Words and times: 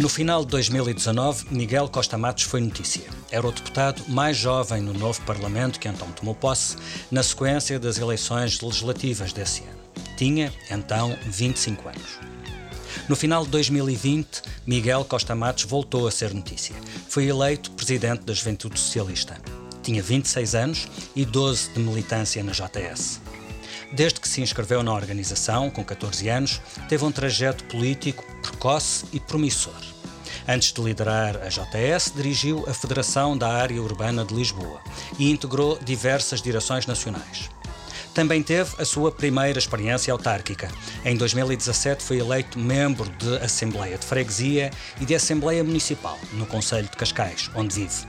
No 0.00 0.08
final 0.08 0.46
de 0.46 0.50
2019, 0.52 1.48
Miguel 1.50 1.86
Costa 1.86 2.16
Matos 2.16 2.44
foi 2.44 2.62
notícia. 2.62 3.02
Era 3.30 3.46
o 3.46 3.52
deputado 3.52 4.02
mais 4.08 4.34
jovem 4.34 4.80
no 4.80 4.94
novo 4.94 5.20
Parlamento 5.26 5.78
que 5.78 5.86
então 5.86 6.10
tomou 6.12 6.34
posse, 6.34 6.78
na 7.10 7.22
sequência 7.22 7.78
das 7.78 7.98
eleições 7.98 8.62
legislativas 8.62 9.34
desse 9.34 9.60
ano. 9.60 9.78
Tinha, 10.16 10.50
então, 10.70 11.14
25 11.26 11.86
anos. 11.86 12.18
No 13.10 13.14
final 13.14 13.44
de 13.44 13.50
2020, 13.50 14.40
Miguel 14.66 15.04
Costa 15.04 15.34
Matos 15.34 15.64
voltou 15.64 16.08
a 16.08 16.10
ser 16.10 16.32
notícia. 16.32 16.74
Foi 17.06 17.26
eleito 17.26 17.70
presidente 17.72 18.24
da 18.24 18.32
Juventude 18.32 18.80
Socialista. 18.80 19.36
Tinha 19.82 20.02
26 20.02 20.54
anos 20.54 20.88
e 21.14 21.26
12 21.26 21.74
de 21.74 21.78
militância 21.78 22.42
na 22.42 22.52
JS. 22.52 23.20
Desde 23.92 24.18
que 24.18 24.28
se 24.28 24.40
inscreveu 24.40 24.82
na 24.82 24.94
organização, 24.94 25.68
com 25.68 25.84
14 25.84 26.26
anos, 26.28 26.58
teve 26.88 27.04
um 27.04 27.12
trajeto 27.12 27.64
político 27.64 28.24
precoce 28.40 29.04
e 29.12 29.20
promissor. 29.20 29.89
Antes 30.48 30.72
de 30.72 30.80
liderar 30.80 31.36
a 31.36 31.48
JS, 31.48 32.12
dirigiu 32.14 32.64
a 32.68 32.74
Federação 32.74 33.36
da 33.36 33.48
Área 33.48 33.80
Urbana 33.80 34.24
de 34.24 34.34
Lisboa 34.34 34.80
e 35.18 35.30
integrou 35.30 35.78
diversas 35.82 36.40
direções 36.42 36.86
nacionais. 36.86 37.48
Também 38.14 38.42
teve 38.42 38.70
a 38.78 38.84
sua 38.84 39.12
primeira 39.12 39.58
experiência 39.58 40.12
autárquica. 40.12 40.68
Em 41.04 41.16
2017 41.16 42.02
foi 42.02 42.18
eleito 42.18 42.58
membro 42.58 43.08
de 43.08 43.36
Assembleia 43.36 43.96
de 43.96 44.04
Freguesia 44.04 44.70
e 45.00 45.04
de 45.04 45.14
Assembleia 45.14 45.62
Municipal, 45.62 46.18
no 46.32 46.44
Conselho 46.46 46.88
de 46.88 46.96
Cascais, 46.96 47.50
onde 47.54 47.74
vive. 47.74 48.06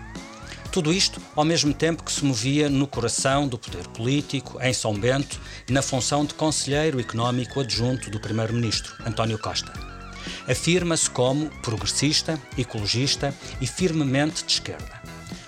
Tudo 0.71 0.91
isto 0.91 1.21
ao 1.35 1.43
mesmo 1.43 1.73
tempo 1.73 2.03
que 2.03 2.11
se 2.11 2.23
movia 2.23 2.69
no 2.69 2.87
coração 2.87 3.47
do 3.47 3.57
poder 3.57 3.87
político, 3.89 4.57
em 4.61 4.73
São 4.73 4.93
Bento, 4.93 5.39
na 5.69 5.81
função 5.81 6.25
de 6.25 6.33
conselheiro 6.33 6.99
económico 6.99 7.59
adjunto 7.59 8.09
do 8.09 8.19
Primeiro-Ministro, 8.19 8.95
António 9.05 9.37
Costa. 9.37 9.90
Afirma-se 10.47 11.09
como 11.09 11.49
progressista, 11.61 12.39
ecologista 12.57 13.33
e 13.59 13.67
firmemente 13.67 14.43
de 14.43 14.53
esquerda. 14.53 15.01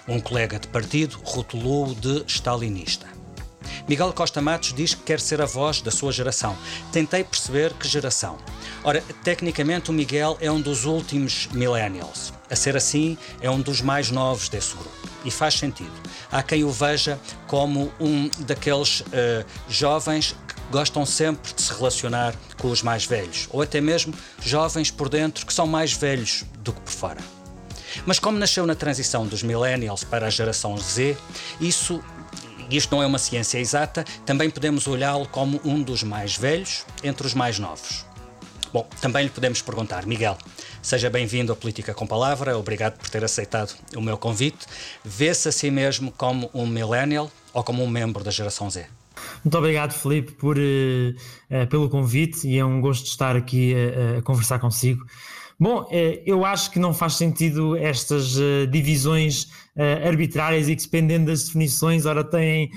Um 0.07 0.19
colega 0.19 0.59
de 0.59 0.67
partido 0.67 1.19
rotulou-o 1.23 1.95
de 1.95 2.23
stalinista. 2.27 3.07
Miguel 3.87 4.13
Costa 4.13 4.41
Matos 4.41 4.73
diz 4.73 4.93
que 4.93 5.03
quer 5.03 5.19
ser 5.19 5.41
a 5.41 5.45
voz 5.45 5.81
da 5.81 5.91
sua 5.91 6.11
geração. 6.11 6.57
Tentei 6.91 7.23
perceber 7.23 7.73
que 7.73 7.87
geração. 7.87 8.37
Ora, 8.83 9.01
tecnicamente 9.23 9.89
o 9.89 9.93
Miguel 9.93 10.37
é 10.39 10.51
um 10.51 10.61
dos 10.61 10.85
últimos 10.85 11.47
millennials. 11.51 12.33
A 12.49 12.55
ser 12.55 12.77
assim, 12.77 13.17
é 13.41 13.49
um 13.49 13.61
dos 13.61 13.81
mais 13.81 14.09
novos 14.09 14.47
desse 14.47 14.73
grupo. 14.73 14.91
E 15.25 15.31
faz 15.31 15.55
sentido. 15.55 15.91
Há 16.31 16.43
quem 16.43 16.63
o 16.63 16.69
veja 16.69 17.19
como 17.47 17.91
um 17.99 18.29
daqueles 18.39 19.01
uh, 19.01 19.45
jovens 19.69 20.35
gostam 20.71 21.05
sempre 21.05 21.53
de 21.53 21.61
se 21.61 21.73
relacionar 21.73 22.33
com 22.57 22.69
os 22.69 22.81
mais 22.81 23.05
velhos, 23.05 23.47
ou 23.51 23.61
até 23.61 23.79
mesmo 23.79 24.13
jovens 24.41 24.89
por 24.89 25.09
dentro 25.09 25.45
que 25.45 25.53
são 25.53 25.67
mais 25.67 25.93
velhos 25.93 26.43
do 26.59 26.73
que 26.73 26.81
por 26.81 26.91
fora. 26.91 27.21
Mas 28.05 28.19
como 28.19 28.39
nasceu 28.39 28.65
na 28.65 28.75
transição 28.75 29.27
dos 29.27 29.43
millennials 29.43 30.03
para 30.03 30.27
a 30.27 30.29
geração 30.29 30.77
Z, 30.77 31.15
isso 31.61 32.03
isto 32.69 32.95
não 32.95 33.03
é 33.03 33.05
uma 33.05 33.19
ciência 33.19 33.59
exata, 33.59 34.03
também 34.25 34.49
podemos 34.49 34.87
olhá-lo 34.87 35.27
como 35.27 35.61
um 35.63 35.81
dos 35.81 36.01
mais 36.01 36.35
velhos 36.35 36.85
entre 37.03 37.27
os 37.27 37.33
mais 37.33 37.59
novos. 37.59 38.05
Bom, 38.71 38.87
também 38.99 39.25
lhe 39.25 39.29
podemos 39.29 39.61
perguntar, 39.61 40.07
Miguel, 40.07 40.35
seja 40.81 41.07
bem-vindo 41.07 41.53
à 41.53 41.55
Política 41.55 41.93
com 41.93 42.07
Palavra, 42.07 42.57
obrigado 42.57 42.97
por 42.97 43.07
ter 43.09 43.23
aceitado 43.23 43.75
o 43.95 44.01
meu 44.01 44.17
convite. 44.17 44.65
Vê-se 45.05 45.49
a 45.49 45.51
si 45.51 45.69
mesmo 45.69 46.11
como 46.11 46.49
um 46.53 46.65
millennial 46.65 47.29
ou 47.53 47.63
como 47.63 47.83
um 47.83 47.87
membro 47.87 48.23
da 48.23 48.31
geração 48.31 48.67
Z? 48.71 48.87
Muito 49.43 49.57
obrigado, 49.57 49.93
Felipe, 49.93 50.33
por, 50.33 50.57
uh, 50.57 51.67
pelo 51.69 51.89
convite 51.89 52.47
e 52.47 52.57
é 52.57 52.65
um 52.65 52.81
gosto 52.81 53.05
estar 53.05 53.35
aqui 53.35 53.73
a, 53.73 54.19
a 54.19 54.21
conversar 54.21 54.59
consigo. 54.59 55.05
Bom, 55.59 55.87
eu 56.25 56.43
acho 56.43 56.71
que 56.71 56.79
não 56.79 56.93
faz 56.93 57.13
sentido 57.13 57.77
estas 57.77 58.35
divisões 58.69 59.47
arbitrárias 60.03 60.67
e 60.67 60.75
que, 60.75 60.81
dependendo 60.81 61.27
das 61.27 61.45
definições, 61.45 62.05
ora 62.05 62.23
têm 62.23 62.69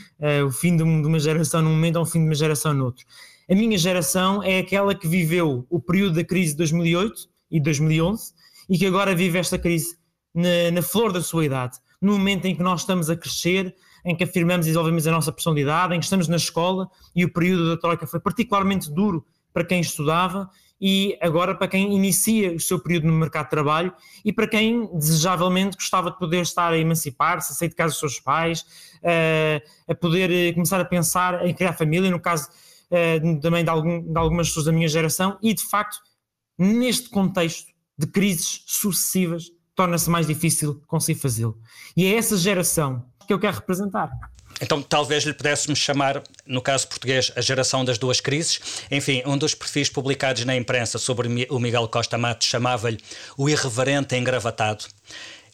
o 0.46 0.52
fim 0.52 0.76
de 0.76 0.82
uma 0.84 1.18
geração 1.18 1.62
num 1.62 1.70
momento 1.70 1.96
ou 1.96 2.02
o 2.02 2.06
fim 2.06 2.20
de 2.20 2.26
uma 2.26 2.34
geração 2.34 2.74
no 2.74 2.84
outro. 2.84 3.04
A 3.48 3.54
minha 3.54 3.78
geração 3.78 4.42
é 4.42 4.58
aquela 4.58 4.94
que 4.94 5.06
viveu 5.06 5.66
o 5.70 5.80
período 5.80 6.16
da 6.16 6.24
crise 6.24 6.52
de 6.52 6.58
2008 6.58 7.14
e 7.50 7.60
2011 7.60 8.32
e 8.68 8.76
que 8.76 8.86
agora 8.86 9.14
vive 9.14 9.38
esta 9.38 9.56
crise 9.56 9.96
na, 10.34 10.72
na 10.72 10.82
flor 10.82 11.12
da 11.12 11.22
sua 11.22 11.44
idade, 11.44 11.78
no 12.02 12.12
momento 12.12 12.46
em 12.46 12.56
que 12.56 12.62
nós 12.62 12.80
estamos 12.80 13.08
a 13.08 13.16
crescer, 13.16 13.72
em 14.06 14.14
que 14.14 14.22
afirmamos 14.22 14.66
e 14.66 14.70
desenvolvemos 14.70 15.06
a 15.08 15.10
nossa 15.10 15.32
personalidade, 15.32 15.92
em 15.92 15.98
que 15.98 16.04
estamos 16.04 16.28
na 16.28 16.36
escola 16.36 16.88
e 17.14 17.24
o 17.24 17.32
período 17.32 17.68
da 17.70 17.76
Troika 17.76 18.06
foi 18.06 18.20
particularmente 18.20 18.88
duro 18.88 19.26
para 19.52 19.64
quem 19.64 19.80
estudava 19.80 20.48
e 20.80 21.18
agora 21.20 21.54
para 21.56 21.66
quem 21.66 21.92
inicia 21.92 22.52
o 22.52 22.60
seu 22.60 22.78
período 22.78 23.08
no 23.08 23.14
mercado 23.14 23.46
de 23.46 23.50
trabalho 23.50 23.92
e 24.24 24.32
para 24.32 24.46
quem 24.46 24.88
desejavelmente 24.96 25.76
gostava 25.76 26.12
de 26.12 26.18
poder 26.18 26.42
estar 26.42 26.72
a 26.72 26.78
emancipar-se, 26.78 27.52
a 27.52 27.56
sair 27.56 27.68
de 27.68 27.74
casa 27.74 27.90
dos 27.90 27.98
seus 27.98 28.20
pais, 28.20 28.64
a, 29.02 29.92
a 29.92 29.94
poder 29.94 30.54
começar 30.54 30.80
a 30.80 30.84
pensar 30.84 31.44
em 31.44 31.52
criar 31.52 31.72
família, 31.72 32.08
no 32.08 32.20
caso 32.20 32.48
uh, 32.90 33.40
também 33.40 33.64
de, 33.64 33.70
algum, 33.70 34.12
de 34.12 34.18
algumas 34.18 34.48
pessoas 34.48 34.66
da 34.66 34.72
minha 34.72 34.88
geração, 34.88 35.36
e 35.42 35.52
de 35.52 35.64
facto, 35.64 35.98
neste 36.56 37.08
contexto 37.08 37.72
de 37.98 38.06
crises 38.06 38.62
sucessivas, 38.66 39.50
torna-se 39.74 40.08
mais 40.08 40.26
difícil 40.26 40.80
conseguir 40.86 41.18
fazê-lo. 41.18 41.58
E 41.96 42.04
é 42.04 42.14
essa 42.14 42.36
geração 42.36 43.04
que 43.26 43.32
eu 43.32 43.38
quero 43.38 43.56
representar. 43.56 44.10
Então, 44.60 44.80
talvez 44.80 45.24
lhe 45.24 45.34
pudéssemos 45.34 45.78
chamar, 45.78 46.22
no 46.46 46.62
caso 46.62 46.88
português, 46.88 47.30
a 47.36 47.42
geração 47.42 47.84
das 47.84 47.98
duas 47.98 48.20
crises. 48.20 48.58
Enfim, 48.90 49.22
um 49.26 49.36
dos 49.36 49.54
perfis 49.54 49.90
publicados 49.90 50.44
na 50.44 50.56
imprensa 50.56 50.98
sobre 50.98 51.46
o 51.50 51.58
Miguel 51.58 51.86
Costa 51.88 52.16
Matos 52.16 52.48
chamava-lhe 52.48 52.98
o 53.36 53.50
irreverente 53.50 54.16
engravatado. 54.16 54.86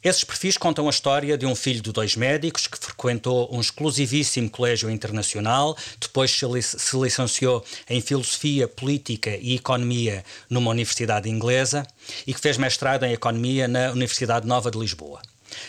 Esses 0.05 0.25
perfis 0.25 0.56
contam 0.56 0.88
a 0.88 0.91
história 0.91 1.38
de 1.38 1.47
um 1.47 1.55
filho 1.55 1.81
de 1.81 1.93
dois 1.93 2.16
médicos 2.16 2.66
que 2.66 2.77
frequentou 2.77 3.49
um 3.53 3.61
exclusivíssimo 3.61 4.50
colégio 4.50 4.91
internacional, 4.91 5.77
depois 6.00 6.32
se 6.32 6.97
licenciou 6.97 7.65
em 7.88 8.00
Filosofia, 8.00 8.66
Política 8.66 9.37
e 9.41 9.55
Economia 9.55 10.25
numa 10.50 10.72
universidade 10.72 11.31
inglesa 11.31 11.87
e 12.27 12.34
que 12.34 12.41
fez 12.41 12.56
mestrado 12.56 13.05
em 13.05 13.12
Economia 13.12 13.69
na 13.69 13.93
Universidade 13.93 14.44
Nova 14.44 14.72
de 14.72 14.78
Lisboa. 14.78 15.21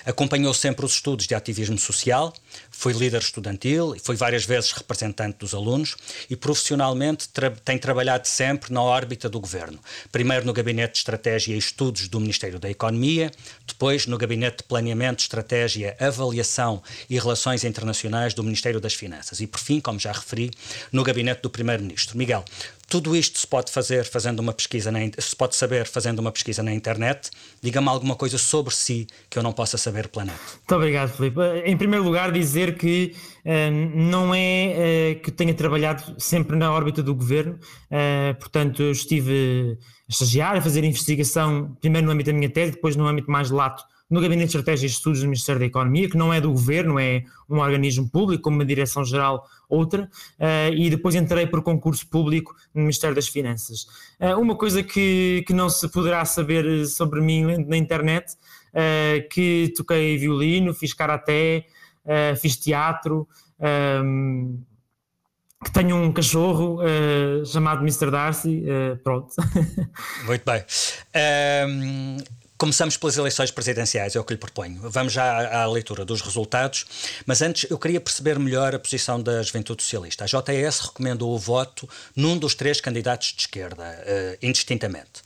Acompanhou 0.05 0.53
sempre 0.53 0.85
os 0.85 0.93
estudos 0.93 1.27
de 1.27 1.35
ativismo 1.35 1.77
social, 1.77 2.33
foi 2.69 2.93
líder 2.93 3.21
estudantil 3.21 3.95
foi 4.03 4.15
várias 4.15 4.45
vezes 4.45 4.71
representante 4.71 5.37
dos 5.39 5.53
alunos 5.53 5.95
e 6.29 6.35
profissionalmente 6.35 7.29
tra 7.29 7.49
tem 7.51 7.77
trabalhado 7.77 8.27
sempre 8.27 8.73
na 8.73 8.81
órbita 8.81 9.29
do 9.29 9.39
governo. 9.39 9.79
Primeiro 10.11 10.45
no 10.45 10.53
Gabinete 10.53 10.93
de 10.93 10.97
Estratégia 10.99 11.55
e 11.55 11.57
Estudos 11.57 12.07
do 12.07 12.19
Ministério 12.19 12.59
da 12.59 12.69
Economia, 12.69 13.31
depois 13.65 14.05
no 14.05 14.17
Gabinete 14.17 14.57
de 14.57 14.63
Planeamento, 14.63 15.21
Estratégia, 15.21 15.95
Avaliação 15.99 16.81
e 17.09 17.17
Relações 17.17 17.63
Internacionais 17.63 18.33
do 18.33 18.43
Ministério 18.43 18.79
das 18.79 18.93
Finanças 18.93 19.39
e, 19.39 19.47
por 19.47 19.59
fim, 19.59 19.79
como 19.79 19.99
já 19.99 20.11
referi, 20.11 20.51
no 20.91 21.03
Gabinete 21.03 21.41
do 21.41 21.49
Primeiro-Ministro. 21.49 22.17
Miguel, 22.17 22.43
tudo 22.93 23.15
isto 23.15 23.39
se 23.39 23.47
pode 23.47 23.71
fazer 23.71 24.05
fazendo 24.05 24.39
uma 24.39 24.53
pesquisa 24.53 24.91
na, 24.91 24.99
se 25.17 25.35
pode 25.35 25.55
saber 25.55 25.87
fazendo 25.87 26.19
uma 26.19 26.31
pesquisa 26.31 26.61
na 26.61 26.71
internet. 26.71 27.31
Diga-me 27.59 27.89
alguma 27.89 28.15
coisa 28.15 28.37
sobre 28.37 28.71
si 28.71 29.07
que 29.31 29.39
eu 29.39 29.41
não 29.41 29.51
possa 29.51 29.79
saber 29.79 30.09
planeta. 30.09 30.37
Muito 30.57 30.75
obrigado, 30.75 31.09
Filipe. 31.09 31.39
Em 31.65 31.75
primeiro 31.75 32.05
lugar, 32.05 32.31
dizer 32.31 32.77
que 32.77 33.15
uh, 33.45 33.97
não 33.97 34.31
é 34.35 35.15
uh, 35.17 35.21
que 35.23 35.31
tenha 35.31 35.55
trabalhado 35.55 36.03
sempre 36.19 36.55
na 36.55 36.71
órbita 36.71 37.01
do 37.01 37.15
governo, 37.15 37.53
uh, 37.53 38.35
portanto, 38.39 38.83
eu 38.83 38.91
estive 38.91 39.79
a 40.07 40.11
estagiar, 40.11 40.57
a 40.57 40.61
fazer 40.61 40.83
investigação, 40.83 41.75
primeiro 41.81 42.05
no 42.05 42.13
âmbito 42.13 42.29
da 42.29 42.37
minha 42.37 42.49
tese, 42.51 42.73
depois 42.73 42.95
no 42.95 43.07
âmbito 43.07 43.31
mais 43.31 43.49
lato 43.49 43.83
no 44.09 44.21
Gabinete 44.21 44.51
de 44.51 44.57
Estratégia 44.57 44.85
e 44.85 44.89
Estudos 44.89 45.21
do 45.21 45.25
Ministério 45.25 45.59
da 45.59 45.65
Economia, 45.65 46.09
que 46.09 46.17
não 46.17 46.33
é 46.33 46.39
do 46.39 46.51
governo, 46.51 46.99
é 46.99 47.23
um 47.49 47.59
organismo 47.59 48.09
público, 48.09 48.43
como 48.43 48.57
uma 48.57 48.65
direção-geral 48.65 49.47
outra, 49.67 50.03
uh, 50.39 50.73
e 50.73 50.89
depois 50.89 51.15
entrei 51.15 51.47
por 51.47 51.63
concurso 51.63 52.07
público 52.07 52.55
no 52.73 52.81
Ministério 52.81 53.15
das 53.15 53.27
Finanças. 53.27 53.87
Uh, 54.19 54.39
uma 54.39 54.55
coisa 54.55 54.83
que, 54.83 55.43
que 55.47 55.53
não 55.53 55.69
se 55.69 55.89
poderá 55.89 56.23
saber 56.25 56.85
sobre 56.85 57.21
mim 57.21 57.65
na 57.65 57.77
internet, 57.77 58.33
uh, 58.33 59.27
que 59.29 59.73
toquei 59.75 60.17
violino, 60.17 60.73
fiz 60.73 60.93
karaté, 60.93 61.65
fiz 62.41 62.57
teatro, 62.57 63.25
um, 64.03 64.61
que 65.63 65.71
tenho 65.71 65.95
um 65.95 66.11
cachorro 66.11 66.79
chamado 67.45 67.79
Mr. 67.79 68.11
Darcy, 68.11 68.65
pronto. 69.01 69.33
Muito 70.27 70.43
bem. 70.43 70.61
Um 71.65 72.42
Começamos 72.63 72.95
pelas 72.95 73.17
eleições 73.17 73.51
presidenciais, 73.51 74.15
é 74.15 74.19
o 74.21 74.23
que 74.23 74.31
lhe 74.31 74.39
proponho. 74.39 74.79
Vamos 74.83 75.11
já 75.11 75.63
à, 75.63 75.65
leitura 75.65 76.05
dos 76.05 76.21
resultados, 76.21 76.85
mas 77.25 77.41
antes 77.41 77.69
eu 77.69 77.77
queria 77.77 77.99
perceber 77.99 78.39
melhor 78.39 78.73
a 78.73 78.79
posição 78.79 79.21
da 79.21 79.43
Juventude 79.43 79.83
Socialista. 79.83 80.23
A 80.23 80.27
JS 80.27 80.79
recomendou 80.79 81.35
o 81.35 81.37
voto 81.37 81.89
num 82.15 82.37
dos 82.37 82.55
três 82.55 82.79
candidatos 82.79 83.33
de 83.33 83.41
esquerda, 83.41 83.83
uh, 83.83 84.37
indistintamente. 84.41 85.23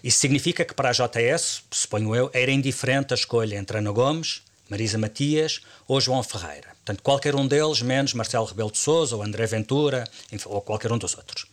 Isso 0.00 0.20
significa 0.20 0.64
que 0.64 0.74
para 0.74 0.90
a 0.90 0.92
JS, 0.92 1.64
suponho 1.72 2.14
eu, 2.14 2.30
era 2.32 2.52
indiferente 2.52 3.12
a 3.12 3.16
escolha 3.16 3.56
entre 3.56 3.78
Ana 3.78 3.90
Gomes, 3.90 4.42
Marisa 4.68 4.96
Matias 4.96 5.62
ou 5.88 6.00
João 6.00 6.22
Ferreira. 6.22 6.68
Portanto, 6.68 7.02
qualquer 7.02 7.34
um 7.34 7.48
deles, 7.48 7.82
menos 7.82 8.14
Marcelo 8.14 8.46
Rebelo 8.46 8.70
de 8.70 8.78
Sousa 8.78 9.16
ou 9.16 9.24
André 9.24 9.44
Ventura, 9.46 10.04
ou 10.44 10.60
qualquer 10.60 10.92
um 10.92 10.98
dos 10.98 11.16
outros. 11.16 11.46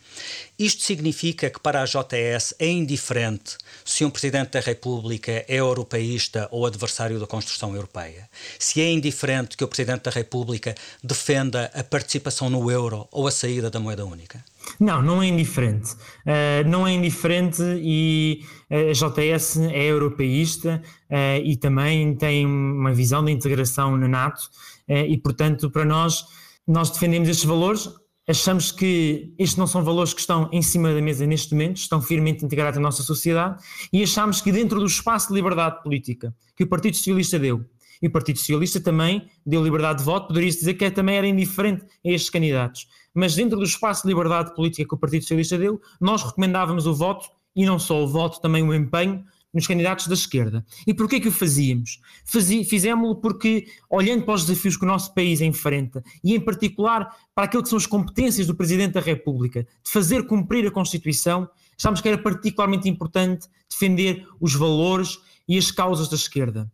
Isto 0.58 0.82
significa 0.82 1.50
que 1.50 1.60
para 1.60 1.82
a 1.82 1.84
JS 1.84 2.54
é 2.58 2.68
indiferente 2.68 3.56
se 3.84 4.04
um 4.04 4.10
Presidente 4.10 4.50
da 4.52 4.60
República 4.60 5.44
é 5.48 5.56
europeísta 5.56 6.48
ou 6.50 6.64
adversário 6.66 7.18
da 7.18 7.26
construção 7.26 7.74
europeia? 7.74 8.28
Se 8.58 8.80
é 8.80 8.90
indiferente 8.90 9.56
que 9.56 9.64
o 9.64 9.68
Presidente 9.68 10.02
da 10.02 10.10
República 10.10 10.74
defenda 11.02 11.70
a 11.74 11.82
participação 11.82 12.48
no 12.48 12.70
euro 12.70 13.08
ou 13.10 13.26
a 13.26 13.30
saída 13.30 13.70
da 13.70 13.80
moeda 13.80 14.04
única? 14.04 14.44
Não, 14.80 15.02
não 15.02 15.22
é 15.22 15.26
indiferente. 15.26 15.92
Uh, 15.92 16.68
não 16.68 16.86
é 16.86 16.92
indiferente 16.92 17.62
e 17.62 18.44
a 18.70 18.92
JS 18.92 19.58
é 19.58 19.84
europeísta 19.84 20.82
uh, 21.10 21.42
e 21.44 21.56
também 21.56 22.14
tem 22.14 22.46
uma 22.46 22.92
visão 22.92 23.24
de 23.24 23.30
integração 23.32 23.96
na 23.96 24.08
NATO 24.08 24.40
uh, 24.88 24.92
e, 24.92 25.16
portanto, 25.18 25.70
para 25.70 25.84
nós, 25.84 26.24
nós 26.66 26.90
defendemos 26.90 27.28
estes 27.28 27.44
valores. 27.44 27.88
Achamos 28.26 28.72
que 28.72 29.34
estes 29.38 29.58
não 29.58 29.66
são 29.66 29.84
valores 29.84 30.14
que 30.14 30.20
estão 30.20 30.48
em 30.50 30.62
cima 30.62 30.94
da 30.94 31.02
mesa 31.02 31.26
neste 31.26 31.52
momento, 31.52 31.76
estão 31.76 32.00
firmemente 32.00 32.44
integrados 32.44 32.78
na 32.78 32.82
nossa 32.82 33.02
sociedade 33.02 33.62
e 33.92 34.02
achamos 34.02 34.40
que 34.40 34.50
dentro 34.50 34.80
do 34.80 34.86
espaço 34.86 35.28
de 35.28 35.34
liberdade 35.34 35.82
política 35.82 36.34
que 36.56 36.64
o 36.64 36.66
Partido 36.66 36.96
Socialista 36.96 37.38
deu, 37.38 37.64
e 38.00 38.06
o 38.06 38.10
Partido 38.10 38.38
Socialista 38.38 38.80
também 38.80 39.28
deu 39.44 39.62
liberdade 39.62 39.98
de 39.98 40.04
voto, 40.04 40.28
poderia-se 40.28 40.58
dizer 40.58 40.74
que 40.74 40.90
também 40.90 41.16
era 41.16 41.26
indiferente 41.26 41.84
a 41.84 42.10
estes 42.10 42.30
candidatos. 42.30 42.86
Mas 43.14 43.34
dentro 43.34 43.58
do 43.58 43.64
espaço 43.64 44.02
de 44.02 44.08
liberdade 44.08 44.54
política 44.54 44.86
que 44.88 44.94
o 44.94 44.98
Partido 44.98 45.22
Socialista 45.22 45.56
deu, 45.56 45.80
nós 46.00 46.22
recomendávamos 46.22 46.86
o 46.86 46.94
voto, 46.94 47.28
e 47.56 47.64
não 47.64 47.78
só 47.78 48.02
o 48.02 48.06
voto, 48.06 48.40
também 48.40 48.62
o 48.62 48.74
empenho, 48.74 49.24
nos 49.54 49.66
candidatos 49.66 50.08
da 50.08 50.14
esquerda. 50.14 50.66
E 50.86 50.92
porquê 50.92 51.20
que 51.20 51.28
o 51.28 51.32
fazíamos? 51.32 52.00
Fizemos-lo 52.24 53.16
porque, 53.16 53.66
olhando 53.88 54.24
para 54.24 54.34
os 54.34 54.44
desafios 54.44 54.76
que 54.76 54.84
o 54.84 54.88
nosso 54.88 55.14
país 55.14 55.40
enfrenta, 55.40 56.02
e 56.22 56.34
em 56.34 56.40
particular 56.40 57.16
para 57.34 57.44
aquilo 57.44 57.62
que 57.62 57.68
são 57.68 57.78
as 57.78 57.86
competências 57.86 58.46
do 58.46 58.54
Presidente 58.54 58.94
da 58.94 59.00
República, 59.00 59.62
de 59.62 59.90
fazer 59.90 60.26
cumprir 60.26 60.66
a 60.66 60.70
Constituição, 60.70 61.48
achámos 61.78 62.00
que 62.00 62.08
era 62.08 62.18
particularmente 62.18 62.88
importante 62.88 63.46
defender 63.70 64.26
os 64.40 64.54
valores 64.54 65.18
e 65.48 65.56
as 65.56 65.70
causas 65.70 66.08
da 66.08 66.16
esquerda. 66.16 66.70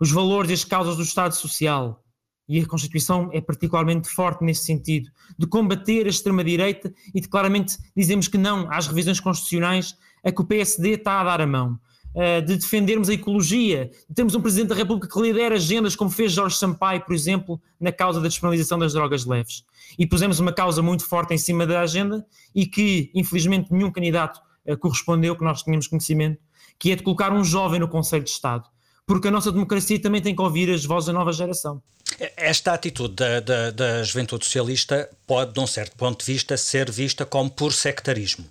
Os 0.00 0.10
valores 0.10 0.50
e 0.50 0.54
as 0.54 0.64
causas 0.64 0.96
do 0.96 1.02
Estado 1.02 1.34
Social, 1.34 2.02
e 2.48 2.60
a 2.60 2.66
Constituição 2.66 3.28
é 3.32 3.40
particularmente 3.40 4.08
forte 4.08 4.44
nesse 4.44 4.64
sentido, 4.64 5.10
de 5.38 5.46
combater 5.46 6.06
a 6.06 6.10
extrema-direita 6.10 6.92
e 7.14 7.20
de 7.20 7.28
claramente 7.28 7.76
dizemos 7.96 8.28
que 8.28 8.38
não 8.38 8.70
às 8.70 8.86
revisões 8.86 9.18
constitucionais 9.18 9.96
a 10.24 10.30
que 10.30 10.40
o 10.40 10.44
PSD 10.44 10.90
está 10.90 11.20
a 11.20 11.24
dar 11.24 11.40
a 11.40 11.46
mão, 11.46 11.78
de 12.40 12.56
defendermos 12.56 13.08
a 13.08 13.14
ecologia, 13.14 13.90
de 14.08 14.14
termos 14.14 14.34
um 14.34 14.40
Presidente 14.40 14.68
da 14.68 14.74
República 14.74 15.08
que 15.12 15.20
lidera 15.20 15.56
agendas 15.56 15.94
como 15.94 16.10
fez 16.10 16.32
Jorge 16.32 16.56
Sampaio, 16.56 17.02
por 17.02 17.14
exemplo, 17.14 17.60
na 17.78 17.92
causa 17.92 18.20
da 18.20 18.28
despenalização 18.28 18.78
das 18.78 18.94
drogas 18.94 19.26
leves. 19.26 19.64
E 19.98 20.06
pusemos 20.06 20.40
uma 20.40 20.52
causa 20.52 20.80
muito 20.80 21.04
forte 21.04 21.34
em 21.34 21.38
cima 21.38 21.66
da 21.66 21.80
agenda 21.80 22.24
e 22.54 22.66
que, 22.66 23.10
infelizmente, 23.14 23.72
nenhum 23.72 23.90
candidato 23.90 24.40
eh, 24.64 24.76
correspondeu, 24.76 25.36
que 25.36 25.44
nós 25.44 25.62
tínhamos 25.62 25.86
conhecimento, 25.86 26.40
que 26.78 26.90
é 26.90 26.96
de 26.96 27.02
colocar 27.02 27.32
um 27.32 27.44
jovem 27.44 27.78
no 27.78 27.88
Conselho 27.88 28.24
de 28.24 28.30
Estado 28.30 28.64
porque 29.06 29.28
a 29.28 29.30
nossa 29.30 29.52
democracia 29.52 30.00
também 30.00 30.20
tem 30.20 30.34
que 30.34 30.42
ouvir 30.42 30.68
as 30.70 30.84
vozes 30.84 31.06
da 31.06 31.12
nova 31.12 31.32
geração. 31.32 31.80
Esta 32.36 32.72
atitude 32.72 33.14
da, 33.14 33.40
da, 33.40 33.70
da 33.70 34.02
juventude 34.02 34.44
socialista 34.44 35.08
pode, 35.26 35.52
de 35.52 35.60
um 35.60 35.66
certo 35.66 35.96
ponto 35.96 36.24
de 36.24 36.32
vista, 36.32 36.56
ser 36.56 36.90
vista 36.90 37.24
como 37.24 37.48
por 37.48 37.72
sectarismo. 37.72 38.44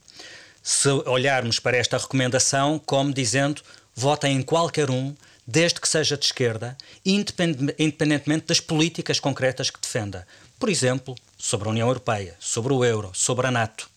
Se 0.68 0.90
olharmos 0.90 1.60
para 1.60 1.78
esta 1.78 1.96
recomendação 1.96 2.82
como 2.84 3.14
dizendo 3.14 3.62
votem 3.94 4.36
em 4.36 4.42
qualquer 4.42 4.90
um, 4.90 5.14
desde 5.46 5.80
que 5.80 5.88
seja 5.88 6.18
de 6.18 6.26
esquerda, 6.26 6.76
independentemente 7.06 8.48
das 8.48 8.60
políticas 8.60 9.20
concretas 9.20 9.70
que 9.70 9.80
defenda. 9.80 10.26
Por 10.60 10.68
exemplo, 10.68 11.14
sobre 11.38 11.68
a 11.68 11.72
União 11.72 11.88
Europeia, 11.88 12.36
sobre 12.40 12.74
o 12.74 12.84
euro, 12.84 13.12
sobre 13.14 13.46
a 13.46 13.52
NATO. 13.52 13.88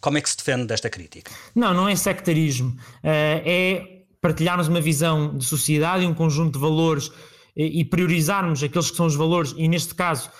Como 0.00 0.16
é 0.16 0.20
que 0.20 0.30
se 0.30 0.36
defende 0.36 0.66
desta 0.66 0.88
crítica? 0.88 1.32
Não, 1.52 1.74
não 1.74 1.88
é 1.88 1.96
sectarismo. 1.96 2.70
Uh, 2.70 3.42
é 3.44 4.02
partilharmos 4.20 4.68
uma 4.68 4.80
visão 4.80 5.36
de 5.36 5.44
sociedade 5.44 6.04
e 6.04 6.06
um 6.06 6.14
conjunto 6.14 6.52
de 6.52 6.60
valores 6.60 7.10
e 7.56 7.84
priorizarmos 7.84 8.62
aqueles 8.62 8.88
que 8.88 8.96
são 8.96 9.06
os 9.06 9.16
valores, 9.16 9.52
e 9.56 9.66
neste 9.66 9.96
caso, 9.96 10.30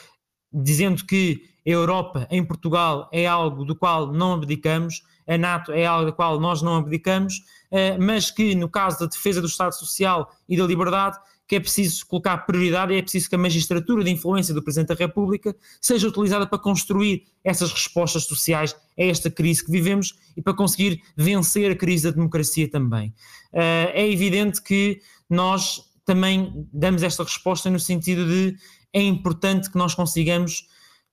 dizendo 0.52 1.04
que 1.04 1.42
a 1.66 1.70
Europa 1.70 2.28
em 2.30 2.44
Portugal 2.44 3.08
é 3.12 3.26
algo 3.26 3.64
do 3.64 3.74
qual 3.74 4.12
não 4.12 4.34
abdicamos, 4.34 5.02
a 5.26 5.38
NATO 5.38 5.72
é 5.72 5.86
algo 5.86 6.06
do 6.06 6.12
qual 6.12 6.38
nós 6.38 6.62
não 6.62 6.76
abdicamos, 6.76 7.42
eh, 7.70 7.96
mas 7.98 8.30
que 8.30 8.54
no 8.54 8.68
caso 8.68 9.00
da 9.00 9.06
defesa 9.06 9.40
do 9.40 9.46
Estado 9.46 9.74
Social 9.74 10.30
e 10.48 10.56
da 10.56 10.64
liberdade, 10.64 11.18
que 11.46 11.56
é 11.56 11.60
preciso 11.60 12.06
colocar 12.06 12.38
prioridade 12.38 12.92
e 12.92 12.96
é 12.96 13.02
preciso 13.02 13.28
que 13.28 13.34
a 13.34 13.38
magistratura 13.38 14.02
de 14.02 14.10
influência 14.10 14.54
do 14.54 14.62
Presidente 14.62 14.88
da 14.88 14.94
República 14.94 15.54
seja 15.80 16.08
utilizada 16.08 16.46
para 16.46 16.58
construir 16.58 17.24
essas 17.42 17.70
respostas 17.70 18.24
sociais 18.24 18.74
a 18.98 19.02
esta 19.02 19.30
crise 19.30 19.64
que 19.64 19.70
vivemos 19.70 20.14
e 20.36 20.42
para 20.42 20.54
conseguir 20.54 21.02
vencer 21.16 21.70
a 21.70 21.76
crise 21.76 22.04
da 22.04 22.10
democracia 22.12 22.70
também. 22.70 23.08
Uh, 23.52 23.92
é 23.92 24.10
evidente 24.10 24.62
que 24.62 25.00
nós 25.28 25.82
também 26.04 26.66
damos 26.72 27.02
esta 27.02 27.22
resposta 27.22 27.70
no 27.70 27.80
sentido 27.80 28.26
de 28.26 28.56
é 28.92 29.02
importante 29.02 29.70
que 29.70 29.76
nós 29.76 29.94
consigamos 29.94 30.66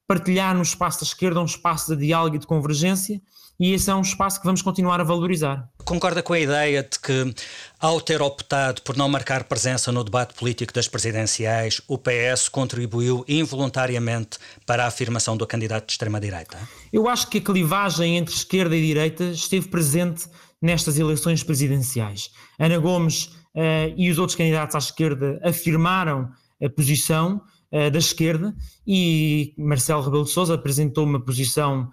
partilhar 0.07 0.55
no 0.55 0.61
espaço 0.61 1.01
da 1.01 1.05
esquerda 1.05 1.41
um 1.41 1.45
espaço 1.45 1.95
de 1.95 2.05
diálogo 2.05 2.35
e 2.35 2.39
de 2.39 2.47
convergência 2.47 3.21
e 3.61 3.73
esse 3.73 3.91
é 3.91 3.93
um 3.93 4.01
espaço 4.01 4.39
que 4.39 4.45
vamos 4.47 4.63
continuar 4.63 4.99
a 4.99 5.03
valorizar. 5.03 5.69
Concorda 5.85 6.23
com 6.23 6.33
a 6.33 6.39
ideia 6.39 6.81
de 6.81 6.99
que, 6.99 7.35
ao 7.79 8.01
ter 8.01 8.19
optado 8.19 8.81
por 8.81 8.97
não 8.97 9.07
marcar 9.07 9.43
presença 9.43 9.91
no 9.91 10.03
debate 10.03 10.33
político 10.33 10.73
das 10.73 10.87
presidenciais, 10.87 11.79
o 11.87 11.95
PS 11.95 12.49
contribuiu 12.49 13.23
involuntariamente 13.27 14.39
para 14.65 14.83
a 14.83 14.87
afirmação 14.87 15.37
do 15.37 15.45
candidato 15.45 15.85
de 15.85 15.91
extrema-direita? 15.91 16.57
Eu 16.91 17.07
acho 17.07 17.27
que 17.27 17.37
a 17.37 17.41
clivagem 17.41 18.17
entre 18.17 18.33
esquerda 18.33 18.75
e 18.75 18.83
direita 18.83 19.25
esteve 19.25 19.67
presente 19.67 20.25
nestas 20.59 20.97
eleições 20.97 21.43
presidenciais. 21.43 22.31
Ana 22.57 22.79
Gomes 22.79 23.25
uh, 23.25 23.93
e 23.95 24.09
os 24.09 24.17
outros 24.17 24.35
candidatos 24.35 24.75
à 24.75 24.79
esquerda 24.79 25.39
afirmaram 25.43 26.31
a 26.59 26.67
posição 26.67 27.39
uh, 27.71 27.91
da 27.91 27.99
esquerda 27.99 28.55
e 28.87 29.53
Marcelo 29.55 30.01
Rebelo 30.01 30.23
de 30.23 30.31
Sousa 30.31 30.55
apresentou 30.55 31.03
uma 31.03 31.23
posição 31.23 31.91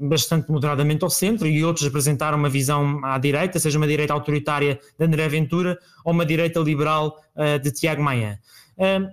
bastante 0.00 0.50
moderadamente 0.50 1.04
ao 1.04 1.10
centro 1.10 1.46
e 1.46 1.62
outros 1.64 1.86
apresentaram 1.86 2.38
uma 2.38 2.48
visão 2.48 3.04
à 3.04 3.18
direita, 3.18 3.58
seja 3.58 3.78
uma 3.78 3.86
direita 3.86 4.12
autoritária 4.12 4.80
de 4.98 5.04
André 5.04 5.28
Ventura 5.28 5.78
ou 6.04 6.12
uma 6.12 6.24
direita 6.24 6.58
liberal 6.60 7.16
uh, 7.36 7.58
de 7.62 7.70
Tiago 7.70 8.02
Maia. 8.02 8.40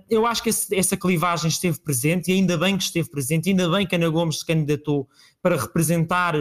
eu 0.08 0.24
acho 0.24 0.42
que 0.42 0.48
essa 0.48 0.96
clivagem 0.96 1.48
esteve 1.48 1.78
presente 1.80 2.30
e 2.30 2.34
ainda 2.34 2.56
bem 2.56 2.76
que 2.76 2.84
esteve 2.84 3.10
presente, 3.10 3.50
ainda 3.50 3.68
bem 3.68 3.86
que 3.86 3.94
Ana 3.94 4.08
Gomes 4.08 4.38
se 4.38 4.46
candidatou 4.46 5.08
para 5.42 5.56
representar 5.56 6.34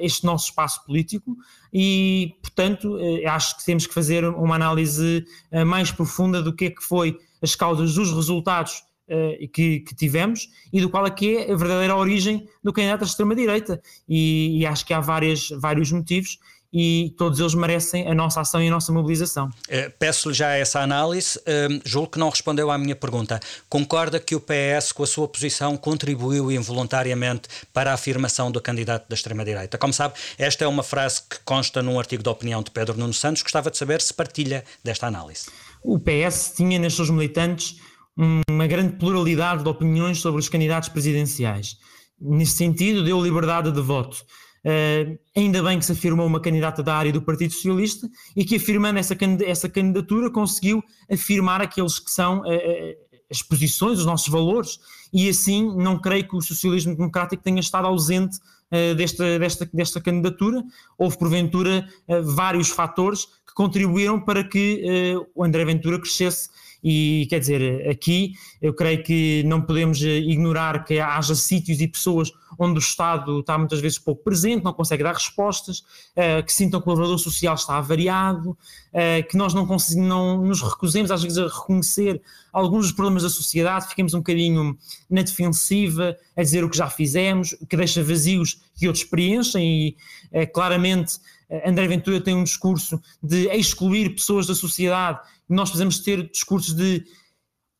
este 0.00 0.24
nosso 0.24 0.48
espaço 0.48 0.84
político 0.84 1.36
e, 1.72 2.34
portanto, 2.42 2.98
acho 3.26 3.56
que 3.56 3.64
temos 3.64 3.86
que 3.86 3.94
fazer 3.94 4.24
uma 4.24 4.56
análise 4.56 5.24
mais 5.64 5.92
profunda 5.92 6.42
do 6.42 6.52
que 6.52 6.66
é 6.66 6.70
que 6.70 6.82
foi 6.82 7.16
as 7.40 7.54
causas 7.54 7.94
dos 7.94 8.12
resultados 8.12 8.82
uh, 9.10 9.48
que, 9.48 9.80
que, 9.80 9.94
tivemos 9.94 10.48
e 10.72 10.80
do 10.80 10.88
qual 10.88 11.04
aqui 11.04 11.36
é, 11.36 11.50
é 11.50 11.52
a 11.52 11.56
verdadeira 11.56 11.96
origem 11.96 12.46
do 12.62 12.72
candidato 12.72 13.00
da 13.00 13.06
extrema-direita. 13.06 13.82
E, 14.08 14.60
e, 14.60 14.66
acho 14.66 14.86
que 14.86 14.94
há 14.94 15.00
várias, 15.00 15.48
vários 15.50 15.90
motivos 15.92 16.38
e 16.72 17.12
todos 17.18 17.40
eles 17.40 17.54
merecem 17.54 18.08
a 18.08 18.14
nossa 18.14 18.40
ação 18.40 18.62
e 18.62 18.68
a 18.68 18.70
nossa 18.70 18.92
mobilização. 18.92 19.48
Uh, 19.48 19.90
Peço-lhe 19.98 20.34
já 20.34 20.50
essa 20.50 20.80
análise. 20.80 21.38
Uh, 21.38 21.80
julgo 21.84 22.12
que 22.12 22.18
não 22.18 22.28
respondeu 22.28 22.70
à 22.70 22.78
minha 22.78 22.94
pergunta. 22.94 23.40
Concorda 23.68 24.20
que 24.20 24.36
o 24.36 24.40
PS, 24.40 24.92
com 24.92 25.02
a 25.02 25.06
sua 25.06 25.26
posição, 25.26 25.76
contribuiu 25.76 26.50
involuntariamente 26.52 27.48
para 27.72 27.90
a 27.90 27.94
afirmação 27.94 28.50
do 28.50 28.60
candidato 28.60 29.08
da 29.08 29.14
extrema-direita? 29.14 29.76
Como 29.78 29.92
sabe, 29.92 30.14
esta 30.38 30.64
é 30.64 30.68
uma 30.68 30.82
frase 30.82 31.22
que 31.28 31.40
consta 31.44 31.82
num 31.82 31.98
artigo 31.98 32.22
de 32.22 32.28
opinião 32.28 32.62
de 32.62 32.70
Pedro 32.70 32.96
Nuno 32.96 33.14
Santos. 33.14 33.42
Gostava 33.42 33.70
de 33.70 33.76
saber 33.76 34.00
se 34.00 34.14
partilha 34.14 34.64
desta 34.84 35.06
análise. 35.08 35.46
O 35.82 35.98
PS 35.98 36.52
tinha 36.56 36.78
nas 36.78 36.94
seus 36.94 37.10
militantes 37.10 37.80
uma 38.16 38.66
grande 38.66 38.96
pluralidade 38.96 39.62
de 39.62 39.68
opiniões 39.68 40.18
sobre 40.18 40.40
os 40.40 40.48
candidatos 40.48 40.88
presidenciais. 40.88 41.76
Nesse 42.20 42.52
sentido, 42.52 43.04
deu 43.04 43.22
liberdade 43.22 43.72
de 43.72 43.80
voto. 43.80 44.24
Uh, 44.62 45.18
ainda 45.34 45.62
bem 45.62 45.78
que 45.78 45.86
se 45.86 45.92
afirmou 45.92 46.26
uma 46.26 46.40
candidata 46.40 46.82
da 46.82 46.94
área 46.94 47.10
do 47.10 47.22
Partido 47.22 47.52
Socialista 47.54 48.06
e 48.36 48.44
que, 48.44 48.56
afirmando 48.56 48.98
essa, 48.98 49.16
essa 49.46 49.68
candidatura, 49.70 50.30
conseguiu 50.30 50.82
afirmar 51.10 51.62
aqueles 51.62 51.98
que 51.98 52.10
são 52.10 52.40
uh, 52.40 52.94
as 53.30 53.40
posições, 53.40 53.98
os 54.00 54.04
nossos 54.04 54.28
valores, 54.28 54.78
e 55.12 55.28
assim 55.28 55.74
não 55.76 55.98
creio 55.98 56.28
que 56.28 56.36
o 56.36 56.42
socialismo 56.42 56.94
democrático 56.94 57.42
tenha 57.42 57.60
estado 57.60 57.86
ausente 57.86 58.36
uh, 58.36 58.94
desta, 58.94 59.38
desta, 59.38 59.70
desta 59.72 60.00
candidatura. 60.00 60.62
Houve, 60.98 61.16
porventura, 61.16 61.88
vários 62.22 62.68
fatores 62.68 63.24
que 63.46 63.54
contribuíram 63.54 64.20
para 64.20 64.44
que 64.44 65.14
o 65.34 65.42
André 65.42 65.64
Ventura 65.64 65.98
crescesse 65.98 66.50
E 66.82 67.26
quer 67.28 67.40
dizer, 67.40 67.88
aqui 67.88 68.32
eu 68.60 68.72
creio 68.72 69.02
que 69.02 69.42
não 69.44 69.60
podemos 69.60 70.00
ignorar 70.02 70.84
que 70.84 70.98
haja 70.98 71.34
sítios 71.34 71.80
e 71.80 71.88
pessoas 71.88 72.32
onde 72.58 72.78
o 72.78 72.78
Estado 72.78 73.40
está 73.40 73.56
muitas 73.56 73.80
vezes 73.80 73.98
pouco 73.98 74.22
presente, 74.22 74.62
não 74.62 74.72
consegue 74.72 75.02
dar 75.02 75.14
respostas, 75.14 75.78
uh, 75.78 76.44
que 76.44 76.52
sintam 76.52 76.80
que 76.80 76.82
o 76.82 76.84
colaborador 76.84 77.18
social 77.18 77.54
está 77.54 77.78
avariado, 77.78 78.50
uh, 78.50 79.28
que 79.28 79.36
nós 79.36 79.54
não, 79.54 79.66
não 79.96 80.44
nos 80.44 80.60
recusemos 80.60 81.10
às 81.10 81.22
vezes 81.22 81.38
a 81.38 81.46
reconhecer 81.46 82.20
alguns 82.52 82.86
dos 82.86 82.92
problemas 82.92 83.22
da 83.22 83.30
sociedade, 83.30 83.88
fiquemos 83.88 84.12
um 84.12 84.18
bocadinho 84.18 84.76
na 85.08 85.22
defensiva, 85.22 86.14
a 86.36 86.42
dizer 86.42 86.62
o 86.62 86.68
que 86.68 86.76
já 86.76 86.90
fizemos, 86.90 87.56
que 87.68 87.76
deixa 87.76 88.02
vazios 88.02 88.60
que 88.76 88.86
outros 88.86 89.04
preenchem 89.04 89.96
e 90.32 90.46
claramente 90.52 91.18
André 91.64 91.88
Ventura 91.88 92.20
tem 92.20 92.34
um 92.34 92.44
discurso 92.44 93.00
de 93.22 93.48
excluir 93.48 94.10
pessoas 94.10 94.46
da 94.46 94.54
sociedade, 94.54 95.18
nós 95.54 95.70
precisamos 95.70 95.98
ter 95.98 96.30
discursos 96.30 96.74
de 96.74 97.04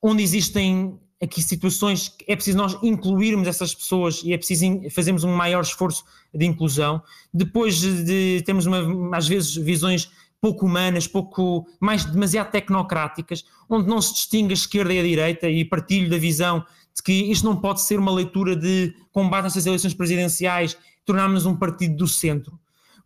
onde 0.02 0.22
existem 0.22 0.98
aqui 1.22 1.42
situações 1.42 2.14
é 2.26 2.34
preciso 2.34 2.56
nós 2.56 2.78
incluirmos 2.82 3.46
essas 3.46 3.74
pessoas 3.74 4.22
e 4.24 4.32
é 4.32 4.38
preciso 4.38 4.64
fazermos 4.90 5.22
um 5.22 5.34
maior 5.34 5.62
esforço 5.62 6.04
de 6.34 6.46
inclusão. 6.46 7.02
Depois 7.32 7.76
de 7.80 8.42
termos 8.44 8.64
uma, 8.64 9.16
às 9.16 9.28
vezes 9.28 9.54
visões 9.54 10.10
pouco 10.40 10.64
humanas, 10.64 11.06
pouco 11.06 11.66
mais 11.78 12.04
demasiado 12.06 12.50
tecnocráticas, 12.50 13.44
onde 13.68 13.86
não 13.86 14.00
se 14.00 14.14
distingue 14.14 14.52
a 14.52 14.54
esquerda 14.54 14.94
e 14.94 14.98
a 14.98 15.02
direita 15.02 15.50
e 15.50 15.64
partilho 15.64 16.08
da 16.08 16.16
visão 16.16 16.64
de 16.96 17.02
que 17.02 17.12
isto 17.12 17.44
não 17.44 17.56
pode 17.56 17.82
ser 17.82 17.98
uma 17.98 18.10
leitura 18.10 18.56
de 18.56 18.94
combate 19.12 19.44
nessas 19.44 19.66
eleições 19.66 19.92
presidenciais, 19.92 20.76
tornarmos 21.04 21.44
um 21.44 21.54
partido 21.54 21.94
do 21.96 22.08
centro 22.08 22.58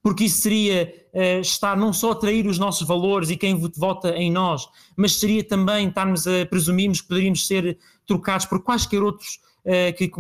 porque 0.04 0.25
isso 0.25 0.42
seria 0.42 0.94
uh, 1.14 1.40
estar 1.40 1.78
não 1.78 1.90
só 1.90 2.12
a 2.12 2.14
trair 2.14 2.46
os 2.46 2.58
nossos 2.58 2.87
valores 2.87 3.30
e 3.30 3.38
quem 3.38 3.58
vota 3.75 4.11
em 4.11 4.30
nós, 4.30 4.68
mas 4.94 5.18
seria 5.18 5.42
também 5.42 5.88
estarmos 5.88 6.26
a 6.26 6.44
presumirmos 6.44 7.00
que 7.00 7.08
poderíamos 7.08 7.46
ser 7.46 7.78
trocados 8.06 8.44
por 8.44 8.62
quaisquer 8.62 9.02
outros 9.02 9.40
uh, 9.64 9.96
que, 9.96 10.11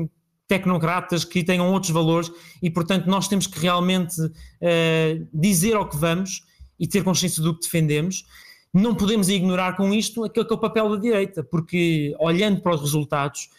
tecnocratas 0.48 1.22
que 1.22 1.44
tenham 1.44 1.70
outros 1.70 1.92
valores 1.92 2.32
e, 2.62 2.70
portanto, 2.70 3.04
nós 3.04 3.28
temos 3.28 3.46
que 3.46 3.60
realmente 3.60 4.18
uh, 4.22 5.28
dizer 5.34 5.76
ao 5.76 5.86
que 5.86 5.98
vamos 5.98 6.42
e 6.80 6.88
ter 6.88 7.04
consciência 7.04 7.42
do 7.42 7.54
que 7.54 7.64
defendemos. 7.64 8.24
Não 8.72 8.94
podemos 8.94 9.28
ignorar 9.28 9.76
com 9.76 9.92
isto 9.92 10.24
aquele 10.24 10.46
que 10.46 10.52
é 10.54 10.56
o 10.56 10.60
papel 10.60 10.88
da 10.88 10.96
direita, 10.96 11.44
porque 11.44 12.16
olhando 12.18 12.62
para 12.62 12.74
os 12.74 12.80
resultados, 12.80 13.50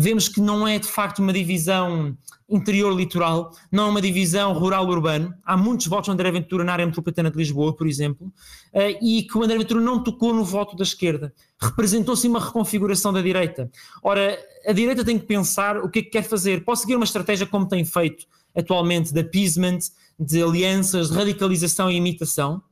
vemos 0.00 0.28
que 0.28 0.40
não 0.40 0.66
é 0.66 0.78
de 0.78 0.86
facto 0.86 1.18
uma 1.18 1.32
divisão 1.32 2.16
interior-litoral, 2.48 3.52
não 3.70 3.88
é 3.88 3.90
uma 3.90 4.00
divisão 4.00 4.52
rural-urbano. 4.52 5.34
Há 5.44 5.56
muitos 5.56 5.88
votos 5.88 6.06
do 6.06 6.12
André 6.12 6.30
Ventura 6.30 6.62
na 6.62 6.72
área 6.72 6.86
metropolitana 6.86 7.32
de 7.32 7.36
Lisboa, 7.36 7.74
por 7.74 7.84
exemplo, 7.84 8.32
eh, 8.72 8.96
e 9.02 9.24
que 9.24 9.36
o 9.36 9.42
André 9.42 9.58
Ventura 9.58 9.80
não 9.80 10.00
tocou 10.00 10.32
no 10.32 10.44
voto 10.44 10.76
da 10.76 10.84
esquerda. 10.84 11.34
Representou-se 11.60 12.28
uma 12.28 12.38
reconfiguração 12.38 13.12
da 13.12 13.20
direita. 13.20 13.68
Ora, 14.00 14.38
a 14.64 14.72
direita 14.72 15.04
tem 15.04 15.18
que 15.18 15.26
pensar 15.26 15.78
o 15.78 15.90
que 15.90 15.98
é 15.98 16.02
que 16.02 16.10
quer 16.10 16.22
fazer. 16.22 16.64
Pode 16.64 16.78
seguir 16.78 16.94
uma 16.94 17.04
estratégia 17.04 17.44
como 17.44 17.66
tem 17.66 17.84
feito 17.84 18.24
atualmente 18.56 19.12
de 19.12 19.18
appeasement, 19.18 19.80
de 20.18 20.40
alianças, 20.40 21.10
de 21.10 21.16
radicalização 21.16 21.90
e 21.90 21.96
imitação, 21.96 22.62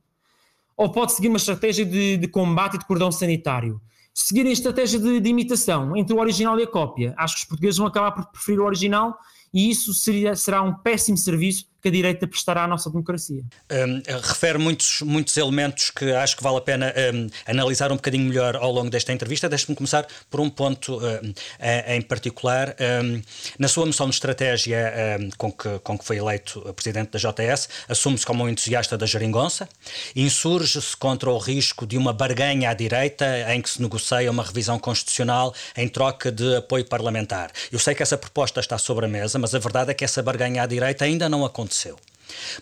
ou 0.77 0.89
pode 0.91 1.11
seguir 1.11 1.27
uma 1.27 1.37
estratégia 1.37 1.85
de, 1.85 2.15
de 2.15 2.27
combate 2.29 2.75
e 2.75 2.79
de 2.79 2.85
cordão 2.85 3.11
sanitário 3.11 3.81
seguirem 4.19 4.49
a 4.49 4.53
estratégia 4.53 4.99
de, 4.99 5.19
de, 5.19 5.29
imitação 5.29 5.95
entre 5.95 6.15
o 6.15 6.19
original 6.19 6.59
e 6.59 6.63
a 6.63 6.67
cópia. 6.67 7.13
Acho 7.15 7.35
que 7.35 7.41
os 7.41 7.45
portugueses 7.45 7.77
vão 7.77 7.85
acabar 7.85 8.11
por 8.11 8.25
preferir 8.31 8.59
o 8.59 8.65
original 8.65 9.15
e 9.53 9.69
isso 9.69 9.93
seria, 9.93 10.35
será 10.35 10.63
um 10.63 10.73
péssimo 10.73 11.17
serviço 11.17 11.65
que 11.81 11.87
a 11.89 11.91
direita 11.91 12.27
prestará 12.27 12.63
à 12.63 12.67
nossa 12.67 12.89
democracia. 12.89 13.43
Um, 13.71 14.01
refere 14.21 14.57
muitos, 14.57 15.01
muitos 15.01 15.37
elementos 15.37 15.91
que 15.91 16.11
acho 16.11 16.35
que 16.35 16.43
vale 16.43 16.57
a 16.57 16.61
pena 16.61 16.93
um, 17.13 17.27
analisar 17.45 17.91
um 17.91 17.95
bocadinho 17.95 18.25
melhor 18.25 18.55
ao 18.55 18.71
longo 18.71 18.89
desta 18.89 19.13
entrevista. 19.13 19.47
Deixe-me 19.47 19.75
começar 19.75 20.07
por 20.29 20.39
um 20.39 20.49
ponto 20.49 20.97
um, 20.97 21.33
em 21.87 22.01
particular. 22.01 22.75
na 23.57 23.67
sua 23.67 23.85
moção 23.85 24.09
de 24.09 24.15
estratégia 24.15 24.93
com, 25.37 25.51
que, 25.51 25.79
com 25.79 25.97
que 25.97 26.05
foi 26.05 26.17
eleito 26.17 26.61
presidente 26.73 27.11
da 27.11 27.19
JS, 27.19 27.69
assume-se 27.87 28.25
como 28.25 28.43
um 28.43 28.49
entusiasta 28.49 28.97
da 28.97 29.05
geringonça, 29.05 29.67
insurge-se 30.15 30.95
contra 30.95 31.29
o 31.29 31.37
risco 31.37 31.85
de 31.85 31.97
uma 31.97 32.13
barganha 32.13 32.69
à 32.69 32.73
direita 32.73 33.25
em 33.53 33.61
que 33.61 33.69
se 33.69 33.81
negocia 33.81 34.29
uma 34.29 34.43
revisão 34.43 34.79
constitucional 34.79 35.53
em 35.75 35.87
troca 35.87 36.31
de 36.31 36.57
apoio 36.57 36.85
parlamentar. 36.85 37.51
Eu 37.71 37.79
sei 37.79 37.93
que 37.93 38.03
essa 38.03 38.17
proposta 38.17 38.59
está 38.59 38.77
sobre 38.77 39.05
a 39.05 39.07
mesa, 39.07 39.37
mas 39.37 39.53
a 39.53 39.59
verdade 39.59 39.91
é 39.91 39.93
que 39.93 40.03
essa 40.03 40.21
barganha 40.21 40.63
à 40.63 40.65
direita 40.65 41.05
ainda 41.05 41.29
não 41.29 41.45
aconteceu 41.45 41.66
aconteceu. 41.67 41.99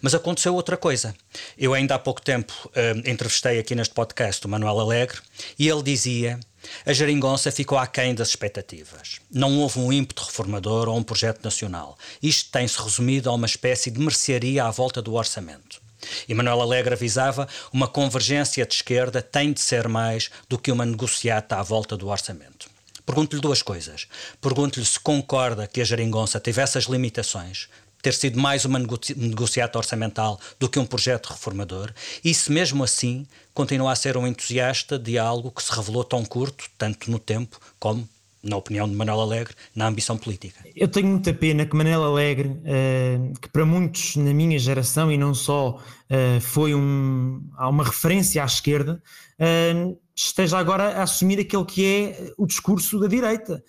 Mas 0.02 0.14
aconteceu 0.14 0.54
outra 0.54 0.78
coisa. 0.78 1.16
Eu 1.58 1.74
ainda 1.74 1.96
há 1.96 2.00
pouco 2.00 2.22
tempo 2.22 2.54
uh, 2.68 3.10
entrevistei 3.10 3.60
aqui 3.60 3.76
neste 3.76 3.94
podcast 3.94 4.46
o 4.46 4.50
Manuel 4.50 4.80
Alegre 4.80 5.20
e 5.58 5.68
ele 5.68 5.84
dizia 5.84 6.40
a 6.86 6.94
geringonça 6.94 7.52
ficou 7.52 7.78
aquém 7.78 8.16
das 8.16 8.30
expectativas. 8.30 9.20
Não 9.32 9.60
houve 9.60 9.80
um 9.80 9.94
ímpeto 9.94 10.24
reformador 10.24 10.90
ou 10.90 10.98
um 10.98 11.04
projeto 11.04 11.44
nacional. 11.44 11.98
Isto 12.22 12.52
tem-se 12.52 12.82
resumido 12.82 13.30
a 13.30 13.34
uma 13.34 13.46
espécie 13.46 13.92
de 13.92 14.00
mercearia 14.00 14.66
à 14.66 14.72
volta 14.72 15.02
do 15.02 15.14
orçamento. 15.14 15.82
E 16.28 16.34
Manuel 16.34 16.62
Alegre 16.62 16.94
avisava 16.94 17.48
uma 17.72 17.88
convergência 17.88 18.66
de 18.66 18.74
esquerda 18.76 19.22
tem 19.22 19.54
de 19.54 19.62
ser 19.62 19.88
mais 19.88 20.30
do 20.48 20.58
que 20.58 20.72
uma 20.72 20.86
negociata 20.86 21.56
à 21.56 21.64
volta 21.64 21.98
do 21.98 22.08
orçamento. 22.08 22.70
Pergunto-lhe 23.06 23.42
duas 23.42 23.62
coisas. 23.62 24.08
Pergunto-lhe 24.42 24.86
se 24.86 25.00
concorda 25.00 25.68
que 25.68 25.82
a 25.82 25.84
geringonça 25.84 26.40
tivesse 26.40 26.78
as 26.78 26.86
limitações 26.86 27.70
ter 28.06 28.14
sido 28.14 28.40
mais 28.40 28.66
uma 28.66 28.78
negociata 28.78 29.80
orçamental 29.80 30.40
do 30.60 30.70
que 30.70 30.78
um 30.78 30.86
projeto 30.86 31.26
reformador, 31.26 31.92
e 32.24 32.36
se 32.36 32.52
mesmo 32.52 32.84
assim 32.84 33.26
continua 33.52 33.94
a 33.94 33.96
ser 33.96 34.16
um 34.16 34.28
entusiasta 34.28 35.00
de 35.00 35.18
algo 35.18 35.50
que 35.50 35.64
se 35.64 35.76
revelou 35.76 36.04
tão 36.04 36.24
curto, 36.24 36.66
tanto 36.78 37.10
no 37.10 37.18
tempo 37.18 37.60
como 37.80 38.08
na 38.44 38.58
opinião 38.58 38.88
de 38.88 38.94
Manuel 38.94 39.22
Alegre, 39.22 39.56
na 39.76 39.88
ambição 39.88 40.20
política. 40.20 40.64
Eu 40.76 40.88
tenho 40.88 41.08
muita 41.08 41.34
pena 41.34 41.66
que 41.66 41.76
Manuel 41.76 42.04
Alegre, 42.04 42.50
uh, 42.50 43.40
que 43.42 43.50
para 43.50 43.66
muitos 43.66 44.16
na 44.18 44.36
minha 44.36 44.60
geração 44.60 45.12
e 45.12 45.18
não 45.18 45.34
só, 45.34 45.80
uh, 45.80 46.42
foi 46.42 46.76
um, 46.76 47.42
uma 47.58 47.84
referência 47.84 48.44
à 48.44 48.46
esquerda, 48.46 49.02
uh, 49.40 50.00
esteja 50.16 50.60
agora 50.60 51.00
a 51.00 51.02
assumir 51.02 51.40
aquele 51.40 51.66
que 51.66 51.84
é 51.84 52.34
o 52.38 52.46
discurso 52.46 53.00
da 53.00 53.08
direita 53.08 53.64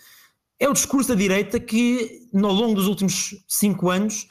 é 0.59 0.69
o 0.69 0.73
discurso 0.73 1.09
da 1.11 1.15
direita 1.15 1.61
que, 1.61 2.29
ao 2.35 2.53
longo 2.53 2.75
dos 2.75 2.87
últimos 2.87 3.35
cinco 3.47 3.91
anos, 3.91 4.27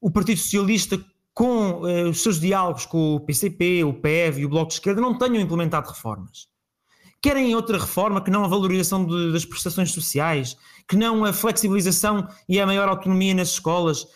o 0.00 0.10
Partido 0.10 0.38
Socialista, 0.38 1.02
com 1.32 1.86
eh, 1.86 2.04
os 2.04 2.22
seus 2.22 2.40
diálogos 2.40 2.86
com 2.86 3.16
o 3.16 3.20
PCP, 3.20 3.84
o 3.84 3.94
PEV 3.94 4.40
e 4.40 4.46
o 4.46 4.48
Bloco 4.48 4.68
de 4.68 4.74
Esquerda, 4.74 5.00
não 5.00 5.16
tenham 5.16 5.40
implementado 5.40 5.88
reformas. 5.88 6.48
Querem 7.22 7.54
outra 7.54 7.78
reforma 7.78 8.22
que 8.22 8.30
não 8.30 8.44
a 8.44 8.48
valorização 8.48 9.04
de, 9.04 9.32
das 9.32 9.44
prestações 9.44 9.92
sociais, 9.92 10.56
que 10.88 10.96
não 10.96 11.24
a 11.24 11.32
flexibilização 11.32 12.28
e 12.48 12.60
a 12.60 12.66
maior 12.66 12.88
autonomia 12.88 13.34
nas 13.34 13.50
escolas, 13.50 14.06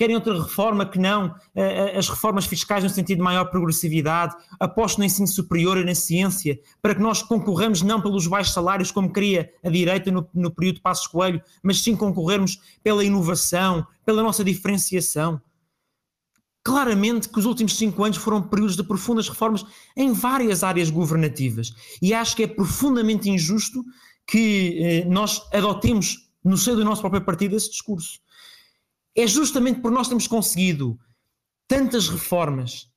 querem 0.00 0.16
outra 0.16 0.32
reforma 0.32 0.86
que 0.86 0.98
não 0.98 1.26
uh, 1.26 1.98
as 1.98 2.08
reformas 2.08 2.46
fiscais 2.46 2.82
no 2.82 2.88
sentido 2.88 3.18
de 3.18 3.22
maior 3.22 3.44
progressividade, 3.50 4.34
aposto 4.58 4.96
no 4.96 5.04
ensino 5.04 5.28
superior 5.28 5.76
e 5.76 5.84
na 5.84 5.94
ciência, 5.94 6.58
para 6.80 6.94
que 6.94 7.02
nós 7.02 7.22
concorramos 7.22 7.82
não 7.82 8.00
pelos 8.00 8.26
baixos 8.26 8.54
salários, 8.54 8.90
como 8.90 9.12
queria 9.12 9.52
a 9.62 9.68
direita 9.68 10.10
no, 10.10 10.26
no 10.32 10.50
período 10.50 10.76
de 10.76 10.80
Passos 10.80 11.06
Coelho, 11.06 11.42
mas 11.62 11.82
sim 11.82 11.94
concorrermos 11.94 12.58
pela 12.82 13.04
inovação, 13.04 13.86
pela 14.02 14.22
nossa 14.22 14.42
diferenciação. 14.42 15.38
Claramente 16.64 17.28
que 17.28 17.38
os 17.38 17.44
últimos 17.44 17.76
cinco 17.76 18.02
anos 18.02 18.16
foram 18.16 18.40
períodos 18.40 18.76
de 18.76 18.82
profundas 18.82 19.28
reformas 19.28 19.66
em 19.94 20.14
várias 20.14 20.64
áreas 20.64 20.88
governativas. 20.88 21.74
E 22.00 22.14
acho 22.14 22.34
que 22.34 22.44
é 22.44 22.46
profundamente 22.46 23.28
injusto 23.28 23.84
que 24.26 24.78
eh, 24.82 25.04
nós 25.04 25.42
adotemos 25.52 26.30
no 26.42 26.56
seio 26.56 26.76
do 26.76 26.86
nosso 26.86 27.02
próprio 27.02 27.22
partido 27.22 27.54
esse 27.54 27.70
discurso 27.70 28.18
é 29.20 29.26
justamente 29.26 29.80
por 29.80 29.90
nós 29.90 30.08
termos 30.08 30.26
conseguido 30.26 30.98
tantas 31.68 32.08
reformas 32.08 32.88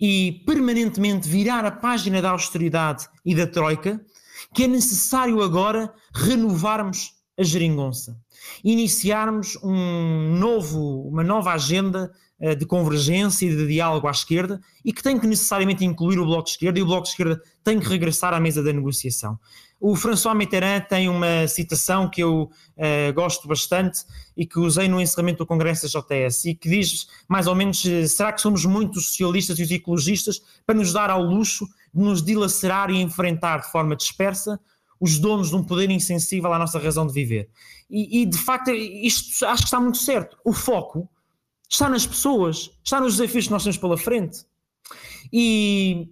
e 0.00 0.42
permanentemente 0.46 1.28
virar 1.28 1.64
a 1.64 1.70
página 1.70 2.22
da 2.22 2.30
austeridade 2.30 3.08
e 3.24 3.34
da 3.34 3.46
troika 3.46 4.00
que 4.54 4.64
é 4.64 4.68
necessário 4.68 5.42
agora 5.42 5.92
renovarmos 6.14 7.12
a 7.38 7.42
geringonça, 7.42 8.20
iniciarmos 8.64 9.56
um 9.62 10.36
novo, 10.38 11.08
uma 11.08 11.22
nova 11.22 11.52
agenda 11.52 12.12
uh, 12.40 12.56
de 12.56 12.66
convergência 12.66 13.46
e 13.46 13.56
de 13.56 13.66
diálogo 13.66 14.08
à 14.08 14.10
esquerda 14.10 14.60
e 14.84 14.92
que 14.92 15.02
tem 15.02 15.18
que 15.18 15.26
necessariamente 15.26 15.84
incluir 15.84 16.18
o 16.18 16.24
Bloco 16.24 16.44
de 16.44 16.50
Esquerda 16.50 16.78
e 16.78 16.82
o 16.82 16.86
Bloco 16.86 17.04
de 17.04 17.10
Esquerda 17.10 17.40
tem 17.62 17.78
que 17.78 17.88
regressar 17.88 18.34
à 18.34 18.40
mesa 18.40 18.62
da 18.62 18.72
negociação. 18.72 19.38
O 19.80 19.94
François 19.94 20.34
Mitterrand 20.34 20.80
tem 20.88 21.08
uma 21.08 21.46
citação 21.46 22.10
que 22.10 22.20
eu 22.20 22.50
uh, 22.76 23.12
gosto 23.14 23.46
bastante 23.46 24.00
e 24.36 24.44
que 24.44 24.58
usei 24.58 24.88
no 24.88 25.00
encerramento 25.00 25.38
do 25.38 25.46
Congresso 25.46 25.86
da 25.86 26.00
JS 26.00 26.46
e 26.46 26.54
que 26.54 26.68
diz 26.68 27.06
mais 27.28 27.46
ou 27.46 27.54
menos: 27.54 27.84
eh, 27.84 28.06
será 28.08 28.32
que 28.32 28.40
somos 28.40 28.64
muitos 28.64 29.06
socialistas 29.06 29.58
e 29.58 29.62
os 29.62 29.70
ecologistas 29.70 30.42
para 30.66 30.74
nos 30.74 30.92
dar 30.92 31.10
ao 31.10 31.22
luxo 31.22 31.64
de 31.94 32.02
nos 32.02 32.22
dilacerar 32.22 32.90
e 32.90 33.00
enfrentar 33.00 33.58
de 33.58 33.70
forma 33.70 33.94
dispersa 33.94 34.58
os 35.00 35.18
donos 35.18 35.50
de 35.50 35.56
um 35.56 35.62
poder 35.62 35.88
insensível 35.90 36.52
à 36.52 36.58
nossa 36.58 36.78
razão 36.78 37.06
de 37.06 37.12
viver? 37.12 37.48
E, 37.88 38.22
e 38.22 38.26
de 38.26 38.38
facto, 38.38 38.70
isto 38.72 39.46
acho 39.46 39.62
que 39.62 39.68
está 39.68 39.80
muito 39.80 39.98
certo. 39.98 40.36
O 40.44 40.52
foco 40.52 41.08
está 41.70 41.88
nas 41.88 42.04
pessoas, 42.04 42.70
está 42.82 43.00
nos 43.00 43.16
desafios 43.16 43.46
que 43.46 43.52
nós 43.52 43.62
temos 43.62 43.78
pela 43.78 43.96
frente. 43.96 44.44
E 45.32 46.08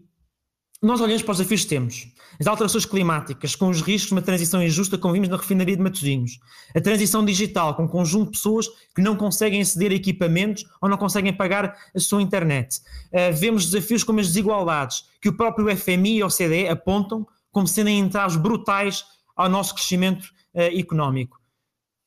nós 0.86 1.00
olhamos 1.00 1.22
para 1.22 1.32
os 1.32 1.38
desafios 1.38 1.62
que 1.62 1.68
temos. 1.68 2.08
As 2.38 2.46
alterações 2.46 2.84
climáticas, 2.84 3.54
com 3.54 3.68
os 3.68 3.80
riscos 3.80 4.08
de 4.08 4.14
uma 4.14 4.22
transição 4.22 4.62
injusta, 4.62 4.98
como 4.98 5.14
vimos 5.14 5.28
na 5.28 5.36
refinaria 5.36 5.76
de 5.76 5.82
Matosinhos. 5.82 6.38
A 6.74 6.80
transição 6.80 7.24
digital, 7.24 7.74
com 7.74 7.84
um 7.84 7.88
conjunto 7.88 8.26
de 8.26 8.32
pessoas 8.32 8.68
que 8.94 9.02
não 9.02 9.16
conseguem 9.16 9.60
aceder 9.60 9.90
a 9.92 9.94
equipamentos 9.94 10.64
ou 10.80 10.88
não 10.88 10.96
conseguem 10.96 11.32
pagar 11.32 11.76
a 11.94 11.98
sua 11.98 12.22
internet. 12.22 12.78
Uh, 13.12 13.34
vemos 13.34 13.66
desafios 13.66 14.04
como 14.04 14.20
as 14.20 14.28
desigualdades, 14.28 15.04
que 15.20 15.28
o 15.28 15.36
próprio 15.36 15.74
FMI 15.76 16.18
e 16.18 16.22
a 16.22 16.26
OCDE 16.26 16.68
apontam 16.68 17.26
como 17.50 17.66
sendo 17.66 17.88
entraves 17.88 18.36
brutais 18.36 19.04
ao 19.34 19.48
nosso 19.48 19.74
crescimento 19.74 20.24
uh, 20.54 20.78
económico. 20.78 21.40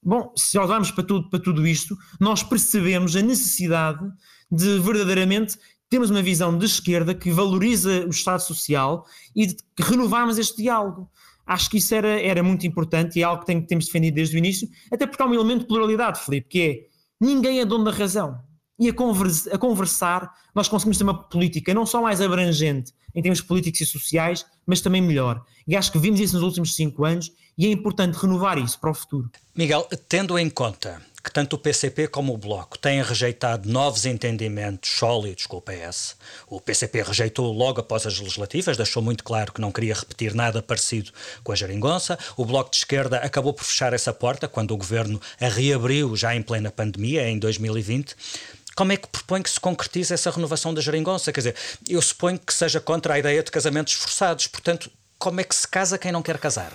Bom, 0.01 0.31
se 0.37 0.57
olharmos 0.57 0.91
para 0.91 1.03
tudo, 1.03 1.29
para 1.29 1.39
tudo 1.39 1.67
isto, 1.67 1.97
nós 2.19 2.41
percebemos 2.41 3.15
a 3.15 3.21
necessidade 3.21 4.09
de 4.49 4.79
verdadeiramente 4.79 5.57
temos 5.89 6.09
uma 6.09 6.21
visão 6.21 6.57
de 6.57 6.65
esquerda 6.65 7.15
que 7.15 7.31
valoriza 7.31 8.05
o 8.05 8.09
Estado 8.09 8.41
Social 8.41 9.05
e 9.35 9.47
de 9.47 9.57
renovarmos 9.79 10.37
este 10.37 10.61
diálogo. 10.61 11.09
Acho 11.45 11.69
que 11.69 11.77
isso 11.77 11.95
era, 11.95 12.21
era 12.21 12.43
muito 12.43 12.67
importante 12.67 13.17
e 13.17 13.23
é 13.23 13.25
algo 13.25 13.41
que 13.41 13.47
tem, 13.47 13.59
temos 13.59 13.87
defendido 13.87 14.15
desde 14.15 14.35
o 14.35 14.37
início, 14.37 14.69
até 14.91 15.07
porque 15.07 15.21
há 15.23 15.25
um 15.25 15.33
elemento 15.33 15.61
de 15.61 15.67
pluralidade, 15.67 16.19
Felipe, 16.19 16.47
que 16.47 16.61
é 16.61 16.79
ninguém 17.19 17.59
é 17.59 17.65
dono 17.65 17.85
da 17.85 17.91
razão. 17.91 18.39
E 18.79 18.87
a, 18.87 18.91
a 18.91 19.57
conversar, 19.57 20.31
nós 20.55 20.67
conseguimos 20.67 20.97
ter 20.97 21.03
uma 21.03 21.27
política 21.27 21.73
não 21.73 21.85
só 21.85 22.01
mais 22.01 22.21
abrangente 22.21 22.93
em 23.15 23.21
termos 23.21 23.41
políticos 23.41 23.81
e 23.81 23.85
sociais, 23.85 24.45
mas 24.65 24.79
também 24.79 25.01
melhor. 25.01 25.43
E 25.67 25.75
acho 25.75 25.91
que 25.91 25.97
vimos 25.97 26.19
isso 26.19 26.35
nos 26.35 26.43
últimos 26.43 26.75
cinco 26.75 27.03
anos 27.03 27.31
e 27.57 27.65
é 27.65 27.71
importante 27.71 28.15
renovar 28.15 28.57
isso 28.57 28.79
para 28.79 28.91
o 28.91 28.93
futuro. 28.93 29.29
Miguel, 29.55 29.87
tendo 30.07 30.37
em 30.37 30.49
conta 30.49 31.01
que 31.23 31.31
tanto 31.31 31.55
o 31.55 31.59
PCP 31.59 32.07
como 32.07 32.33
o 32.33 32.37
Bloco 32.37 32.77
têm 32.77 33.01
rejeitado 33.01 33.69
novos 33.69 34.05
entendimentos 34.05 34.89
sólidos 34.89 35.45
com 35.45 35.57
o 35.57 35.61
PS. 35.61 36.15
O 36.47 36.61
PCP 36.61 37.03
rejeitou 37.03 37.51
logo 37.51 37.81
após 37.81 38.05
as 38.05 38.19
legislativas, 38.19 38.77
deixou 38.77 39.03
muito 39.03 39.23
claro 39.23 39.51
que 39.51 39.61
não 39.61 39.71
queria 39.71 39.93
repetir 39.93 40.33
nada 40.33 40.61
parecido 40.61 41.11
com 41.43 41.51
a 41.51 41.55
geringonça. 41.55 42.17
O 42.37 42.45
Bloco 42.45 42.71
de 42.71 42.77
Esquerda 42.77 43.17
acabou 43.17 43.53
por 43.53 43.63
fechar 43.63 43.93
essa 43.93 44.13
porta 44.13 44.47
quando 44.47 44.71
o 44.71 44.77
governo 44.77 45.21
a 45.39 45.47
reabriu 45.47 46.15
já 46.15 46.35
em 46.35 46.41
plena 46.41 46.71
pandemia, 46.71 47.27
em 47.27 47.37
2020. 47.37 48.15
Como 48.75 48.93
é 48.93 48.97
que 48.97 49.09
propõe 49.09 49.41
que 49.41 49.49
se 49.49 49.59
concretize 49.59 50.13
essa 50.13 50.31
renovação 50.31 50.73
da 50.73 50.79
geringonça? 50.79 51.33
Quer 51.33 51.41
dizer, 51.41 51.55
eu 51.87 52.01
suponho 52.01 52.39
que 52.39 52.53
seja 52.53 52.79
contra 52.79 53.15
a 53.15 53.19
ideia 53.19 53.43
de 53.43 53.51
casamentos 53.51 53.93
forçados. 53.93 54.47
Portanto, 54.47 54.89
como 55.17 55.41
é 55.41 55.43
que 55.43 55.53
se 55.53 55.67
casa 55.67 55.97
quem 55.97 56.13
não 56.13 56.21
quer 56.21 56.37
casar? 56.37 56.71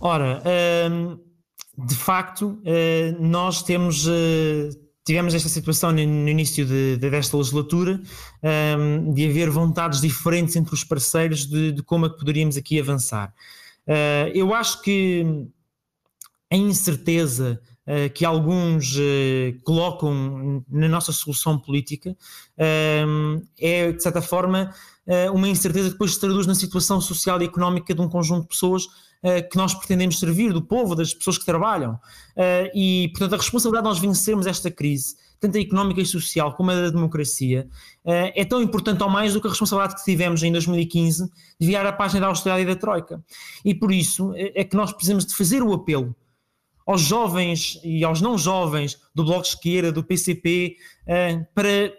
Ora, 0.00 0.42
hum 0.90 1.33
de 1.76 1.94
facto, 1.94 2.60
eh, 2.64 3.16
nós 3.18 3.62
temos, 3.62 4.06
eh, 4.06 4.70
tivemos 5.04 5.34
esta 5.34 5.48
situação 5.48 5.90
no 5.90 5.98
início 6.00 6.64
de, 6.64 6.96
desta 6.96 7.36
legislatura, 7.36 8.00
ehm, 8.42 9.12
de 9.12 9.28
haver 9.28 9.50
vontades 9.50 10.00
diferentes 10.00 10.54
entre 10.56 10.72
os 10.72 10.84
parceiros 10.84 11.46
de, 11.46 11.72
de 11.72 11.82
como 11.82 12.06
é 12.06 12.08
que 12.08 12.16
poderíamos 12.16 12.56
aqui 12.56 12.78
avançar. 12.78 13.34
Eh, 13.86 14.32
eu 14.34 14.54
acho 14.54 14.82
que 14.82 15.46
a 16.50 16.56
incerteza 16.56 17.60
que 18.14 18.24
alguns 18.24 18.96
colocam 19.62 20.64
na 20.70 20.88
nossa 20.88 21.12
solução 21.12 21.58
política 21.58 22.16
ehm, 22.56 23.42
é, 23.58 23.92
de 23.92 24.02
certa 24.02 24.22
forma, 24.22 24.72
uma 25.34 25.46
incerteza 25.48 25.88
que 25.88 25.92
depois 25.92 26.14
se 26.14 26.20
traduz 26.20 26.46
na 26.46 26.54
situação 26.54 26.98
social 26.98 27.42
e 27.42 27.44
económica 27.44 27.94
de 27.94 28.00
um 28.00 28.08
conjunto 28.08 28.42
de 28.42 28.48
pessoas 28.48 28.86
eh, 29.26 29.40
que 29.40 29.56
nós 29.56 29.72
pretendemos 29.72 30.18
servir, 30.18 30.52
do 30.52 30.60
povo, 30.60 30.94
das 30.94 31.14
pessoas 31.14 31.38
que 31.38 31.46
trabalham. 31.46 31.94
Uh, 32.36 32.68
e, 32.74 33.08
portanto, 33.08 33.32
a 33.32 33.36
responsabilidade 33.38 33.84
de 33.84 33.88
nós 33.88 33.98
vencermos 33.98 34.46
esta 34.46 34.70
crise, 34.70 35.16
tanto 35.40 35.56
a 35.56 35.60
económica 35.62 36.02
e 36.02 36.04
social 36.04 36.54
como 36.54 36.70
a 36.70 36.74
da 36.74 36.90
democracia, 36.90 37.66
uh, 38.04 38.30
é 38.34 38.44
tão 38.44 38.60
importante 38.60 39.02
ou 39.02 39.08
mais 39.08 39.32
do 39.32 39.40
que 39.40 39.46
a 39.46 39.50
responsabilidade 39.50 39.98
que 39.98 40.04
tivemos 40.04 40.42
em 40.42 40.52
2015 40.52 41.30
de 41.58 41.66
virar 41.66 41.86
a 41.86 41.92
página 41.94 42.20
da 42.20 42.26
austeridade 42.26 42.64
e 42.64 42.74
da 42.74 42.78
Troika. 42.78 43.24
E 43.64 43.74
por 43.74 43.90
isso 43.90 44.34
é 44.36 44.62
que 44.62 44.76
nós 44.76 44.92
precisamos 44.92 45.24
de 45.24 45.34
fazer 45.34 45.62
o 45.62 45.72
apelo 45.72 46.14
aos 46.86 47.00
jovens 47.00 47.80
e 47.82 48.04
aos 48.04 48.20
não 48.20 48.36
jovens 48.36 49.00
do 49.14 49.24
Bloco 49.24 49.44
de 49.44 49.48
Esquerda, 49.48 49.90
do 49.90 50.04
PCP, 50.04 50.76
para 51.54 51.94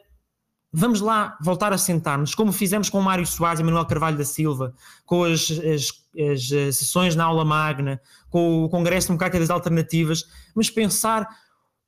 vamos 0.78 1.00
lá 1.00 1.38
voltar 1.42 1.72
a 1.72 1.78
sentar-nos, 1.78 2.36
como 2.36 2.52
fizemos 2.52 2.90
com 2.90 3.00
Mário 3.00 3.26
Soares 3.26 3.62
e 3.62 3.64
Manuel 3.64 3.86
Carvalho 3.86 4.18
da 4.18 4.26
Silva, 4.26 4.76
com 5.06 5.24
as, 5.24 5.50
as, 5.50 6.05
as, 6.32 6.48
sessões 6.76 7.16
na 7.16 7.26
aula 7.26 7.46
magna, 7.46 8.00
com 8.30 8.64
o 8.64 8.70
Congresso 8.70 9.08
Democrático 9.08 9.40
das 9.40 9.50
Alternativas, 9.50 10.24
mas 10.56 10.70
pensar 10.70 11.28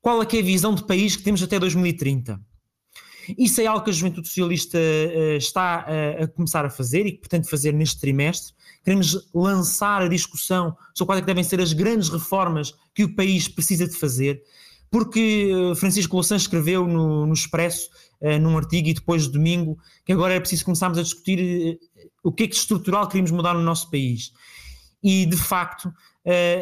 qual 0.02 0.22
é, 0.22 0.26
é 0.26 0.40
a 0.40 0.44
visão 0.44 0.74
de 0.74 0.86
país 0.86 1.16
que 1.16 1.24
temos 1.24 1.44
até 1.44 1.60
2030. 1.60 2.40
Isso 3.38 3.60
é 3.60 3.66
algo 3.66 3.84
que 3.84 3.90
a 3.90 3.94
Juventude 3.94 4.28
Socialista 4.28 4.78
uh, 4.78 5.36
está 5.38 5.86
uh, 5.86 6.24
a 6.24 6.28
começar 6.28 6.66
a 6.66 6.70
fazer 6.70 7.06
e 7.06 7.12
que 7.12 7.20
pretende 7.20 7.50
fazer 7.50 7.74
neste 7.74 8.00
trimestre. 8.00 8.54
Queremos 8.84 9.30
lançar 9.34 10.04
a 10.04 10.08
discussão 10.08 10.76
sobre 10.94 11.08
quais 11.08 11.24
é 11.24 11.26
devem 11.26 11.44
ser 11.44 11.60
as 11.60 11.74
grandes 11.74 12.10
reformas 12.10 12.74
que 12.96 13.04
o 13.04 13.16
país 13.16 13.48
precisa 13.48 13.86
de 13.88 13.96
fazer, 13.96 14.42
porque 14.90 15.52
Francisco 15.76 16.16
Louçã 16.16 16.38
escreveu 16.38 16.88
no, 16.88 17.26
no 17.26 17.34
Expresso 17.34 17.90
num 18.42 18.58
artigo 18.58 18.88
e 18.88 18.94
depois 18.94 19.24
de 19.24 19.32
domingo, 19.32 19.78
que 20.06 20.12
agora 20.12 20.34
é 20.34 20.40
preciso 20.40 20.66
começarmos 20.66 20.98
a 20.98 21.04
discutir 21.04 21.78
o 22.24 22.32
que 22.32 22.44
é 22.44 22.48
que 22.48 22.56
estrutural 22.56 23.08
queríamos 23.08 23.32
mudar 23.32 23.54
no 23.54 23.62
nosso 23.62 23.90
país. 23.90 24.32
E 25.04 25.26
de 25.26 25.38
facto, 25.38 25.86
uh, 25.86 25.94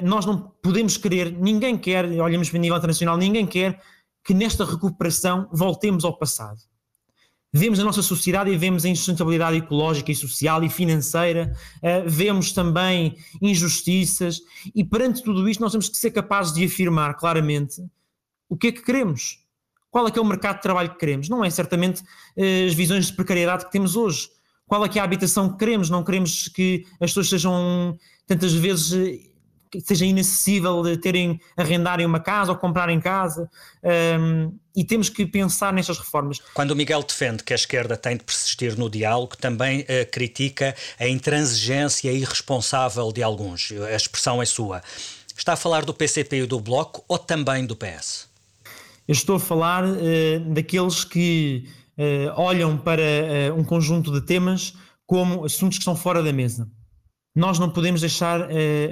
nós 0.06 0.26
não 0.26 0.52
podemos 0.62 0.98
querer, 0.98 1.32
ninguém 1.32 1.78
quer, 1.78 2.06
olhamos 2.06 2.50
para 2.50 2.60
nível 2.60 2.78
internacional, 2.78 3.17
ninguém 3.17 3.45
quer 3.45 3.82
que 4.24 4.34
nesta 4.34 4.65
recuperação 4.65 5.48
voltemos 5.52 6.04
ao 6.04 6.17
passado. 6.17 6.60
Vemos 7.54 7.80
a 7.80 7.86
nossa 7.86 8.02
sociedade 8.02 8.52
e 8.52 8.58
vemos 8.58 8.84
a 8.84 8.89
insustentabilidade 8.89 9.56
ecológica 9.56 10.12
e 10.12 10.15
social 10.15 10.62
e 10.63 10.69
financeira, 10.69 11.56
uh, 11.78 12.10
vemos 12.10 12.52
também 12.52 13.15
injustiças, 13.41 14.41
e 14.76 14.84
perante 14.84 15.24
tudo 15.24 15.48
isto 15.48 15.62
nós 15.62 15.71
temos 15.71 15.88
que 15.88 15.98
ser 15.98 16.12
capazes 16.12 16.54
de 16.54 16.65
afirmar 16.65 17.15
claramente 17.15 17.82
o 18.50 18.58
que 18.58 18.67
é 18.67 18.71
que 18.71 18.82
queremos. 18.82 19.39
Qual 19.89 20.06
é 20.06 20.12
que 20.12 20.19
é 20.19 20.21
o 20.21 20.26
mercado 20.26 20.58
de 20.58 20.63
trabalho 20.63 20.89
que 20.89 21.00
queremos? 21.00 21.30
Não 21.30 21.45
é 21.45 21.50
certamente 21.50 22.02
uh, 22.02 22.67
as 22.67 22.74
visões 22.74 23.08
de 23.08 23.13
precariedade 23.13 23.65
que 23.65 23.71
temos 23.71 23.95
hoje. 23.95 24.28
Qual 24.67 24.84
é 24.84 24.89
que 24.89 24.97
é 24.97 25.01
a 25.01 25.06
habitação 25.06 25.49
que 25.49 25.58
queremos? 25.58 25.89
Não 25.89 26.04
queremos 26.04 26.47
que 26.47 26.86
as 26.93 27.12
pessoas 27.12 27.30
sejam 27.30 27.97
tantas 28.28 28.54
vezes 28.54 29.23
seja 29.84 30.06
inacessível 30.06 30.82
de 30.84 30.97
terem 30.97 31.39
arrendarem 31.58 32.06
uma 32.06 32.19
casa 32.19 32.51
ou 32.51 32.58
comprarem 32.58 32.99
casa 32.99 33.49
um, 34.19 34.54
e 34.75 34.84
temos 34.84 35.10
que 35.10 35.25
pensar 35.25 35.73
nestas 35.73 35.97
reformas. 35.97 36.39
Quando 36.54 36.71
o 36.71 36.75
Miguel 36.75 37.04
defende 37.04 37.43
que 37.43 37.54
a 37.54 37.56
esquerda 37.56 37.97
tem 37.97 38.17
de 38.17 38.23
persistir 38.23 38.78
no 38.78 38.89
diálogo, 38.89 39.36
também 39.38 39.82
uh, 39.82 39.86
critica 40.12 40.75
a 40.99 41.08
intransigência 41.08 42.12
irresponsável 42.12 43.12
de 43.12 43.23
alguns. 43.23 43.71
A 43.71 43.95
expressão 43.95 44.41
é 44.41 44.45
sua. 44.45 44.82
Está 45.38 45.54
a 45.54 45.58
falar 45.58 45.86
do 45.86 45.93
PCP 45.93 46.43
e 46.43 46.45
do 46.45 46.60
Bloco 46.60 47.04
ou 47.08 47.17
também 47.17 47.65
do 47.65 47.75
PS? 47.75 48.28
Eu 49.08 49.13
estou 49.13 49.36
a 49.36 49.39
falar 49.39 49.86
uh, 49.86 50.39
daqueles 50.47 51.04
que 51.04 51.67
olham 52.36 52.77
para 52.77 53.01
uh, 53.01 53.60
um 53.60 53.63
conjunto 53.63 54.12
de 54.12 54.21
temas 54.21 54.73
como 55.05 55.45
assuntos 55.45 55.77
que 55.77 55.81
estão 55.81 55.95
fora 55.95 56.21
da 56.21 56.34
mesa. 56.34 56.69
Nós 57.36 57.60
não 57.60 57.69
podemos 57.69 57.99
deixar 57.99 58.47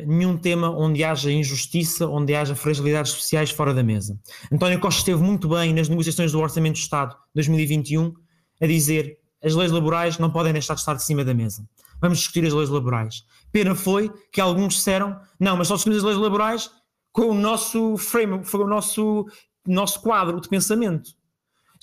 nenhum 0.05 0.37
tema 0.37 0.69
onde 0.69 1.01
haja 1.01 1.31
injustiça, 1.31 2.05
onde 2.05 2.35
haja 2.35 2.53
fragilidades 2.53 3.13
sociais 3.13 3.49
fora 3.49 3.73
da 3.73 3.81
mesa. 3.81 4.19
António 4.51 4.81
Costa 4.81 4.99
esteve 4.99 5.23
muito 5.23 5.47
bem 5.47 5.73
nas 5.73 5.87
negociações 5.87 6.33
do 6.33 6.41
Orçamento 6.41 6.73
do 6.73 6.79
Estado 6.81 7.15
2021 7.33 8.13
a 8.61 8.67
dizer 8.67 9.17
as 9.43 9.55
leis 9.55 9.71
laborais 9.71 10.17
não 10.17 10.29
podem 10.29 10.53
deixar 10.53 10.73
de 10.73 10.79
estar 10.79 10.93
de 10.93 11.03
cima 11.03 11.23
da 11.23 11.33
mesa. 11.33 11.67
Vamos 12.01 12.19
discutir 12.19 12.45
as 12.45 12.53
leis 12.53 12.69
laborais. 12.69 13.23
Pena 13.51 13.75
foi 13.75 14.11
que 14.31 14.39
alguns 14.39 14.75
disseram 14.75 15.19
não, 15.39 15.57
mas 15.57 15.67
só 15.67 15.75
discutimos 15.75 16.03
as 16.03 16.09
leis 16.09 16.17
laborais 16.17 16.71
com 17.11 17.29
o 17.29 17.33
nosso 17.33 17.97
frame, 17.97 18.43
com 18.49 18.57
o 18.57 18.67
nosso 18.67 19.25
nosso 19.65 20.01
quadro 20.01 20.41
de 20.41 20.49
pensamento. 20.49 21.11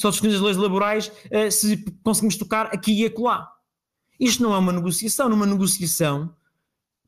Só 0.00 0.08
discutimos 0.08 0.36
as 0.36 0.42
leis 0.42 0.56
laborais 0.56 1.08
uh, 1.08 1.52
se 1.52 1.76
conseguimos 2.02 2.36
tocar 2.38 2.66
aqui 2.72 3.02
e 3.02 3.04
acolá. 3.04 3.46
Isto 4.18 4.42
não 4.42 4.54
é 4.54 4.58
uma 4.58 4.72
negociação. 4.72 5.28
Numa 5.28 5.44
negociação, 5.44 6.34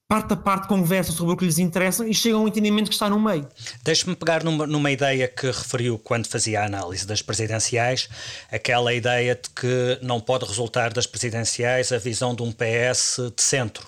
parte 0.06 0.34
a 0.34 0.36
parte 0.36 0.68
conversam 0.68 1.14
sobre 1.14 1.32
o 1.32 1.36
que 1.38 1.46
lhes 1.46 1.58
interessa 1.58 2.06
e 2.06 2.12
chegam 2.12 2.40
a 2.40 2.42
um 2.42 2.48
entendimento 2.48 2.88
que 2.88 2.94
está 2.94 3.08
no 3.08 3.18
meio. 3.18 3.48
Deixe-me 3.82 4.14
pegar 4.14 4.44
numa, 4.44 4.66
numa, 4.66 4.90
ideia 4.90 5.26
que 5.26 5.46
referiu 5.46 5.98
quando 5.98 6.26
fazia 6.26 6.60
a 6.60 6.66
análise 6.66 7.06
das 7.06 7.22
presidenciais, 7.22 8.10
aquela 8.50 8.92
ideia 8.92 9.34
de 9.34 9.48
que 9.48 9.98
não 10.02 10.20
pode 10.20 10.44
resultar 10.44 10.92
das 10.92 11.06
presidenciais 11.06 11.92
a 11.92 11.98
visão 11.98 12.34
de 12.34 12.42
um 12.42 12.52
PS 12.52 13.32
de 13.34 13.42
centro. 13.42 13.86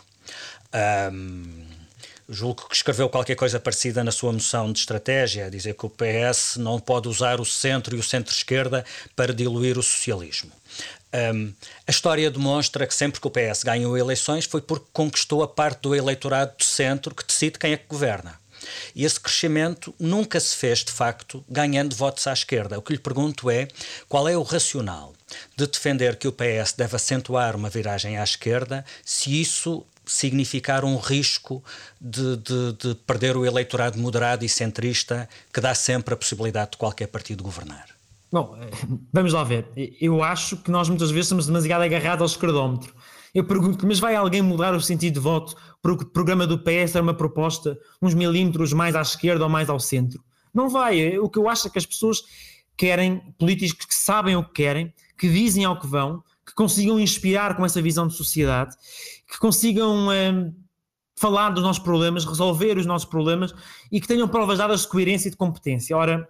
Um, 1.12 1.73
julgo 2.28 2.68
que 2.68 2.74
escreveu 2.74 3.08
qualquer 3.08 3.34
coisa 3.34 3.60
parecida 3.60 4.02
na 4.02 4.10
sua 4.10 4.32
moção 4.32 4.72
de 4.72 4.78
estratégia, 4.78 5.46
a 5.46 5.50
dizer 5.50 5.74
que 5.74 5.86
o 5.86 5.90
PS 5.90 6.56
não 6.56 6.78
pode 6.80 7.08
usar 7.08 7.40
o 7.40 7.44
centro 7.44 7.96
e 7.96 7.98
o 7.98 8.02
centro-esquerda 8.02 8.84
para 9.14 9.34
diluir 9.34 9.78
o 9.78 9.82
socialismo. 9.82 10.50
Um, 11.14 11.52
a 11.86 11.90
história 11.90 12.28
demonstra 12.30 12.86
que 12.86 12.94
sempre 12.94 13.20
que 13.20 13.26
o 13.26 13.30
PS 13.30 13.62
ganhou 13.62 13.96
eleições 13.96 14.46
foi 14.46 14.60
porque 14.60 14.86
conquistou 14.92 15.42
a 15.42 15.48
parte 15.48 15.82
do 15.82 15.94
eleitorado 15.94 16.56
do 16.58 16.64
centro 16.64 17.14
que 17.14 17.24
decide 17.24 17.58
quem 17.58 17.72
é 17.72 17.76
que 17.76 17.86
governa. 17.86 18.38
E 18.94 19.04
esse 19.04 19.20
crescimento 19.20 19.94
nunca 19.98 20.40
se 20.40 20.56
fez, 20.56 20.82
de 20.82 20.90
facto, 20.90 21.44
ganhando 21.48 21.94
votos 21.94 22.26
à 22.26 22.32
esquerda. 22.32 22.78
O 22.78 22.82
que 22.82 22.92
lhe 22.92 22.98
pergunto 22.98 23.50
é 23.50 23.68
qual 24.08 24.28
é 24.28 24.36
o 24.36 24.42
racional. 24.42 25.14
de 25.56 25.66
defender 25.66 26.16
que 26.16 26.28
o 26.28 26.32
PS 26.32 26.74
deve 26.76 26.94
acentuar 26.94 27.56
uma 27.56 27.68
viragem 27.68 28.18
à 28.18 28.22
esquerda 28.22 28.84
se 29.04 29.40
isso 29.40 29.84
significar 30.06 30.84
um 30.84 30.96
risco 30.96 31.62
de, 32.00 32.36
de, 32.36 32.72
de, 32.72 32.94
perder 33.06 33.36
o 33.36 33.44
eleitorado 33.44 33.98
moderado 33.98 34.44
e 34.44 34.48
centrista 34.48 35.28
que 35.52 35.60
dá 35.60 35.74
sempre 35.74 36.14
a 36.14 36.16
possibilidade 36.16 36.72
de 36.72 36.76
qualquer 36.76 37.06
partido 37.08 37.42
governar? 37.42 37.86
Bom, 38.32 38.58
vamos 39.12 39.32
lá 39.32 39.44
ver. 39.44 39.66
Eu 40.00 40.22
acho 40.22 40.56
que 40.56 40.70
nós 40.70 40.88
muitas 40.88 41.10
vezes 41.10 41.26
estamos 41.26 41.46
demasiado 41.46 41.82
agarrados 41.82 42.22
ao 42.22 42.26
esquerdómetro. 42.26 42.94
Eu 43.34 43.44
pergunto, 43.44 43.86
mas 43.86 43.98
vai 43.98 44.14
alguém 44.14 44.42
mudar 44.42 44.74
o 44.74 44.80
sentido 44.80 45.14
de 45.14 45.20
voto 45.20 45.56
porque 45.82 46.04
o 46.04 46.06
programa 46.06 46.46
do 46.46 46.58
PS 46.58 46.94
era 46.94 47.02
uma 47.02 47.14
proposta 47.14 47.78
uns 48.00 48.14
milímetros 48.14 48.72
mais 48.72 48.94
à 48.94 49.02
esquerda 49.02 49.44
ou 49.44 49.50
mais 49.50 49.68
ao 49.68 49.80
centro? 49.80 50.22
Não 50.52 50.68
vai. 50.68 51.18
O 51.18 51.28
que 51.28 51.38
eu 51.38 51.48
acho 51.48 51.66
é 51.66 51.70
que 51.70 51.78
as 51.78 51.84
pessoas 51.84 52.22
querem 52.76 53.20
políticos 53.38 53.84
que 53.84 53.94
sabem 53.94 54.36
o 54.36 54.44
que 54.44 54.52
querem, 54.52 54.92
que 55.18 55.28
dizem 55.28 55.64
ao 55.64 55.78
que 55.78 55.86
vão, 55.86 56.22
que 56.46 56.54
consigam 56.54 57.00
inspirar 57.00 57.56
com 57.56 57.64
essa 57.64 57.80
visão 57.80 58.06
de 58.06 58.14
sociedade, 58.14 58.76
que 59.30 59.38
consigam 59.38 60.08
um, 60.08 60.54
falar 61.16 61.50
dos 61.50 61.62
nossos 61.62 61.82
problemas, 61.82 62.24
resolver 62.24 62.76
os 62.76 62.86
nossos 62.86 63.08
problemas 63.08 63.54
e 63.90 64.00
que 64.00 64.06
tenham 64.06 64.28
provas 64.28 64.58
dadas 64.58 64.82
de 64.82 64.88
coerência 64.88 65.28
e 65.28 65.30
de 65.30 65.36
competência. 65.36 65.96
Ora, 65.96 66.28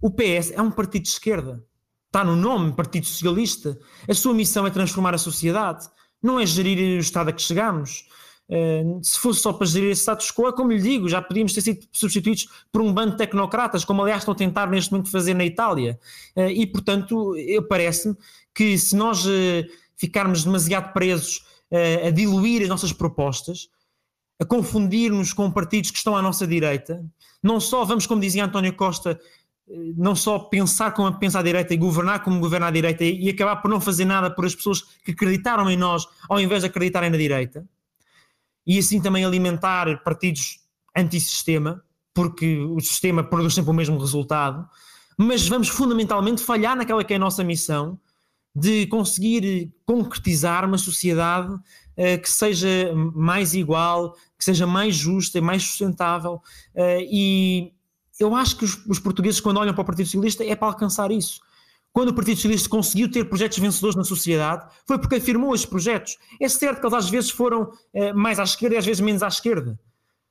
o 0.00 0.10
PS 0.10 0.52
é 0.52 0.60
um 0.60 0.70
partido 0.70 1.02
de 1.02 1.08
esquerda. 1.08 1.64
Está 2.06 2.24
no 2.24 2.36
nome, 2.36 2.72
Partido 2.72 3.06
Socialista. 3.06 3.78
A 4.08 4.14
sua 4.14 4.32
missão 4.32 4.66
é 4.66 4.70
transformar 4.70 5.14
a 5.14 5.18
sociedade, 5.18 5.86
não 6.22 6.40
é 6.40 6.46
gerir 6.46 6.96
o 6.96 7.00
estado 7.00 7.28
a 7.28 7.32
que 7.32 7.42
chegamos. 7.42 8.06
Uh, 8.48 9.04
se 9.04 9.18
fosse 9.18 9.40
só 9.40 9.52
para 9.52 9.66
gerir 9.66 9.90
esse 9.90 10.00
status 10.00 10.30
quo, 10.32 10.48
é 10.48 10.52
como 10.52 10.72
lhe 10.72 10.80
digo, 10.80 11.06
já 11.06 11.20
podíamos 11.20 11.52
ter 11.52 11.60
sido 11.60 11.86
substituídos 11.92 12.48
por 12.72 12.80
um 12.80 12.92
bando 12.92 13.12
de 13.12 13.18
tecnocratas, 13.18 13.84
como 13.84 14.00
aliás 14.00 14.22
estão 14.22 14.32
a 14.32 14.36
tentar 14.36 14.68
neste 14.70 14.90
momento 14.90 15.10
fazer 15.10 15.34
na 15.34 15.44
Itália. 15.44 15.98
Uh, 16.34 16.48
e, 16.48 16.66
portanto, 16.66 17.34
parece-me 17.68 18.16
que 18.54 18.78
se 18.78 18.96
nós 18.96 19.24
uh, 19.26 19.64
ficarmos 19.96 20.44
demasiado 20.44 20.92
presos 20.92 21.46
a 22.02 22.08
diluir 22.08 22.62
as 22.62 22.68
nossas 22.68 22.94
propostas, 22.94 23.68
a 24.40 24.44
confundir-nos 24.46 25.34
com 25.34 25.50
partidos 25.50 25.90
que 25.90 25.98
estão 25.98 26.16
à 26.16 26.22
nossa 26.22 26.46
direita, 26.46 27.04
não 27.42 27.60
só 27.60 27.84
vamos, 27.84 28.06
como 28.06 28.22
dizia 28.22 28.46
António 28.46 28.74
Costa, 28.74 29.20
não 29.94 30.16
só 30.16 30.38
pensar 30.38 30.92
como 30.92 31.12
pensa 31.18 31.40
à 31.40 31.42
direita 31.42 31.74
e 31.74 31.76
governar 31.76 32.24
como 32.24 32.40
governa 32.40 32.68
à 32.68 32.70
direita 32.70 33.04
e 33.04 33.28
acabar 33.28 33.56
por 33.56 33.70
não 33.70 33.82
fazer 33.82 34.06
nada 34.06 34.30
por 34.30 34.46
as 34.46 34.54
pessoas 34.54 34.80
que 35.04 35.10
acreditaram 35.10 35.70
em 35.70 35.76
nós 35.76 36.06
ao 36.26 36.40
invés 36.40 36.62
de 36.62 36.68
acreditarem 36.68 37.10
na 37.10 37.18
direita 37.18 37.66
e 38.68 38.78
assim 38.78 39.00
também 39.00 39.24
alimentar 39.24 40.04
partidos 40.04 40.60
antissistema 40.96 41.82
porque 42.14 42.58
o 42.58 42.78
sistema 42.80 43.24
produz 43.24 43.54
sempre 43.54 43.70
o 43.70 43.74
mesmo 43.74 43.98
resultado 43.98 44.68
mas 45.16 45.48
vamos 45.48 45.68
fundamentalmente 45.68 46.42
falhar 46.42 46.76
naquela 46.76 47.02
que 47.02 47.14
é 47.14 47.16
a 47.16 47.20
nossa 47.20 47.42
missão 47.42 47.98
de 48.54 48.86
conseguir 48.86 49.72
concretizar 49.86 50.64
uma 50.64 50.78
sociedade 50.78 51.52
uh, 51.52 52.20
que 52.20 52.28
seja 52.28 52.92
mais 53.14 53.54
igual, 53.54 54.14
que 54.36 54.44
seja 54.44 54.66
mais 54.66 54.94
justa, 54.94 55.40
mais 55.40 55.62
sustentável 55.62 56.34
uh, 56.74 57.00
e 57.10 57.72
eu 58.18 58.34
acho 58.34 58.56
que 58.56 58.64
os, 58.64 58.84
os, 58.86 58.98
portugueses, 58.98 59.40
quando 59.40 59.58
olham 59.58 59.72
para 59.72 59.82
o 59.82 59.84
Partido 59.84 60.06
Socialista, 60.06 60.44
é 60.44 60.56
para 60.56 60.68
alcançar 60.68 61.10
isso. 61.12 61.40
Quando 61.92 62.10
o 62.10 62.14
Partido 62.14 62.36
Socialista 62.36 62.68
conseguiu 62.68 63.10
ter 63.10 63.24
projetos 63.24 63.58
vencedores 63.58 63.96
na 63.96 64.04
sociedade, 64.04 64.66
foi 64.86 64.98
porque 64.98 65.16
afirmou 65.16 65.54
esses 65.54 65.66
projetos. 65.66 66.16
É 66.40 66.48
certo 66.48 66.80
que 66.80 66.86
eles 66.86 66.94
às 66.94 67.10
vezes 67.10 67.30
foram 67.30 67.72
eh, 67.92 68.12
mais 68.12 68.38
à 68.38 68.44
esquerda 68.44 68.76
e 68.76 68.78
às 68.78 68.86
vezes 68.86 69.00
menos 69.00 69.22
à 69.22 69.28
esquerda. 69.28 69.78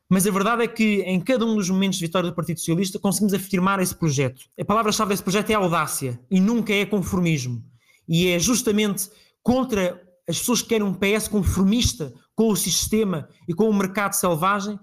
Mas 0.10 0.26
a 0.26 0.32
verdade 0.32 0.64
é 0.64 0.68
que 0.68 1.02
em 1.02 1.20
cada 1.20 1.46
um 1.46 1.56
dos 1.56 1.70
momentos 1.70 2.00
de 2.00 2.06
vitória 2.06 2.30
do 2.30 2.36
Partido 2.36 2.60
Socialista 2.60 2.98
conseguimos 2.98 3.34
afirmar 3.34 3.82
esse 3.82 3.94
projeto. 3.94 4.46
A 4.58 4.64
palavra-chave 4.64 5.10
desse 5.10 5.24
projeto 5.24 5.50
é 5.50 5.56
audácia 5.56 6.20
e 6.32 6.40
nunca 6.40 6.74
é 6.74 6.86
conformismo. 6.86 7.62
E 8.08 8.30
é 8.30 8.40
justamente 8.40 9.10
contra 9.44 10.02
as 10.28 10.40
pessoas 10.40 10.62
que 10.62 10.70
querem 10.70 10.86
um 10.86 10.94
PS 10.94 11.28
conformista 11.28 12.14
com 12.34 12.50
o 12.50 12.56
sistema 12.56 13.28
e 13.48 13.54
com 13.54 13.70
o 13.70 13.74
mercado 13.74 14.14
selvagem 14.14 14.80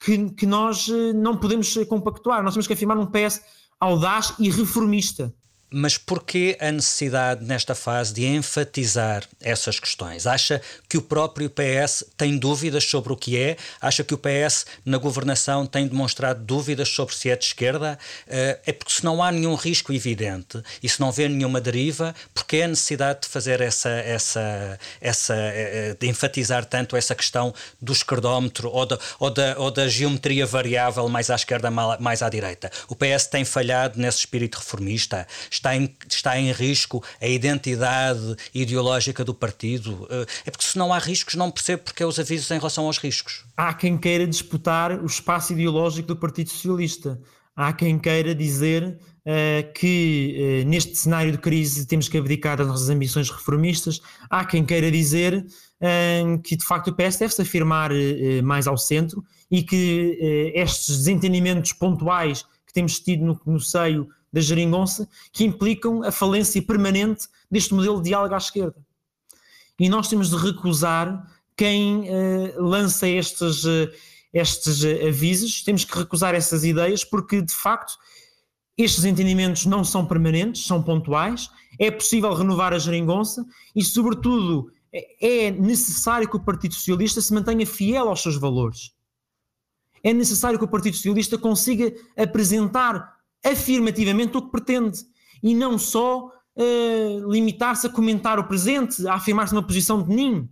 que, 0.00 0.30
que 0.30 0.46
nós 0.46 0.88
eh, 0.88 1.12
não 1.14 1.36
podemos 1.36 1.74
compactuar. 1.88 2.42
Nós 2.42 2.52
temos 2.52 2.66
que 2.66 2.72
afirmar 2.72 2.98
um 2.98 3.06
PS 3.06 3.40
audaz 3.80 4.34
e 4.38 4.50
reformista. 4.50 5.34
Mas 5.70 5.98
porquê 5.98 6.56
a 6.60 6.72
necessidade 6.72 7.44
nesta 7.44 7.74
fase 7.74 8.14
de 8.14 8.24
enfatizar 8.24 9.24
essas 9.38 9.78
questões? 9.78 10.26
Acha 10.26 10.62
que 10.88 10.96
o 10.96 11.02
próprio 11.02 11.50
PS 11.50 12.04
tem 12.16 12.38
dúvidas 12.38 12.84
sobre 12.84 13.12
o 13.12 13.16
que 13.16 13.36
é? 13.36 13.56
Acha 13.78 14.02
que 14.02 14.14
o 14.14 14.18
PS 14.18 14.64
na 14.82 14.96
governação 14.96 15.66
tem 15.66 15.86
demonstrado 15.86 16.42
dúvidas 16.42 16.88
sobre 16.88 17.14
se 17.14 17.28
é 17.28 17.36
de 17.36 17.44
esquerda? 17.44 17.98
Eh, 18.26 18.58
é 18.64 18.72
porque 18.72 18.94
se 18.94 19.04
não 19.04 19.22
há 19.22 19.30
nenhum 19.30 19.54
risco 19.54 19.92
evidente 19.92 20.62
e 20.82 20.88
se 20.88 21.00
não 21.00 21.12
vê 21.12 21.28
nenhuma 21.28 21.60
deriva, 21.60 22.14
porque 22.32 22.56
é 22.56 22.64
a 22.64 22.68
necessidade 22.68 23.22
de 23.22 23.28
fazer 23.28 23.60
essa, 23.60 23.90
essa, 23.90 24.78
essa 25.02 25.34
eh, 25.34 25.96
de 26.00 26.08
enfatizar 26.08 26.64
tanto 26.64 26.96
essa 26.96 27.14
questão 27.14 27.52
do 27.78 27.92
esquerdómetro 27.92 28.70
ou 28.70 28.86
da, 28.86 28.98
ou 29.18 29.30
da, 29.30 29.58
ou 29.58 29.70
da 29.70 29.86
geometria 29.86 30.46
variável 30.46 31.06
mais 31.10 31.28
à 31.28 31.34
esquerda, 31.34 31.70
mais 31.70 32.22
à 32.22 32.30
direita? 32.30 32.72
O 32.88 32.96
PS 32.96 33.26
tem 33.26 33.44
falhado 33.44 34.00
nesse 34.00 34.20
espírito 34.20 34.56
reformista? 34.56 35.26
Está 35.58 35.76
em, 35.76 35.94
está 36.08 36.38
em 36.38 36.50
risco 36.52 37.04
a 37.20 37.26
identidade 37.26 38.36
ideológica 38.54 39.24
do 39.24 39.34
partido? 39.34 40.06
Eh, 40.10 40.26
é 40.46 40.50
porque 40.50 40.64
se 40.64 40.78
não 40.78 40.92
há 40.92 40.98
riscos, 40.98 41.34
não 41.34 41.50
percebo 41.50 41.82
porque 41.84 42.02
é 42.02 42.06
os 42.06 42.18
avisos 42.18 42.50
em 42.50 42.58
relação 42.58 42.86
aos 42.86 42.98
riscos. 42.98 43.44
Há 43.56 43.74
quem 43.74 43.98
queira 43.98 44.26
disputar 44.26 44.92
o 44.92 45.06
espaço 45.06 45.52
ideológico 45.52 46.08
do 46.08 46.16
Partido 46.16 46.50
Socialista. 46.50 47.20
Há 47.54 47.72
quem 47.72 47.98
queira 47.98 48.34
dizer 48.34 48.84
uh, 49.26 49.72
que 49.74 50.62
uh, 50.64 50.68
neste 50.68 50.96
cenário 50.96 51.32
de 51.32 51.38
crise 51.38 51.86
temos 51.86 52.08
que 52.08 52.16
abdicar 52.16 52.56
das 52.56 52.66
nossas 52.66 52.88
ambições 52.88 53.28
reformistas. 53.30 54.00
Há 54.30 54.44
quem 54.44 54.64
queira 54.64 54.90
dizer 54.90 55.44
uh, 55.44 56.38
que 56.42 56.56
de 56.56 56.64
facto 56.64 56.88
o 56.88 56.94
PS 56.94 57.16
deve-se 57.16 57.42
afirmar 57.42 57.90
mais 58.44 58.68
ao 58.68 58.78
centro 58.78 59.24
e 59.50 59.62
que 59.62 60.52
estes 60.54 60.98
desentendimentos 60.98 61.72
pontuais 61.72 62.44
que 62.66 62.72
temos 62.72 63.00
tido 63.00 63.24
no, 63.24 63.40
no 63.46 63.58
seio 63.58 64.06
da 64.32 64.40
geringonça 64.40 65.08
que 65.32 65.44
implicam 65.44 66.02
a 66.02 66.12
falência 66.12 66.60
permanente 66.62 67.26
deste 67.50 67.74
modelo 67.74 67.98
de 67.98 68.10
diálogo 68.10 68.34
à 68.34 68.38
esquerda. 68.38 68.76
E 69.78 69.88
nós 69.88 70.08
temos 70.08 70.30
de 70.30 70.36
recusar 70.36 71.26
quem 71.56 72.08
uh, 72.08 72.62
lança 72.62 73.08
estes, 73.08 73.64
uh, 73.64 73.90
estes 74.32 74.82
uh, 74.82 75.08
avisos, 75.08 75.62
temos 75.62 75.84
que 75.84 75.96
recusar 75.96 76.34
essas 76.34 76.64
ideias, 76.64 77.04
porque 77.04 77.42
de 77.42 77.52
facto 77.52 77.96
estes 78.76 79.04
entendimentos 79.04 79.66
não 79.66 79.82
são 79.82 80.06
permanentes, 80.06 80.64
são 80.64 80.82
pontuais, 80.82 81.50
é 81.78 81.90
possível 81.90 82.32
renovar 82.32 82.72
a 82.72 82.78
geringonça 82.78 83.44
e, 83.74 83.82
sobretudo, 83.84 84.70
é 85.20 85.50
necessário 85.50 86.28
que 86.28 86.36
o 86.36 86.40
Partido 86.40 86.74
Socialista 86.74 87.20
se 87.20 87.34
mantenha 87.34 87.66
fiel 87.66 88.08
aos 88.08 88.22
seus 88.22 88.36
valores. 88.36 88.92
É 90.02 90.12
necessário 90.12 90.58
que 90.58 90.64
o 90.64 90.68
Partido 90.68 90.94
Socialista 90.94 91.36
consiga 91.36 91.92
apresentar 92.16 93.17
afirmativamente 93.44 94.36
o 94.36 94.42
que 94.42 94.50
pretende 94.50 94.98
e 95.42 95.54
não 95.54 95.78
só 95.78 96.26
uh, 96.26 97.30
limitar-se 97.30 97.86
a 97.86 97.90
comentar 97.90 98.38
o 98.38 98.44
presente, 98.44 99.06
a 99.06 99.14
afirmar-se 99.14 99.54
numa 99.54 99.66
posição 99.66 100.02
de 100.02 100.14
ninho. 100.14 100.48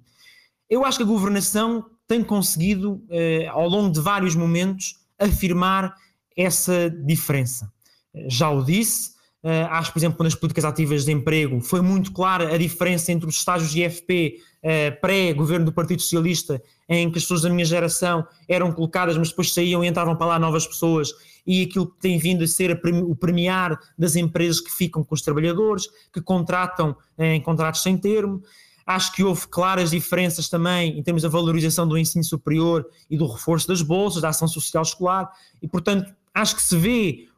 Eu 0.69 0.85
acho 0.85 0.99
que 0.99 1.05
a 1.05 1.07
governação 1.07 1.85
tem 2.07 2.23
conseguido, 2.23 2.95
uh, 2.95 3.51
ao 3.51 3.69
longo 3.69 3.91
de 3.91 4.01
vários 4.01 4.35
momentos, 4.35 4.95
afirmar 5.19 5.95
essa 6.37 6.91
diferença. 6.91 7.73
Já 8.29 8.51
o 8.51 8.63
disse, 8.63 9.16
uh, 9.47 9.71
acho, 9.71 9.93
por 9.93 10.01
exemplo, 10.01 10.25
nas 10.25 10.35
políticas 10.35 10.65
ativas 10.65 11.05
de 11.05 11.13
emprego, 11.13 11.61
foi 11.61 11.81
muito 11.81 12.11
clara 12.11 12.53
a 12.53 12.59
diferença 12.59 13.13
entre 13.13 13.29
os 13.29 13.37
estágios 13.37 13.71
de 13.71 13.85
IFP 13.85 14.41
uh, 14.59 15.01
pré-governo 15.01 15.67
do 15.67 15.73
Partido 15.73 16.03
Socialista, 16.03 16.61
em 16.89 17.09
que 17.11 17.19
as 17.19 17.25
pessoas 17.25 17.43
da 17.43 17.51
minha 17.51 17.65
geração 17.65 18.27
eram 18.49 18.73
colocadas, 18.73 19.17
mas 19.17 19.29
depois 19.31 19.55
saíam 19.55 19.85
e 19.85 19.87
entravam 19.87 20.17
para 20.17 20.27
lá 20.27 20.39
novas 20.39 20.67
pessoas, 20.67 21.13
e 21.47 21.63
aquilo 21.63 21.87
que 21.87 22.01
tem 22.01 22.19
vindo 22.19 22.43
a 22.43 22.47
ser 22.49 22.81
o 23.05 23.15
premiar 23.15 23.79
das 23.97 24.17
empresas 24.17 24.61
que 24.61 24.71
ficam 24.71 25.05
com 25.05 25.15
os 25.15 25.23
trabalhadores, 25.23 25.87
que 26.13 26.21
contratam 26.21 26.97
em 27.17 27.41
contratos 27.41 27.83
sem 27.83 27.97
termo. 27.97 28.43
Acho 28.85 29.13
que 29.13 29.23
houve 29.23 29.47
claras 29.49 29.91
diferenças 29.91 30.49
também 30.49 30.99
em 30.99 31.03
termos 31.03 31.23
da 31.23 31.29
valorização 31.29 31.87
do 31.87 31.99
ensino 31.99 32.25
superior 32.25 32.85
e 33.09 33.17
do 33.17 33.27
reforço 33.27 33.67
das 33.67 33.83
bolsas, 33.83 34.23
da 34.23 34.29
ação 34.29 34.49
social 34.49 34.83
escolar, 34.83 35.31
e 35.63 35.69
portanto 35.69 36.13
acho 36.35 36.57
que 36.57 36.63
se 36.63 36.77
vê 36.77 37.29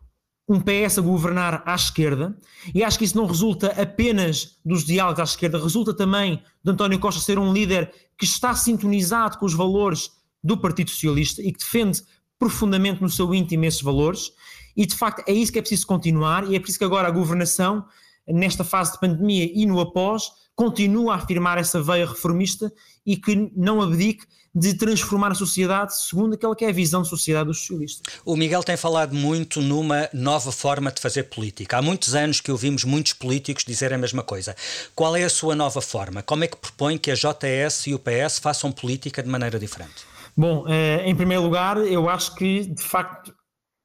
um 0.48 0.60
PS 0.60 0.98
a 0.98 1.02
governar 1.02 1.62
à 1.66 1.74
esquerda, 1.74 2.36
e 2.74 2.82
acho 2.82 2.98
que 2.98 3.04
isso 3.04 3.16
não 3.16 3.26
resulta 3.26 3.68
apenas 3.80 4.58
dos 4.64 4.84
diálogos 4.84 5.20
à 5.20 5.24
esquerda, 5.24 5.62
resulta 5.62 5.92
também 5.92 6.42
de 6.64 6.70
António 6.70 6.98
Costa 6.98 7.20
ser 7.20 7.38
um 7.38 7.52
líder 7.52 7.92
que 8.18 8.24
está 8.24 8.54
sintonizado 8.54 9.38
com 9.38 9.44
os 9.44 9.52
valores 9.52 10.10
do 10.42 10.56
Partido 10.56 10.90
Socialista 10.90 11.42
e 11.42 11.52
que 11.52 11.58
defende 11.58 12.02
profundamente 12.38 13.02
no 13.02 13.10
seu 13.10 13.34
íntimo 13.34 13.64
esses 13.66 13.82
valores, 13.82 14.32
e 14.74 14.86
de 14.86 14.94
facto 14.94 15.22
é 15.28 15.32
isso 15.32 15.52
que 15.52 15.58
é 15.58 15.62
preciso 15.62 15.86
continuar, 15.86 16.48
e 16.50 16.56
é 16.56 16.58
preciso 16.58 16.78
que 16.78 16.84
agora 16.84 17.08
a 17.08 17.10
governação, 17.10 17.84
nesta 18.26 18.64
fase 18.64 18.92
de 18.92 19.00
pandemia 19.00 19.50
e 19.52 19.66
no 19.66 19.80
após, 19.80 20.30
continua 20.54 21.12
a 21.12 21.16
afirmar 21.16 21.58
essa 21.58 21.82
veia 21.82 22.06
reformista 22.06 22.72
e 23.04 23.16
que 23.16 23.50
não 23.54 23.82
abdique 23.82 24.24
de 24.54 24.74
transformar 24.74 25.32
a 25.32 25.34
sociedade 25.34 25.96
segundo 25.96 26.34
aquela 26.34 26.56
que 26.56 26.64
é 26.64 26.68
a 26.68 26.72
visão 26.72 27.02
de 27.02 27.08
sociedade 27.08 27.46
dos 27.46 27.58
socialistas. 27.58 28.02
O 28.24 28.36
Miguel 28.36 28.62
tem 28.62 28.76
falado 28.76 29.14
muito 29.14 29.60
numa 29.60 30.08
nova 30.12 30.50
forma 30.50 30.90
de 30.90 31.00
fazer 31.00 31.24
política. 31.24 31.78
Há 31.78 31.82
muitos 31.82 32.14
anos 32.14 32.40
que 32.40 32.50
ouvimos 32.50 32.84
muitos 32.84 33.12
políticos 33.12 33.64
dizer 33.64 33.92
a 33.92 33.98
mesma 33.98 34.22
coisa. 34.22 34.56
Qual 34.94 35.14
é 35.14 35.24
a 35.24 35.30
sua 35.30 35.54
nova 35.54 35.80
forma? 35.80 36.22
Como 36.22 36.44
é 36.44 36.48
que 36.48 36.56
propõe 36.56 36.98
que 36.98 37.10
a 37.10 37.14
JS 37.14 37.86
e 37.86 37.94
o 37.94 37.98
PS 37.98 38.38
façam 38.38 38.72
política 38.72 39.22
de 39.22 39.28
maneira 39.28 39.58
diferente? 39.58 40.06
Bom, 40.36 40.64
eh, 40.68 41.02
em 41.04 41.14
primeiro 41.14 41.42
lugar, 41.42 41.78
eu 41.78 42.08
acho 42.08 42.34
que, 42.34 42.66
de 42.66 42.82
facto, 42.82 43.34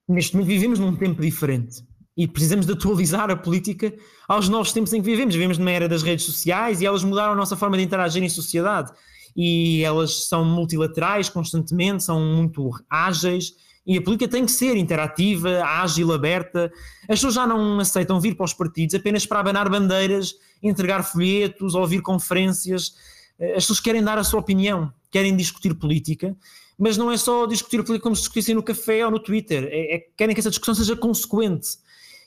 neste 0.08 0.36
momento 0.36 0.48
vivemos 0.48 0.80
num 0.80 0.96
tempo 0.96 1.22
diferente 1.22 1.84
e 2.16 2.28
precisamos 2.28 2.66
de 2.66 2.74
atualizar 2.74 3.30
a 3.32 3.36
política 3.36 3.94
aos 4.28 4.48
novos 4.48 4.72
tempos 4.72 4.94
em 4.94 5.02
que 5.02 5.10
vivemos. 5.10 5.34
Vivemos 5.34 5.58
numa 5.58 5.72
era 5.72 5.90
das 5.90 6.04
redes 6.04 6.26
sociais 6.26 6.80
e 6.80 6.86
elas 6.86 7.04
mudaram 7.04 7.34
a 7.34 7.36
nossa 7.36 7.58
forma 7.58 7.76
de 7.78 7.84
interagir 7.84 8.24
em 8.24 8.30
sociedade. 8.30 8.92
E 9.36 9.84
elas 9.84 10.28
são 10.28 10.46
multilaterais 10.46 11.30
constantemente, 11.30 12.04
são 12.04 12.20
muito 12.20 12.72
ágeis. 12.90 13.54
E 13.86 13.98
a 13.98 14.02
política 14.02 14.30
tem 14.30 14.46
que 14.46 14.52
ser 14.52 14.78
interativa, 14.78 15.64
ágil, 15.64 16.14
aberta. 16.14 16.72
As 17.04 17.20
pessoas 17.20 17.34
já 17.34 17.46
não 17.46 17.80
aceitam 17.80 18.20
vir 18.20 18.36
para 18.36 18.46
os 18.46 18.54
partidos 18.54 18.96
apenas 18.96 19.26
para 19.26 19.40
abanar 19.40 19.70
bandeiras, 19.70 20.34
entregar 20.62 21.04
folhetos, 21.04 21.76
ouvir 21.76 22.02
conferências. 22.02 22.94
As 23.40 23.64
pessoas 23.64 23.80
querem 23.80 24.04
dar 24.04 24.18
a 24.18 24.24
sua 24.24 24.40
opinião, 24.40 24.94
querem 25.12 25.36
discutir 25.36 25.74
política 25.74 26.36
mas 26.78 26.98
não 26.98 27.12
é 27.12 27.18
só 27.18 27.46
discutir 27.46 27.78
política 27.84 28.04
como 28.04 28.16
se 28.16 28.24
discutissem 28.24 28.56
no 28.56 28.64
café 28.64 29.06
ou 29.06 29.12
no 29.12 29.20
Twitter, 29.20 29.68
é, 29.72 29.96
é, 29.96 30.00
querem 30.18 30.34
que 30.34 30.40
essa 30.40 30.50
discussão 30.50 30.76
seja 30.76 30.96
consequente. 30.96 31.78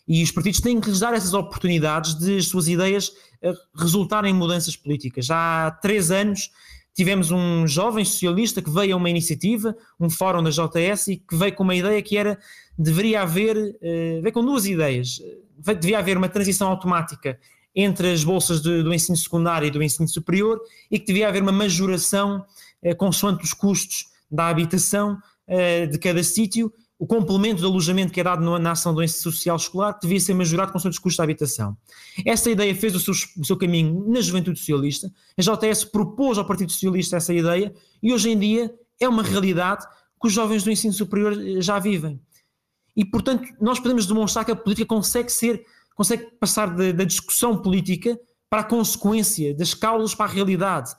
E 0.08 0.22
os 0.22 0.30
partidos 0.30 0.60
têm 0.60 0.80
que 0.80 0.88
lhes 0.88 1.00
dar 1.00 1.14
essas 1.14 1.34
oportunidades 1.34 2.14
de 2.14 2.38
as 2.38 2.46
suas 2.46 2.68
ideias 2.68 3.12
eh, 3.42 3.52
resultarem 3.76 4.30
em 4.30 4.34
mudanças 4.34 4.76
políticas. 4.76 5.26
Já 5.26 5.66
há 5.66 5.70
três 5.72 6.12
anos 6.12 6.48
tivemos 6.96 7.30
um 7.30 7.66
jovem 7.66 8.04
socialista 8.04 8.62
que 8.62 8.70
veio 8.70 8.94
a 8.94 8.96
uma 8.96 9.10
iniciativa, 9.10 9.76
um 10.00 10.08
fórum 10.08 10.42
da 10.42 10.48
JS, 10.48 11.08
e 11.08 11.16
que 11.18 11.36
veio 11.36 11.54
com 11.54 11.62
uma 11.62 11.74
ideia 11.74 12.00
que 12.00 12.16
era, 12.16 12.38
deveria 12.76 13.20
haver, 13.20 13.54
uh, 13.56 14.22
veio 14.22 14.32
com 14.32 14.42
duas 14.42 14.64
ideias, 14.64 15.20
devia 15.78 15.98
haver 15.98 16.16
uma 16.16 16.28
transição 16.28 16.68
automática 16.68 17.38
entre 17.74 18.10
as 18.10 18.24
bolsas 18.24 18.62
de, 18.62 18.82
do 18.82 18.94
ensino 18.94 19.14
secundário 19.14 19.68
e 19.68 19.70
do 19.70 19.82
ensino 19.82 20.08
superior 20.08 20.58
e 20.90 20.98
que 20.98 21.04
devia 21.04 21.28
haver 21.28 21.42
uma 21.42 21.52
majoração 21.52 22.42
uh, 22.82 22.96
consoante 22.96 23.44
os 23.44 23.52
custos 23.52 24.06
da 24.30 24.48
habitação 24.48 25.18
uh, 25.46 25.86
de 25.86 25.98
cada 25.98 26.22
sítio 26.24 26.72
o 26.98 27.06
complemento 27.06 27.60
de 27.60 27.66
alojamento 27.66 28.12
que 28.12 28.20
é 28.20 28.24
dado 28.24 28.58
na 28.58 28.72
ação 28.72 28.94
do 28.94 29.02
ensino 29.02 29.32
social 29.32 29.56
escolar 29.56 29.94
que 29.94 30.00
devia 30.02 30.18
ser 30.18 30.34
majorado 30.34 30.72
com 30.72 30.78
o 30.78 30.80
seu 30.80 30.90
custo 30.90 31.16
de 31.16 31.22
habitação. 31.22 31.76
Essa 32.24 32.50
ideia 32.50 32.74
fez 32.74 32.94
o 32.94 33.00
seu, 33.00 33.12
o 33.38 33.44
seu, 33.44 33.56
caminho 33.56 34.04
na 34.08 34.20
juventude 34.20 34.58
socialista, 34.58 35.10
a 35.36 35.42
JS 35.42 35.84
propôs 35.84 36.38
ao 36.38 36.46
Partido 36.46 36.72
Socialista 36.72 37.16
essa 37.16 37.34
ideia 37.34 37.74
e 38.02 38.12
hoje 38.12 38.30
em 38.30 38.38
dia 38.38 38.74
é 38.98 39.08
uma 39.08 39.22
realidade 39.22 39.86
que 40.20 40.26
os 40.26 40.32
jovens 40.32 40.64
do 40.64 40.70
ensino 40.70 40.92
superior 40.92 41.32
eh, 41.34 41.60
já 41.60 41.78
vivem. 41.78 42.18
E, 42.96 43.04
portanto, 43.04 43.46
nós 43.60 43.78
podemos 43.78 44.06
demonstrar 44.06 44.44
que 44.44 44.50
a 44.50 44.56
política 44.56 44.86
consegue 44.86 45.30
ser, 45.30 45.62
consegue 45.94 46.30
passar 46.40 46.74
da 46.74 47.04
discussão 47.04 47.60
política 47.60 48.18
para 48.48 48.60
a 48.60 48.64
consequência, 48.64 49.54
das 49.54 49.74
causas 49.74 50.14
para 50.14 50.24
a 50.24 50.32
realidade. 50.32 50.90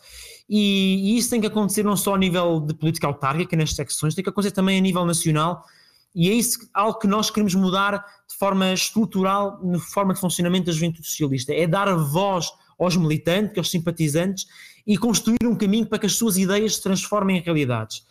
E, 0.47 1.13
e, 1.13 1.17
isso 1.17 1.31
tem 1.31 1.41
que 1.41 1.47
acontecer 1.47 1.83
não 1.83 1.97
só 1.97 2.13
a 2.13 2.17
nível 2.17 2.61
de 2.61 2.75
política 2.75 3.07
autárquica 3.07 3.57
nas 3.57 3.73
secções, 3.73 4.13
tem 4.13 4.23
que 4.23 4.29
acontecer 4.29 4.53
também 4.53 4.77
a 4.77 4.81
nível 4.81 5.05
nacional 5.05 5.65
e 6.13 6.29
é 6.29 6.33
isso 6.33 6.59
algo 6.73 6.99
que 6.99 7.07
nós 7.07 7.29
queremos 7.29 7.53
mudar 7.55 8.03
de 8.27 8.35
forma 8.37 8.73
estrutural 8.73 9.59
na 9.63 9.79
forma 9.79 10.13
de 10.13 10.19
funcionamento 10.19 10.65
da 10.65 10.71
juventude 10.71 11.07
socialista, 11.07 11.53
é 11.53 11.67
dar 11.67 11.93
voz 11.95 12.51
aos 12.79 12.95
militantes, 12.95 13.57
aos 13.57 13.71
simpatizantes 13.71 14.45
e 14.85 14.97
construir 14.97 15.45
um 15.45 15.55
caminho 15.55 15.85
para 15.85 15.99
que 15.99 16.05
as 16.05 16.13
suas 16.13 16.37
ideias 16.37 16.75
se 16.75 16.83
transformem 16.83 17.37
em 17.37 17.41
realidades. 17.41 18.03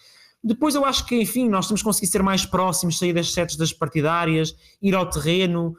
Depois 0.42 0.74
eu 0.74 0.84
acho 0.84 1.06
que, 1.06 1.20
enfim, 1.20 1.48
nós 1.48 1.66
temos 1.66 1.80
que 1.80 1.84
conseguir 1.84 2.06
ser 2.06 2.22
mais 2.22 2.44
próximos, 2.44 2.98
sair 2.98 3.12
das 3.12 3.32
setas 3.32 3.56
das 3.56 3.72
partidárias, 3.72 4.54
ir 4.80 4.94
ao 4.94 5.08
terreno. 5.08 5.74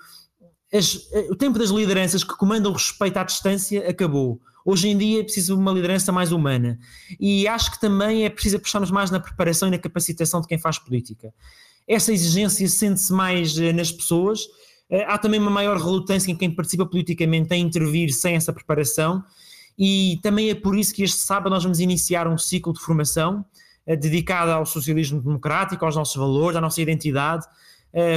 As, 0.73 1.07
eh, 1.13 1.27
o 1.29 1.35
tempo 1.35 1.57
das 1.57 1.69
lideranças 1.69 2.23
que 2.23 2.35
comandam 2.35 2.71
o 2.71 2.75
respeito 2.75 3.17
à 3.17 3.23
distância 3.23 3.87
acabou. 3.89 4.41
Hoje 4.65 4.89
em 4.89 4.97
dia 4.97 5.21
é 5.21 5.23
preciso 5.23 5.57
uma 5.57 5.71
liderança 5.71 6.11
mais 6.11 6.33
humana. 6.33 6.77
E 7.17 7.47
acho 7.47 7.71
que 7.71 7.79
também 7.79 8.25
é 8.25 8.29
preciso 8.29 8.57
apostarmos 8.57 8.91
mais 8.91 9.09
na 9.09 9.19
preparação 9.19 9.69
e 9.69 9.71
na 9.71 9.77
capacitação 9.77 10.41
de 10.41 10.47
quem 10.47 10.59
faz 10.59 10.77
política 10.77 11.33
essa 11.87 12.11
exigência 12.11 12.67
sente-se 12.67 13.13
mais 13.13 13.57
eh, 13.57 13.71
nas 13.71 13.91
pessoas. 13.91 14.41
Eh, 14.89 15.05
há 15.07 15.17
também 15.17 15.39
uma 15.39 15.49
maior 15.49 15.77
relutância 15.77 16.31
em 16.31 16.35
quem 16.35 16.53
participa 16.53 16.85
politicamente 16.85 17.53
em 17.55 17.61
intervir 17.61 18.11
sem 18.13 18.35
essa 18.35 18.51
preparação, 18.51 19.23
e 19.79 20.19
também 20.21 20.49
é 20.49 20.55
por 20.55 20.77
isso 20.77 20.93
que 20.93 21.03
este 21.03 21.19
sábado 21.19 21.51
nós 21.51 21.63
vamos 21.63 21.79
iniciar 21.79 22.27
um 22.27 22.37
ciclo 22.37 22.73
de 22.73 22.79
formação 22.79 23.45
eh, 23.85 23.95
dedicado 23.95 24.51
ao 24.51 24.65
socialismo 24.65 25.21
democrático, 25.21 25.85
aos 25.85 25.95
nossos 25.95 26.15
valores, 26.15 26.57
à 26.57 26.61
nossa 26.61 26.81
identidade, 26.81 27.45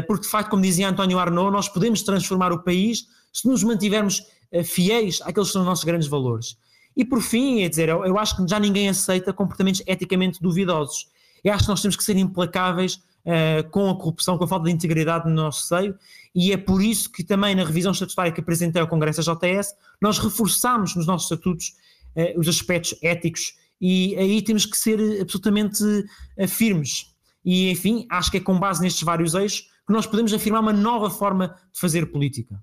porque 0.06 0.24
de 0.24 0.28
facto, 0.28 0.50
como 0.50 0.62
dizia 0.62 0.90
António 0.90 1.18
Arnaud, 1.18 1.50
nós 1.50 1.66
podemos 1.66 2.02
transformar 2.02 2.52
o 2.52 2.62
país 2.62 3.06
se 3.32 3.48
nos 3.48 3.62
mantivermos 3.62 4.20
fiéis 4.62 5.22
àqueles 5.22 5.48
que 5.48 5.52
são 5.52 5.62
os 5.62 5.66
nossos 5.66 5.84
grandes 5.84 6.06
valores. 6.06 6.58
E 6.94 7.04
por 7.04 7.22
fim, 7.22 7.62
é 7.62 7.68
dizer, 7.68 7.88
eu, 7.88 8.04
eu 8.04 8.18
acho 8.18 8.36
que 8.36 8.46
já 8.46 8.58
ninguém 8.58 8.90
aceita 8.90 9.32
comportamentos 9.32 9.80
eticamente 9.86 10.42
duvidosos. 10.42 11.06
Eu 11.42 11.54
acho 11.54 11.64
que 11.64 11.70
nós 11.70 11.80
temos 11.80 11.96
que 11.96 12.04
ser 12.04 12.16
implacáveis 12.16 13.00
uh, 13.24 13.68
com 13.70 13.90
a 13.90 13.96
corrupção, 13.96 14.36
com 14.38 14.44
a 14.44 14.48
falta 14.48 14.66
de 14.66 14.72
integridade 14.72 15.28
no 15.28 15.34
nosso 15.34 15.66
seio, 15.66 15.94
e 16.34 16.52
é 16.52 16.56
por 16.56 16.82
isso 16.82 17.10
que 17.10 17.24
também 17.24 17.54
na 17.54 17.64
revisão 17.64 17.92
estatutária 17.92 18.32
que 18.32 18.40
apresentei 18.40 18.80
ao 18.80 18.88
Congresso 18.88 19.24
da 19.24 19.34
JS, 19.34 19.74
nós 20.00 20.18
reforçamos 20.18 20.94
nos 20.94 21.06
nossos 21.06 21.30
estatutos 21.30 21.74
uh, 22.16 22.38
os 22.38 22.48
aspectos 22.48 22.94
éticos 23.02 23.54
e 23.80 24.14
aí 24.16 24.42
temos 24.42 24.66
que 24.66 24.76
ser 24.76 25.20
absolutamente 25.20 25.82
uh, 25.82 26.48
firmes. 26.48 27.14
E 27.44 27.70
enfim, 27.70 28.06
acho 28.10 28.30
que 28.30 28.36
é 28.36 28.40
com 28.40 28.58
base 28.58 28.82
nestes 28.82 29.02
vários 29.02 29.34
eixos 29.34 29.70
que 29.86 29.92
nós 29.92 30.06
podemos 30.06 30.32
afirmar 30.32 30.60
uma 30.60 30.72
nova 30.72 31.10
forma 31.10 31.48
de 31.72 31.80
fazer 31.80 32.06
política. 32.06 32.62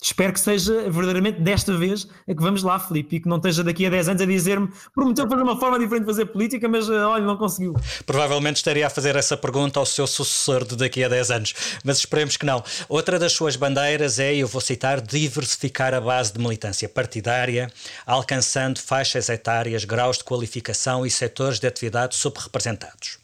Espero 0.00 0.32
que 0.32 0.38
seja 0.38 0.82
verdadeiramente 0.82 1.40
desta 1.40 1.76
vez 1.76 2.06
a 2.28 2.32
que 2.32 2.40
vamos 2.40 2.62
lá, 2.62 2.78
Filipe, 2.78 3.16
e 3.16 3.20
que 3.20 3.28
não 3.28 3.36
esteja 3.38 3.64
daqui 3.64 3.84
a 3.84 3.90
10 3.90 4.10
anos 4.10 4.22
a 4.22 4.26
dizer-me 4.26 4.68
prometeu 4.94 5.28
fazer 5.28 5.42
uma 5.42 5.58
forma 5.58 5.76
diferente 5.76 6.02
de 6.02 6.06
fazer 6.06 6.26
política, 6.26 6.68
mas 6.68 6.88
eh, 6.88 6.92
olha, 6.92 7.24
não 7.24 7.36
conseguiu. 7.36 7.74
Provavelmente 8.06 8.56
estaria 8.58 8.86
a 8.86 8.90
fazer 8.90 9.16
essa 9.16 9.36
pergunta 9.36 9.80
ao 9.80 9.84
seu 9.84 10.06
sucessor 10.06 10.64
de 10.64 10.76
daqui 10.76 11.02
a 11.02 11.08
10 11.08 11.30
anos, 11.32 11.54
mas 11.82 11.98
esperemos 11.98 12.36
que 12.36 12.46
não. 12.46 12.62
Outra 12.88 13.18
das 13.18 13.32
suas 13.32 13.56
bandeiras 13.56 14.20
é, 14.20 14.36
eu 14.36 14.46
vou 14.46 14.60
citar, 14.60 15.00
diversificar 15.00 15.92
a 15.92 16.00
base 16.00 16.32
de 16.32 16.38
militância 16.38 16.88
partidária, 16.88 17.68
alcançando 18.06 18.78
faixas 18.78 19.28
etárias, 19.28 19.84
graus 19.84 20.18
de 20.18 20.24
qualificação 20.24 21.04
e 21.04 21.10
setores 21.10 21.58
de 21.58 21.66
atividade 21.66 22.14
subrepresentados. 22.14 23.18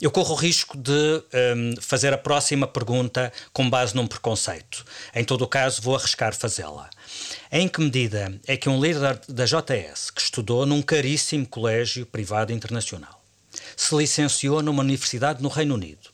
Eu 0.00 0.12
corro 0.12 0.34
o 0.34 0.36
risco 0.36 0.76
de 0.76 0.92
um, 0.92 1.74
fazer 1.80 2.12
a 2.12 2.18
próxima 2.18 2.68
pergunta 2.68 3.32
com 3.52 3.68
base 3.68 3.96
num 3.96 4.06
preconceito. 4.06 4.84
Em 5.12 5.24
todo 5.24 5.42
o 5.42 5.48
caso, 5.48 5.82
vou 5.82 5.96
arriscar 5.96 6.32
fazê-la. 6.34 6.88
Em 7.50 7.66
que 7.66 7.80
medida 7.80 8.32
é 8.46 8.56
que 8.56 8.68
um 8.68 8.80
líder 8.80 9.20
da 9.28 9.44
JS, 9.44 10.10
que 10.12 10.20
estudou 10.20 10.64
num 10.64 10.82
caríssimo 10.82 11.44
colégio 11.44 12.06
privado 12.06 12.52
internacional, 12.52 13.20
se 13.76 13.92
licenciou 13.96 14.62
numa 14.62 14.84
universidade 14.84 15.42
no 15.42 15.48
Reino 15.48 15.74
Unido 15.74 16.10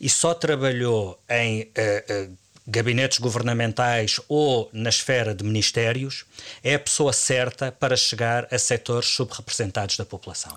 e 0.00 0.08
só 0.08 0.32
trabalhou 0.32 1.18
em 1.28 1.62
uh, 1.62 2.30
uh, 2.30 2.36
gabinetes 2.64 3.18
governamentais 3.18 4.20
ou 4.28 4.70
na 4.72 4.90
esfera 4.90 5.34
de 5.34 5.42
ministérios, 5.42 6.24
é 6.62 6.74
a 6.74 6.78
pessoa 6.78 7.12
certa 7.12 7.72
para 7.72 7.96
chegar 7.96 8.46
a 8.52 8.58
setores 8.58 9.08
subrepresentados 9.08 9.96
da 9.96 10.04
população? 10.04 10.56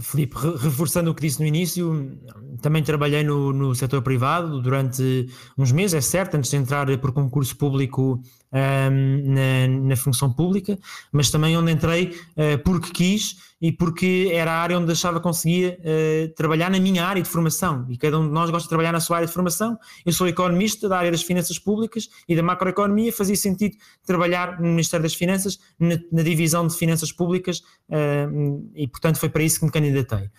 Filipe, 0.00 0.36
reforçando 0.58 1.10
o 1.10 1.14
que 1.14 1.22
disse 1.22 1.40
no 1.40 1.46
início, 1.46 2.16
também 2.60 2.82
trabalhei 2.82 3.24
no, 3.24 3.52
no 3.52 3.74
setor 3.74 4.02
privado 4.02 4.60
durante 4.62 5.26
uns 5.58 5.72
meses, 5.72 5.94
é 5.94 6.00
certo, 6.00 6.36
antes 6.36 6.50
de 6.50 6.56
entrar 6.56 6.86
por 6.98 7.12
concurso 7.12 7.56
público 7.56 8.22
um, 8.52 9.32
na, 9.32 9.88
na, 9.88 9.96
função 9.96 10.32
pública, 10.32 10.78
mas 11.12 11.30
também 11.30 11.56
onde 11.56 11.70
entrei 11.70 12.16
uh, 12.36 12.58
porque 12.64 12.90
quis 12.90 13.50
e 13.60 13.70
porque 13.70 14.30
era 14.32 14.50
a 14.52 14.58
área 14.60 14.78
onde 14.78 14.90
achava 14.90 15.20
conseguia 15.20 15.78
uh, 15.80 16.34
trabalhar 16.34 16.70
na 16.70 16.80
minha 16.80 17.04
área 17.04 17.22
de 17.22 17.28
formação. 17.28 17.86
E 17.88 17.96
cada 17.96 18.18
um 18.18 18.26
de 18.26 18.32
nós 18.32 18.50
gosta 18.50 18.64
de 18.64 18.68
trabalhar 18.70 18.92
na 18.92 19.00
sua 19.00 19.16
área 19.16 19.28
de 19.28 19.32
formação. 19.32 19.78
Eu 20.04 20.12
sou 20.12 20.26
economista 20.26 20.88
da 20.88 20.98
área 20.98 21.10
das 21.10 21.22
finanças 21.22 21.58
públicas 21.58 22.08
e 22.28 22.34
da 22.34 22.42
macroeconomia, 22.42 23.12
fazia 23.12 23.36
sentido 23.36 23.76
trabalhar 24.04 24.60
no 24.60 24.68
Ministério 24.68 25.02
das 25.02 25.14
Finanças, 25.14 25.58
na, 25.78 25.96
na 26.10 26.22
divisão 26.22 26.66
de 26.66 26.74
finanças 26.74 27.12
públicas, 27.12 27.60
uh, 27.88 28.70
e 28.74 28.88
portanto 28.88 29.18
foi 29.18 29.28
para 29.28 29.42
isso 29.42 29.60
que 29.60 29.66
me 29.66 29.70
candidatei. 29.70 30.30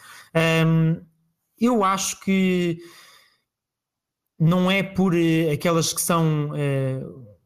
Um, 0.66 1.00
eu 1.60 1.84
acho 1.84 2.20
que 2.22 2.80
não 4.40 4.72
é 4.72 4.82
por 4.82 5.14
aquelas 5.54 5.94
que 5.94 6.02
são 6.02 6.52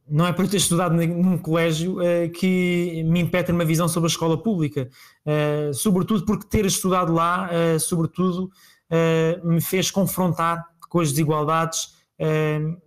não 0.08 0.26
é 0.28 0.34
por 0.34 0.48
ter 0.48 0.58
estudado 0.58 0.96
num 0.96 1.38
colégio 1.38 1.98
uh, 2.00 2.30
que 2.32 3.04
me 3.06 3.22
impede 3.22 3.52
uma 3.52 3.66
visão 3.66 3.88
sobre 3.88 4.08
a 4.08 4.12
escola 4.12 4.42
pública, 4.42 4.90
uh, 5.26 5.74
sobretudo 5.74 6.26
porque 6.26 6.48
ter 6.48 6.66
estudado 6.66 7.12
lá, 7.14 7.50
uh, 7.50 7.80
sobretudo, 7.80 8.50
me 9.44 9.60
fez 9.62 9.90
confrontar 9.90 10.64
com 10.90 11.00
as 11.00 11.10
desigualdades 11.10 11.96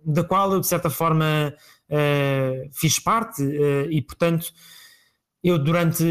da 0.05 0.23
qual 0.23 0.53
eu, 0.53 0.61
de 0.61 0.65
certa 0.65 0.89
forma, 0.89 1.53
fiz 2.71 2.97
parte 2.99 3.43
e, 3.91 4.01
portanto, 4.01 4.47
eu 5.43 5.59
durante, 5.59 6.05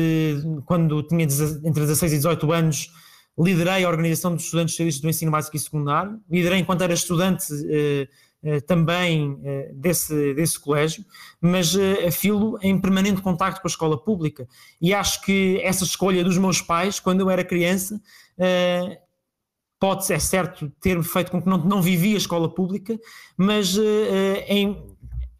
quando 0.67 1.03
tinha 1.05 1.23
entre 1.25 1.81
16 1.87 2.13
e 2.13 2.17
18 2.17 2.53
anos, 2.53 2.91
liderei 3.39 3.83
a 3.83 3.89
organização 3.89 4.35
dos 4.35 4.45
estudantes 4.45 4.75
socialistas 4.75 5.01
do 5.01 5.09
ensino 5.09 5.33
básico 5.33 5.57
e 5.57 5.59
secundário, 5.59 6.21
liderei 6.31 6.59
enquanto 6.59 6.83
era 6.83 6.93
estudante 6.93 7.47
também 8.67 9.39
eh, 9.45 9.71
desse, 9.75 10.35
desse 10.35 10.59
colégio, 10.59 11.05
mas 11.41 11.75
eh, 11.75 12.07
afilo 12.07 12.59
em 12.63 12.81
permanente 12.81 13.21
contacto 13.21 13.61
com 13.61 13.67
a 13.67 13.71
escola 13.71 13.99
pública. 13.99 14.47
E 14.81 14.95
acho 14.95 15.23
que 15.23 15.61
essa 15.63 15.85
escolha 15.85 16.23
dos 16.23 16.39
meus 16.39 16.63
pais, 16.63 17.01
quando 17.01 17.21
eu 17.21 17.31
era 17.31 17.45
criança, 17.45 18.01
eh, 18.39 19.01
pode, 19.81 20.13
é 20.13 20.19
certo, 20.19 20.71
ter 20.81 21.03
feito 21.03 21.31
com 21.31 21.43
que 21.43 21.49
não, 21.49 21.59
não 21.59 21.83
vivi 21.83 22.15
a 22.15 22.19
escola 22.19 22.53
pública, 22.53 22.99
mas 23.37 23.77
eh, 23.77 24.45
em, 24.49 24.88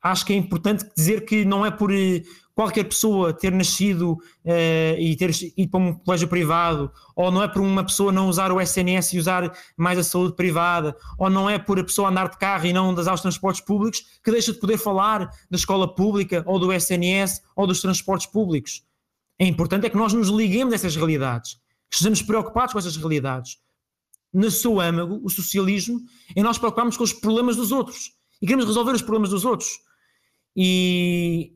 acho 0.03 0.25
que 0.25 0.33
é 0.33 0.37
importante 0.37 0.87
dizer 0.97 1.25
que 1.25 1.45
não 1.45 1.65
é 1.65 1.71
por 1.71 1.91
qualquer 2.59 2.83
pessoa 2.83 3.33
ter 3.33 3.53
nascido 3.53 4.15
uh, 4.15 4.99
e 4.99 5.15
ter 5.17 5.31
ido 5.57 5.71
para 5.71 5.79
um 5.79 5.95
colégio 5.95 6.27
privado, 6.27 6.91
ou 7.15 7.31
não 7.31 7.41
é 7.41 7.47
por 7.47 7.63
uma 7.63 7.85
pessoa 7.85 8.11
não 8.11 8.29
usar 8.29 8.51
o 8.51 8.61
SNS 8.61 9.13
e 9.13 9.19
usar 9.21 9.57
mais 9.77 9.97
a 9.97 10.03
saúde 10.03 10.35
privada, 10.35 10.97
ou 11.17 11.31
não 11.31 11.49
é 11.49 11.57
por 11.57 11.79
a 11.79 11.85
pessoa 11.85 12.09
andar 12.09 12.29
de 12.29 12.37
carro 12.37 12.67
e 12.67 12.73
não 12.73 12.93
usar 12.93 13.15
os 13.15 13.21
transportes 13.21 13.61
públicos, 13.61 14.03
que 14.25 14.33
deixa 14.33 14.53
de 14.53 14.59
poder 14.59 14.77
falar 14.77 15.31
da 15.49 15.57
escola 15.57 15.95
pública, 15.95 16.43
ou 16.47 16.59
do 16.59 16.73
SNS, 16.73 17.43
ou 17.55 17.65
dos 17.65 17.81
transportes 17.81 18.27
públicos. 18.27 18.83
É 19.39 19.47
importante 19.47 19.87
é 19.87 19.91
que 19.91 19.97
nós 19.97 20.13
nos 20.13 20.29
liguemos 20.29 20.73
a 20.73 20.75
essas 20.75 20.97
realidades, 20.97 21.55
que 21.89 21.95
estejamos 21.95 22.23
preocupados 22.23 22.73
com 22.73 22.81
essas 22.81 22.97
realidades. 22.97 23.59
No 24.35 24.51
seu 24.51 24.81
âmago, 24.81 25.21
o 25.23 25.31
socialismo, 25.31 26.01
é 26.35 26.43
nós 26.43 26.59
preocuparmos 26.59 26.97
com 26.97 27.05
os 27.05 27.13
problemas 27.13 27.55
dos 27.55 27.71
outros 27.71 28.13
e 28.43 28.47
queremos 28.47 28.67
resolver 28.67 28.93
os 28.93 29.03
problemas 29.03 29.31
dos 29.31 29.45
outros. 29.45 29.79
E, 30.61 31.53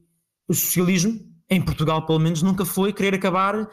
o 0.47 0.55
socialismo, 0.55 1.19
em 1.51 1.61
Portugal 1.61 2.07
pelo 2.07 2.21
menos, 2.21 2.41
nunca 2.41 2.65
foi 2.65 2.93
querer 2.93 3.17
acabar 3.17 3.57
uh, 3.57 3.69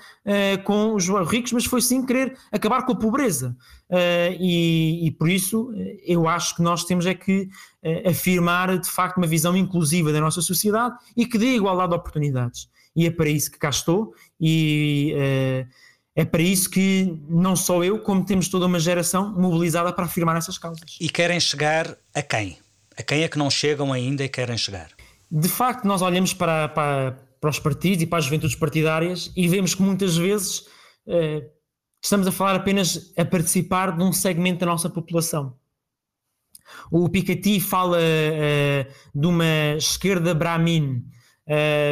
com 0.63 0.96
os 0.96 1.08
ricos, 1.30 1.52
mas 1.52 1.65
foi 1.65 1.82
sim 1.82 2.04
querer 2.04 2.36
acabar 2.52 2.84
com 2.84 2.94
a 2.94 2.96
pobreza. 2.96 3.56
Uh, 3.89 4.34
e, 4.39 5.08
e, 5.08 5.12
por 5.12 5.30
isso 5.30 5.72
eh, 5.76 5.98
eu 6.06 6.28
acho 6.28 6.56
que 6.56 6.63
nós 6.63 6.84
temos 6.84 7.06
é 7.06 7.13
que 7.13 7.44
uh, 7.84 8.10
afirmar 8.10 8.80
de 8.80 8.89
facto 8.89 9.18
uma 9.18 9.28
visão 9.28 9.56
inclusiva 9.56 10.12
da 10.12 10.20
nossa 10.20 10.42
sociedade 10.42 10.96
e 11.15 11.28
que 11.28 11.38
dê 11.38 11.56
igualdade 11.56 11.89
de 11.92 11.96
oportunidades. 11.96 12.68
E 12.96 13.06
é 13.06 13.12
para 13.12 13.30
isso 13.30 13.52
que 13.52 13.60
cá 13.60 13.70
estou 13.70 14.13
e 14.42 15.13
é 16.15 16.26
para 16.26 16.42
isso 16.42 16.70
que 16.70 17.18
não 17.30 17.56
só 17.56 17.84
eu, 17.84 18.00
como 18.00 18.26
temos 18.26 18.50
toda 18.50 18.65
uma 18.65 18.80
geração 18.80 19.32
mobilizada 19.39 19.94
para 19.94 20.06
afirmar 20.06 20.36
essas 20.36 20.58
causas. 20.58 20.98
E 21.00 21.08
querem 21.08 21.39
chegar 21.39 21.96
a 22.13 22.22
quem? 22.22 22.58
A 22.98 23.04
quem 23.04 23.24
é 23.24 23.28
que 23.30 23.38
não 23.38 23.50
chegam 23.50 23.94
ainda 23.94 24.24
e 24.24 24.28
querem 24.28 24.58
chegar? 24.58 24.99
De 25.32 25.48
facto, 25.48 25.86
nós 25.86 26.02
olhamos 26.02 26.34
para, 26.34 26.68
para, 26.70 27.12
para 27.39 27.50
os 27.50 27.60
partidos 27.60 28.04
e 28.04 28.08
para 28.08 28.20
as 28.20 28.26
juventudes 28.26 28.56
partidárias 28.56 29.32
e 29.36 29.48
vemos 29.48 29.76
que 29.76 29.82
muitas 29.82 30.18
vezes 30.18 30.65
eh, 31.08 31.48
estamos 32.02 32.26
a 32.28 32.32
falar 32.32 32.56
apenas 32.56 33.13
a 33.18 33.24
participar 33.24 33.96
de 33.96 34.04
um 34.04 34.12
segmento 34.12 34.60
da 34.60 34.65
nossa 34.65 34.89
população. 34.89 35.56
O 36.92 37.08
Piketty 37.10 37.60
fala 37.60 37.98
eh, 38.00 38.88
de 39.13 39.28
uma 39.28 39.76
esquerda 39.78 40.34
brahmin. 40.34 41.06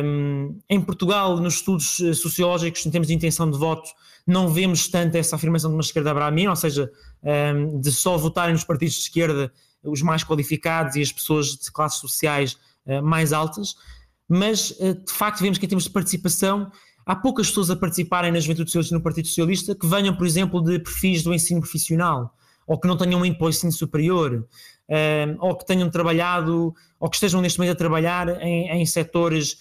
Um, 0.04 0.60
em 0.70 0.80
Portugal, 0.80 1.38
nos 1.38 1.56
estudos 1.56 1.98
sociológicos, 2.20 2.86
em 2.86 2.92
termos 2.92 3.08
de 3.08 3.16
intenção 3.16 3.50
de 3.50 3.58
voto, 3.58 3.90
não 4.26 4.50
vemos 4.50 4.88
tanto 4.88 5.16
essa 5.16 5.36
afirmação 5.36 5.72
de 5.72 5.76
uma 5.76 5.82
esquerda 5.82 6.14
brahmin, 6.14 6.46
ou 6.46 6.56
seja, 6.56 6.92
de 7.82 7.92
só 7.92 8.18
votarem 8.18 8.54
nos 8.54 8.64
partidos 8.64 8.94
de 8.96 9.02
esquerda 9.02 9.52
os 9.84 10.02
mais 10.02 10.24
qualificados 10.24 10.96
e 10.96 11.02
as 11.02 11.12
pessoas 11.12 11.56
de 11.56 11.72
classes 11.72 12.00
sociais 12.00 12.56
eh, 12.56 12.67
mais 13.02 13.34
altas, 13.34 13.76
mas 14.28 14.76
eh, 14.80 14.94
de 14.94 15.12
facto 15.12 15.40
vemos 15.40 15.58
que 15.58 15.66
em 15.66 15.70
termos 15.70 15.86
de 15.86 15.90
participação 15.90 16.70
há 17.06 17.16
poucas 17.16 17.48
pessoas 17.48 17.70
a 17.70 17.76
participarem 17.76 18.32
na 18.32 18.40
Juventude 18.40 18.70
Socialista 18.70 18.96
no 18.96 19.02
Partido 19.02 19.28
Socialista 19.28 19.76
que 19.76 19.88
venham, 19.88 20.16
por 20.16 20.28
exemplo, 20.28 20.62
de 20.62 20.80
perfis 20.80 21.24
do 21.24 21.34
ensino 21.34 21.62
profissional 21.62 22.34
ou 22.68 22.78
que 22.78 22.88
não 22.88 22.98
tenham 22.98 23.26
ido 23.26 23.38
para 23.38 23.46
o 23.46 23.50
ensino 23.50 23.72
superior, 23.72 24.46
uh, 24.90 25.38
ou 25.40 25.56
que 25.56 25.66
tenham 25.66 25.90
trabalhado, 25.90 26.76
ou 27.00 27.10
que 27.10 27.16
estejam 27.16 27.42
neste 27.42 27.58
momento 27.58 27.72
a 27.72 27.78
trabalhar 27.78 28.42
em, 28.42 28.70
em 28.70 28.86
setores 28.86 29.58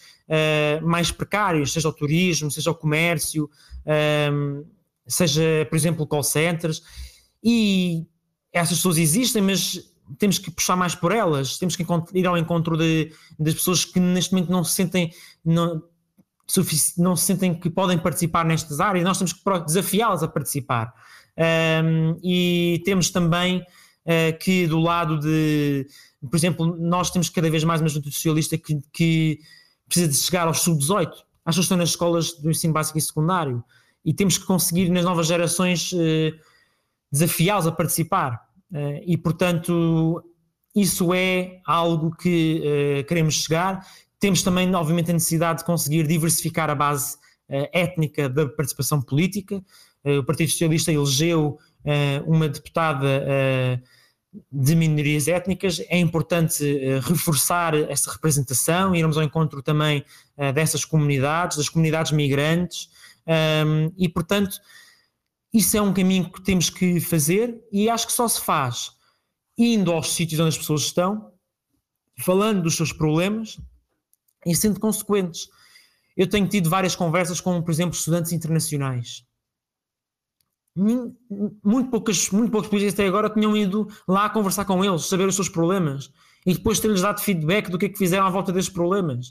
mais 0.83 1.13
precários, 1.13 1.73
seja 1.73 1.89
o 1.89 1.93
turismo, 1.93 2.51
seja 2.51 2.73
o 2.73 2.75
comércio, 2.75 3.49
seja, 5.07 5.65
por 5.71 5.77
exemplo, 5.77 6.05
call 6.05 6.25
centers. 6.25 6.83
E 7.45 8.05
essas 8.53 8.79
pessoas 8.79 8.99
existem, 8.99 9.41
mas 9.41 9.95
temos 10.19 10.39
que 10.39 10.51
puxar 10.51 10.77
mais 10.77 10.95
por 10.95 11.13
elas, 11.13 11.59
temos 11.59 11.77
que 11.77 11.85
ir 12.15 12.27
ao 12.27 12.37
encontro 12.37 12.77
de, 12.77 13.13
das 13.39 13.55
pessoas 13.55 13.85
que 13.85 13.99
neste 14.01 14.33
momento 14.33 14.51
não 14.51 14.63
se 14.63 14.75
sentem 14.75 15.13
não, 15.45 15.83
não 16.99 17.17
se 17.17 17.25
sentem 17.25 17.55
que 17.59 17.69
podem 17.69 17.99
participar 17.99 18.45
nestas 18.45 18.81
áreas, 18.81 19.05
nós 19.05 19.19
temos 19.19 19.33
que 19.33 19.43
desafiá-las 19.67 20.23
a 20.23 20.29
participar. 20.29 20.93
Um, 21.37 22.19
e 22.23 22.81
temos 22.85 23.11
também 23.11 23.59
uh, 23.61 24.39
que 24.41 24.67
do 24.67 24.79
lado 24.79 25.19
de, 25.19 25.87
por 26.23 26.37
exemplo, 26.37 26.77
nós 26.79 27.11
temos 27.11 27.29
cada 27.29 27.51
vez 27.51 27.63
mais 27.65 27.81
uma 27.81 27.89
juventude 27.89 28.15
socialista 28.15 28.57
que, 28.57 28.81
que 28.93 29.41
precisa 29.87 30.09
de 30.09 30.17
chegar 30.17 30.47
aos 30.47 30.61
sub-18, 30.61 31.09
às 31.09 31.15
pessoas 31.15 31.55
que 31.55 31.61
estão 31.61 31.79
nas 31.79 31.91
escolas 31.91 32.33
do 32.33 32.51
ensino 32.51 32.73
básico 32.73 32.97
e 32.97 33.01
secundário, 33.01 33.63
e 34.05 34.15
temos 34.15 34.39
que 34.39 34.45
conseguir 34.45 34.89
nas 34.89 35.05
novas 35.05 35.27
gerações 35.27 35.93
uh, 35.93 36.33
desafiá-los 37.11 37.67
a 37.67 37.73
participar. 37.73 38.46
Uh, 38.73 39.01
e, 39.07 39.17
portanto, 39.17 40.23
isso 40.75 41.15
é 41.15 41.61
algo 41.67 42.15
que 42.17 42.63
uh, 42.63 43.07
queremos 43.07 43.35
chegar. 43.35 43.87
Temos 44.19 44.43
também, 44.43 44.73
obviamente, 44.75 45.11
a 45.11 45.15
necessidade 45.15 45.61
de 45.61 45.65
conseguir 45.65 46.07
diversificar 46.07 46.69
a 46.71 46.75
base 46.75 47.17
uh, 47.49 47.69
étnica 47.73 48.29
da 48.29 48.49
participação 48.49 49.01
política. 49.01 49.63
o 50.05 50.25
Partido 50.25 50.51
Socialista 50.51 50.93
elegeu 50.93 51.59
uma 52.27 52.49
deputada 52.49 53.23
de 54.51 54.75
minorias 54.75 55.29
étnicas. 55.29 55.81
É 55.89 55.99
importante 55.99 56.65
reforçar 57.01 57.75
essa 57.75 58.11
representação, 58.11 58.95
irmos 58.95 59.17
ao 59.17 59.23
encontro 59.23 59.63
também 59.63 60.05
dessas 60.53 60.85
comunidades, 60.85 61.57
das 61.57 61.69
comunidades 61.69 62.11
migrantes, 62.11 62.89
um, 63.27 63.93
e, 63.97 64.09
portanto, 64.09 64.61
isso 65.57 65.77
é 65.77 65.81
um 65.81 65.93
caminho 65.93 66.31
que 66.31 66.43
temos 66.43 66.69
que 66.69 67.01
fazer 67.01 67.59
e 67.73 67.89
acho 67.89 68.07
que 68.07 68.13
só 68.13 68.29
se 68.29 68.41
faz 68.41 68.93
indo 69.57 69.91
aos 69.91 70.13
sítios 70.13 70.39
onde 70.39 70.51
as 70.51 70.59
pessoas 70.59 70.83
estão, 70.83 71.33
falando 72.19 72.63
dos 72.63 72.77
seus 72.77 72.93
problemas 72.93 73.59
e 74.45 74.55
sendo 74.55 74.79
consequentes. 74.79 75.49
Eu 76.15 76.29
tenho 76.29 76.47
tido 76.47 76.69
várias 76.69 76.95
conversas 76.95 77.41
com, 77.41 77.63
por 77.63 77.71
exemplo, 77.71 77.97
estudantes 77.97 78.33
internacionais. 78.33 79.25
Muito 80.75 81.91
poucas, 81.91 82.29
muito 82.31 82.51
poucos 82.51 82.69
políticos 82.69 82.93
até 82.93 83.07
agora 83.07 83.31
tinham 83.31 83.57
ido 83.57 83.89
lá 84.07 84.29
conversar 84.29 84.67
com 84.67 84.85
eles, 84.85 85.07
saber 85.07 85.27
os 85.27 85.35
seus 85.35 85.49
problemas 85.49 86.13
e 86.45 86.53
depois 86.53 86.79
ter-lhes 86.79 87.01
dado 87.01 87.21
feedback 87.23 87.71
do 87.71 87.79
que 87.79 87.87
é 87.87 87.89
que 87.89 87.97
fizeram 87.97 88.27
à 88.27 88.31
volta 88.31 88.53
desses 88.53 88.69
problemas. 88.69 89.29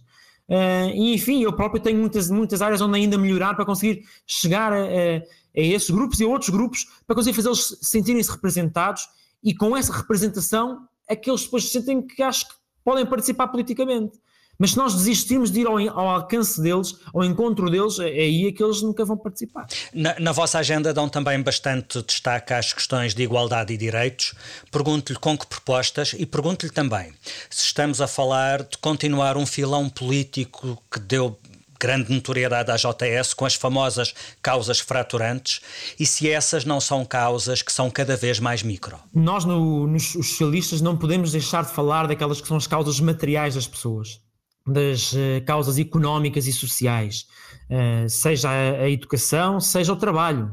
Uh, 0.49 0.89
e 0.93 1.13
enfim, 1.13 1.43
eu 1.43 1.53
próprio 1.53 1.81
tenho 1.81 1.99
muitas, 1.99 2.31
muitas 2.31 2.63
áreas 2.63 2.81
onde 2.81 2.97
ainda 2.97 3.17
melhorar 3.17 3.53
para 3.55 3.65
conseguir 3.65 4.03
chegar 4.25 4.73
a, 4.73 4.85
a 4.85 5.21
a 5.57 5.61
esses 5.61 5.89
grupos 5.89 6.19
e 6.19 6.23
a 6.23 6.27
outros 6.27 6.49
grupos 6.49 6.85
para 7.05 7.15
conseguir 7.15 7.35
fazê-los 7.35 7.77
sentirem-se 7.81 8.31
representados 8.31 9.07
e 9.43 9.53
com 9.53 9.75
essa 9.77 9.93
representação 9.93 10.87
é 11.07 11.15
que 11.15 11.29
eles 11.29 11.43
depois 11.43 11.71
sentem 11.71 12.01
que 12.01 12.23
acho 12.23 12.47
que 12.47 12.55
podem 12.83 13.05
participar 13.05 13.47
politicamente. 13.47 14.19
Mas 14.57 14.71
se 14.71 14.77
nós 14.77 14.93
desistirmos 14.93 15.51
de 15.51 15.61
ir 15.61 15.67
ao, 15.67 15.77
ao, 15.77 16.09
alcance 16.09 16.61
deles, 16.61 16.95
ao 17.13 17.23
encontro 17.23 17.69
deles, 17.69 17.99
é, 17.99 18.09
é 18.09 18.21
aí 18.21 18.47
é 18.47 18.51
que 18.51 18.63
eles 18.63 18.81
nunca 18.81 19.03
vão 19.03 19.17
participar. 19.17 19.67
Na, 19.93 20.17
na 20.19 20.31
vossa 20.31 20.59
agenda 20.59 20.93
dão 20.93 21.09
também 21.09 21.41
bastante 21.41 22.01
destaque 22.01 22.53
às 22.53 22.71
questões 22.71 23.13
de 23.13 23.23
igualdade 23.23 23.73
e 23.73 23.77
direitos. 23.77 24.33
Pergunto-lhe 24.71 25.19
com 25.19 25.37
que 25.37 25.45
propostas 25.45 26.15
e 26.17 26.25
pergunto-lhe 26.25 26.71
também 26.71 27.13
se 27.49 27.65
estamos 27.65 27.99
a 27.99 28.07
falar 28.07 28.63
de 28.63 28.77
continuar 28.77 29.35
um 29.35 29.45
filão 29.45 29.89
político 29.89 30.81
que 30.89 30.99
deu 30.99 31.37
grande 31.79 32.11
notoriedade 32.11 32.71
à 32.71 32.75
JS 32.75 33.33
com 33.33 33.45
as 33.45 33.55
famosas 33.55 34.13
causas 34.41 34.79
fraturantes 34.79 35.61
e 35.99 36.05
se 36.05 36.29
essas 36.29 36.65
não 36.65 36.79
são 36.79 37.05
causas 37.05 37.61
que 37.61 37.71
são 37.71 37.89
cada 37.89 38.15
vez 38.15 38.39
mais 38.39 38.63
micro. 38.63 38.97
Nós, 39.13 39.45
no, 39.45 39.87
nos 39.87 40.11
socialistas, 40.11 40.81
não 40.81 40.97
podemos 40.97 41.31
deixar 41.31 41.63
de 41.63 41.71
falar 41.71 42.07
daquelas 42.07 42.41
que 42.41 42.47
são 42.47 42.57
as 42.57 42.67
causas 42.67 42.99
materiais 42.99 43.55
das 43.55 43.67
pessoas, 43.67 44.21
das 44.65 45.13
uh, 45.13 45.43
causas 45.45 45.77
económicas 45.77 46.47
e 46.47 46.53
sociais, 46.53 47.27
uh, 47.69 48.09
seja 48.09 48.49
a, 48.49 48.83
a, 48.83 48.89
educação, 48.89 49.59
seja 49.59 49.93
o 49.93 49.95
trabalho. 49.95 50.51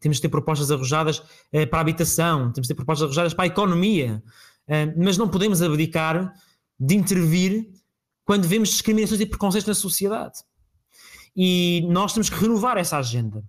Temos 0.00 0.16
de 0.16 0.22
ter 0.22 0.28
propostas 0.30 0.70
arrojadas 0.70 1.18
uh, 1.18 1.66
para 1.68 1.78
a 1.78 1.82
habitação, 1.82 2.52
temos 2.52 2.66
de 2.66 2.68
ter 2.68 2.74
propostas 2.74 3.04
arrojadas 3.04 3.34
para 3.34 3.44
a 3.44 3.48
economia, 3.48 4.22
mas 4.96 5.18
não 5.18 5.28
podemos 5.28 5.60
abdicar 5.62 6.32
de 6.78 6.94
intervir 6.94 7.68
quando 8.24 8.46
vemos 8.46 8.68
discriminações 8.68 9.20
e 9.20 9.26
preconceitos 9.26 9.66
na 9.66 9.74
sociedade. 9.74 10.38
E 11.36 11.86
nós 11.88 12.12
temos 12.12 12.28
que 12.28 12.36
renovar 12.36 12.76
essa 12.76 12.98
agenda. 12.98 13.42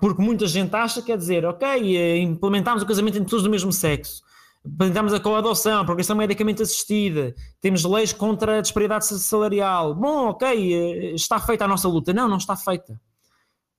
Porque 0.00 0.20
muita 0.20 0.46
gente 0.46 0.74
acha, 0.74 1.00
quer 1.00 1.16
dizer, 1.16 1.44
ok, 1.44 1.96
eh, 1.96 2.18
implementámos 2.18 2.82
o 2.82 2.86
casamento 2.86 3.14
entre 3.14 3.26
pessoas 3.26 3.44
do 3.44 3.50
mesmo 3.50 3.72
sexo, 3.72 4.22
apresentamos 4.64 5.14
a 5.14 5.20
coadoção, 5.20 5.80
a 5.80 5.84
progressão 5.84 6.16
medicamente 6.16 6.62
assistida, 6.62 7.34
temos 7.60 7.84
leis 7.84 8.12
contra 8.12 8.58
a 8.58 8.60
disparidade 8.60 9.06
salarial. 9.06 9.94
Bom, 9.94 10.28
ok, 10.30 11.14
está 11.14 11.38
feita 11.38 11.64
a 11.64 11.68
nossa 11.68 11.88
luta. 11.88 12.12
Não, 12.12 12.28
não 12.28 12.36
está 12.36 12.56
feita. 12.56 13.00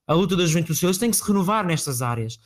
A 0.06 0.14
luta 0.14 0.36
da 0.36 0.46
juventude 0.46 0.74
socialista 0.74 1.00
tem 1.00 1.10
que 1.10 1.16
se 1.16 1.26
renovar 1.26 1.64
nestas 1.64 2.02
áreas, 2.02 2.38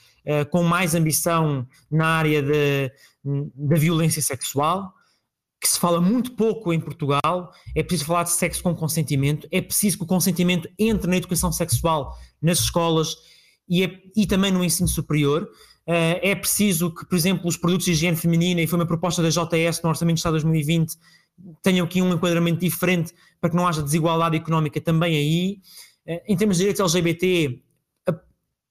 com 0.50 0.62
mais 0.62 0.94
ambição 0.94 1.66
na 1.90 2.06
área 2.06 2.40
da 2.42 3.76
violência 3.76 4.22
sexual, 4.22 4.94
que 5.60 5.68
se 5.68 5.78
fala 5.78 6.00
muito 6.00 6.32
pouco 6.32 6.72
em 6.72 6.80
Portugal, 6.80 7.52
é 7.74 7.82
preciso 7.82 8.06
falar 8.06 8.22
de 8.22 8.30
sexo 8.30 8.62
com 8.62 8.74
consentimento, 8.74 9.48
é 9.50 9.60
preciso 9.60 9.98
que 9.98 10.04
o 10.04 10.06
consentimento 10.06 10.68
entre 10.78 11.10
na 11.10 11.16
educação 11.16 11.50
sexual 11.50 12.16
nas 12.40 12.60
escolas 12.60 13.16
e, 13.68 13.84
é, 13.84 14.00
e 14.16 14.26
também 14.26 14.52
no 14.52 14.64
ensino 14.64 14.88
superior. 14.88 15.48
Uh, 15.86 16.20
é 16.22 16.34
preciso 16.34 16.94
que, 16.94 17.06
por 17.06 17.16
exemplo, 17.16 17.48
os 17.48 17.56
produtos 17.56 17.86
de 17.86 17.92
higiene 17.92 18.16
feminina, 18.16 18.60
e 18.60 18.66
foi 18.66 18.78
uma 18.78 18.86
proposta 18.86 19.22
da 19.22 19.30
JS 19.30 19.82
no 19.82 19.88
Orçamento 19.88 20.16
de 20.16 20.20
Estado 20.20 20.36
de 20.36 20.44
2020, 20.44 20.96
tenham 21.62 21.86
aqui 21.86 22.02
um 22.02 22.12
enquadramento 22.12 22.60
diferente 22.60 23.14
para 23.40 23.50
que 23.50 23.56
não 23.56 23.66
haja 23.66 23.82
desigualdade 23.82 24.36
económica 24.36 24.80
também 24.80 25.16
aí. 25.16 25.60
Uh, 26.06 26.20
em 26.28 26.36
termos 26.36 26.56
de 26.56 26.64
direitos 26.64 26.80
LGBT, 26.80 27.62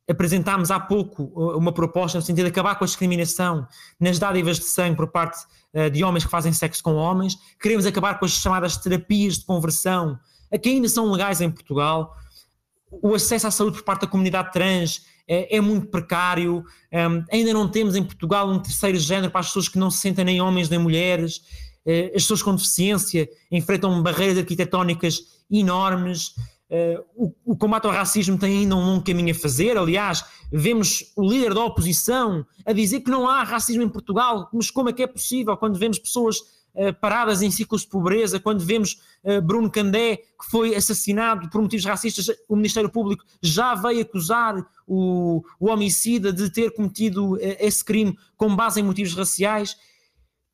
apresentámos 0.09 0.71
há 0.71 0.79
pouco 0.79 1.23
uh, 1.23 1.57
uma 1.57 1.71
proposta 1.71 2.17
no 2.17 2.21
sentido 2.21 2.45
de 2.45 2.51
acabar 2.51 2.75
com 2.75 2.83
a 2.83 2.87
discriminação 2.87 3.67
nas 3.99 4.17
dádivas 4.17 4.57
de 4.57 4.65
sangue 4.65 4.95
por 4.95 5.07
parte 5.07 5.37
uh, 5.73 5.89
de 5.89 6.03
homens 6.03 6.23
que 6.23 6.31
fazem 6.31 6.53
sexo 6.53 6.81
com 6.81 6.95
homens. 6.95 7.37
Queremos 7.59 7.85
acabar 7.85 8.17
com 8.17 8.25
as 8.25 8.31
chamadas 8.31 8.77
terapias 8.77 9.39
de 9.39 9.45
conversão, 9.45 10.17
que 10.61 10.69
ainda 10.69 10.87
são 10.87 11.11
legais 11.11 11.41
em 11.41 11.51
Portugal. 11.51 12.13
O 12.89 13.13
acesso 13.13 13.47
à 13.47 13.51
saúde 13.51 13.77
por 13.77 13.83
parte 13.83 14.01
da 14.01 14.07
comunidade 14.07 14.51
trans 14.53 15.01
é, 15.27 15.57
é 15.57 15.61
muito 15.61 15.87
precário. 15.87 16.63
Ainda 17.29 17.51
não 17.51 17.67
temos 17.67 17.97
em 17.97 18.03
Portugal 18.03 18.49
um 18.49 18.59
terceiro 18.59 18.97
género 18.97 19.29
para 19.29 19.41
as 19.41 19.47
pessoas 19.47 19.67
que 19.67 19.77
não 19.77 19.91
se 19.91 19.99
sentem 19.99 20.23
nem 20.23 20.39
homens 20.39 20.69
nem 20.69 20.79
mulheres. 20.79 21.41
Uh, 21.85 22.07
as 22.07 22.23
pessoas 22.23 22.43
com 22.43 22.55
deficiência 22.55 23.29
enfrentam 23.51 24.01
barreiras 24.01 24.37
arquitetónicas 24.37 25.21
enormes. 25.49 26.33
Uh, 26.69 27.01
o, 27.15 27.53
o, 27.53 27.57
combate 27.57 27.85
ao 27.85 27.93
racismo 27.93 28.37
tem 28.37 28.59
ainda 28.59 28.75
um 28.75 28.85
longo 28.85 29.03
caminho 29.03 29.31
a 29.31 29.35
fazer. 29.35 29.77
Aliás, 29.77 30.25
vemos 30.51 31.13
o 31.15 31.25
líder 31.25 31.53
da 31.53 31.63
oposição 31.63 32.45
a 32.65 32.73
dizer 32.73 32.99
que 32.99 33.09
não 33.09 33.27
há 33.27 33.43
racismo 33.43 33.83
em 33.83 33.89
Portugal, 33.89 34.49
mas 34.51 34.69
como 34.69 34.89
é 34.89 34.93
que 34.93 35.01
é 35.01 35.07
possível 35.07 35.55
quando 35.55 35.79
vemos 35.79 35.97
pessoas 35.97 36.39
uh, 36.39 36.93
paradas 36.99 37.41
em 37.41 37.49
ciclos 37.49 37.83
de 37.83 37.87
pobreza, 37.87 38.37
quando 38.37 38.59
vemos 38.65 39.01
uh, 39.23 39.41
Bruno 39.41 39.71
Candé, 39.71 40.17
que 40.17 40.51
foi 40.51 40.75
assassinado 40.75 41.49
por 41.49 41.61
motivos 41.61 41.85
racistas, 41.85 42.27
o 42.49 42.55
Ministério 42.57 42.89
Público 42.89 43.23
já 43.41 43.73
veio 43.73 44.01
acusar 44.01 44.55
o, 44.85 45.41
o 45.57 45.69
homicida 45.69 46.33
de 46.33 46.49
ter 46.49 46.71
cometido 46.71 47.37
esse 47.39 47.83
crime 47.83 48.17
com 48.35 48.53
base 48.53 48.81
em 48.81 48.83
motivos 48.83 49.13
raciais. 49.13 49.77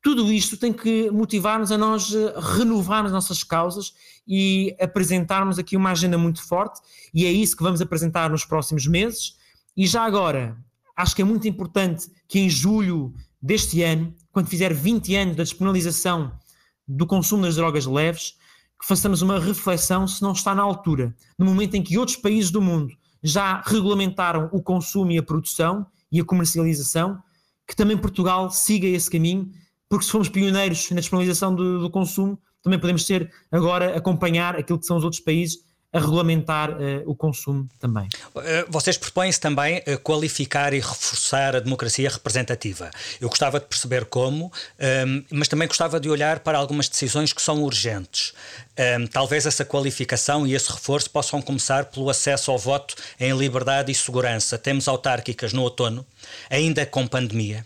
Tudo 0.04 0.30
isto 0.30 0.58
tem 0.58 0.70
que 0.70 1.10
motivar-nos 1.10 1.72
a 1.72 1.78
nós 1.78 2.12
renovar 2.58 3.06
as 3.06 3.10
nossas 3.10 3.42
causas 3.42 3.94
e 4.28 4.76
apresentarmos 4.78 5.58
aqui 5.58 5.78
uma 5.78 5.92
agenda 5.92 6.18
muito 6.18 6.46
forte, 6.46 6.78
e 7.14 7.24
é 7.24 7.32
isso 7.32 7.56
que 7.56 7.62
vamos 7.62 7.80
apresentar 7.80 8.28
nos 8.28 8.44
próximos 8.44 8.86
meses. 8.86 9.34
E 9.74 9.86
já 9.86 10.02
agora, 10.02 10.58
acho 10.94 11.16
que 11.16 11.22
é 11.22 11.24
muito 11.24 11.48
importante 11.48 12.06
que 12.28 12.38
em 12.38 12.50
julho 12.50 13.14
deste 13.40 13.82
ano, 13.82 14.14
quando 14.30 14.46
fizer 14.46 14.74
20 14.74 15.16
anos 15.16 15.36
da 15.36 15.42
despenalização 15.42 16.38
do 16.86 17.06
consumo 17.06 17.44
das 17.44 17.56
drogas 17.56 17.86
leves, 17.86 18.34
que 18.78 18.86
façamos 18.86 19.22
uma 19.22 19.40
reflexão 19.40 20.06
se 20.06 20.20
não 20.20 20.32
está 20.32 20.54
na 20.54 20.62
altura, 20.62 21.16
no 21.38 21.46
momento 21.46 21.76
em 21.76 21.82
que 21.82 21.96
outros 21.96 22.18
países 22.18 22.50
do 22.50 22.60
mundo 22.60 22.94
já 23.22 23.62
regulamentaram 23.64 24.50
o 24.52 24.62
consumo 24.62 25.12
e 25.12 25.16
a 25.16 25.22
produção 25.22 25.86
e 26.12 26.20
a 26.20 26.24
comercialização, 26.24 27.18
que 27.66 27.74
também 27.74 27.96
Portugal 27.96 28.50
siga 28.50 28.86
esse 28.86 29.10
caminho 29.10 29.50
porque 29.94 30.06
se 30.06 30.10
formos 30.10 30.28
pioneiros 30.28 30.90
na 30.90 30.98
disponibilização 30.98 31.54
do, 31.54 31.78
do 31.78 31.88
consumo, 31.88 32.36
também 32.64 32.80
podemos 32.80 33.06
ser 33.06 33.30
agora 33.52 33.96
acompanhar 33.96 34.56
aquilo 34.56 34.76
que 34.76 34.86
são 34.86 34.96
os 34.96 35.04
outros 35.04 35.22
países 35.22 35.58
a 35.92 36.00
regulamentar 36.00 36.72
uh, 36.72 36.76
o 37.06 37.14
consumo 37.14 37.68
também. 37.78 38.08
Eh, 38.34 38.66
vocês 38.68 38.98
propõem-se 38.98 39.38
também 39.38 39.78
uh, 39.78 39.96
qualificar 40.02 40.74
e 40.74 40.80
reforçar 40.80 41.54
a 41.54 41.60
democracia 41.60 42.10
representativa. 42.10 42.90
Eu 43.20 43.28
gostava 43.28 43.60
de 43.60 43.66
perceber 43.66 44.06
como, 44.06 44.46
um, 44.46 44.50
ehm, 44.80 45.24
mas 45.30 45.46
também 45.46 45.68
gostava 45.68 46.00
de 46.00 46.10
olhar 46.10 46.40
para 46.40 46.58
algumas 46.58 46.88
decisões 46.88 47.32
que 47.32 47.40
são 47.40 47.62
urgentes. 47.62 48.32
Um, 48.76 48.82
ehm, 48.82 49.06
talvez 49.06 49.46
essa 49.46 49.64
qualificação 49.64 50.44
e 50.44 50.54
esse 50.54 50.72
reforço 50.72 51.08
possam 51.08 51.40
começar 51.40 51.84
pelo 51.84 52.10
acesso 52.10 52.50
ao 52.50 52.58
voto 52.58 52.96
em 53.20 53.32
liberdade 53.32 53.92
e 53.92 53.94
segurança. 53.94 54.58
Temos 54.58 54.88
autárquicas 54.88 55.52
no 55.52 55.62
outono, 55.62 56.04
ainda 56.50 56.84
com 56.84 57.06
pandemia. 57.06 57.64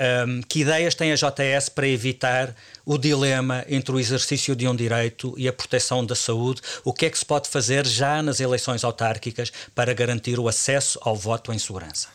Um, 0.00 0.40
que 0.42 0.60
ideias 0.60 0.94
tem 0.94 1.12
a 1.12 1.14
JS 1.14 1.68
para 1.68 1.86
evitar 1.86 2.56
o 2.84 2.98
dilema 2.98 3.64
entre 3.68 3.94
o 3.94 4.00
exercício 4.00 4.56
de 4.56 4.66
um 4.66 4.74
direito 4.74 5.34
e 5.36 5.46
a 5.46 5.52
proteção 5.52 6.04
da 6.04 6.14
saúde? 6.14 6.60
O 6.84 6.92
que 6.92 7.06
é 7.06 7.10
que 7.10 7.18
se 7.18 7.24
pode 7.24 7.48
fazer 7.48 7.86
já 7.86 8.22
nas 8.22 8.40
eleições 8.40 8.82
autárquicas 8.82 9.52
para 9.74 9.94
garantir 9.94 10.38
o 10.40 10.48
acesso 10.48 10.98
ao 11.02 11.14
voto 11.14 11.52
em 11.52 11.58
segurança? 11.58 12.08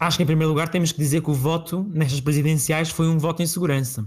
Acho 0.00 0.16
que, 0.16 0.24
em 0.24 0.26
primeiro 0.26 0.50
lugar, 0.50 0.68
temos 0.68 0.90
que 0.90 0.98
dizer 0.98 1.22
que 1.22 1.30
o 1.30 1.34
voto 1.34 1.86
nestas 1.92 2.20
presidenciais 2.20 2.90
foi 2.90 3.06
um 3.06 3.18
voto 3.18 3.40
em 3.40 3.46
segurança. 3.46 4.04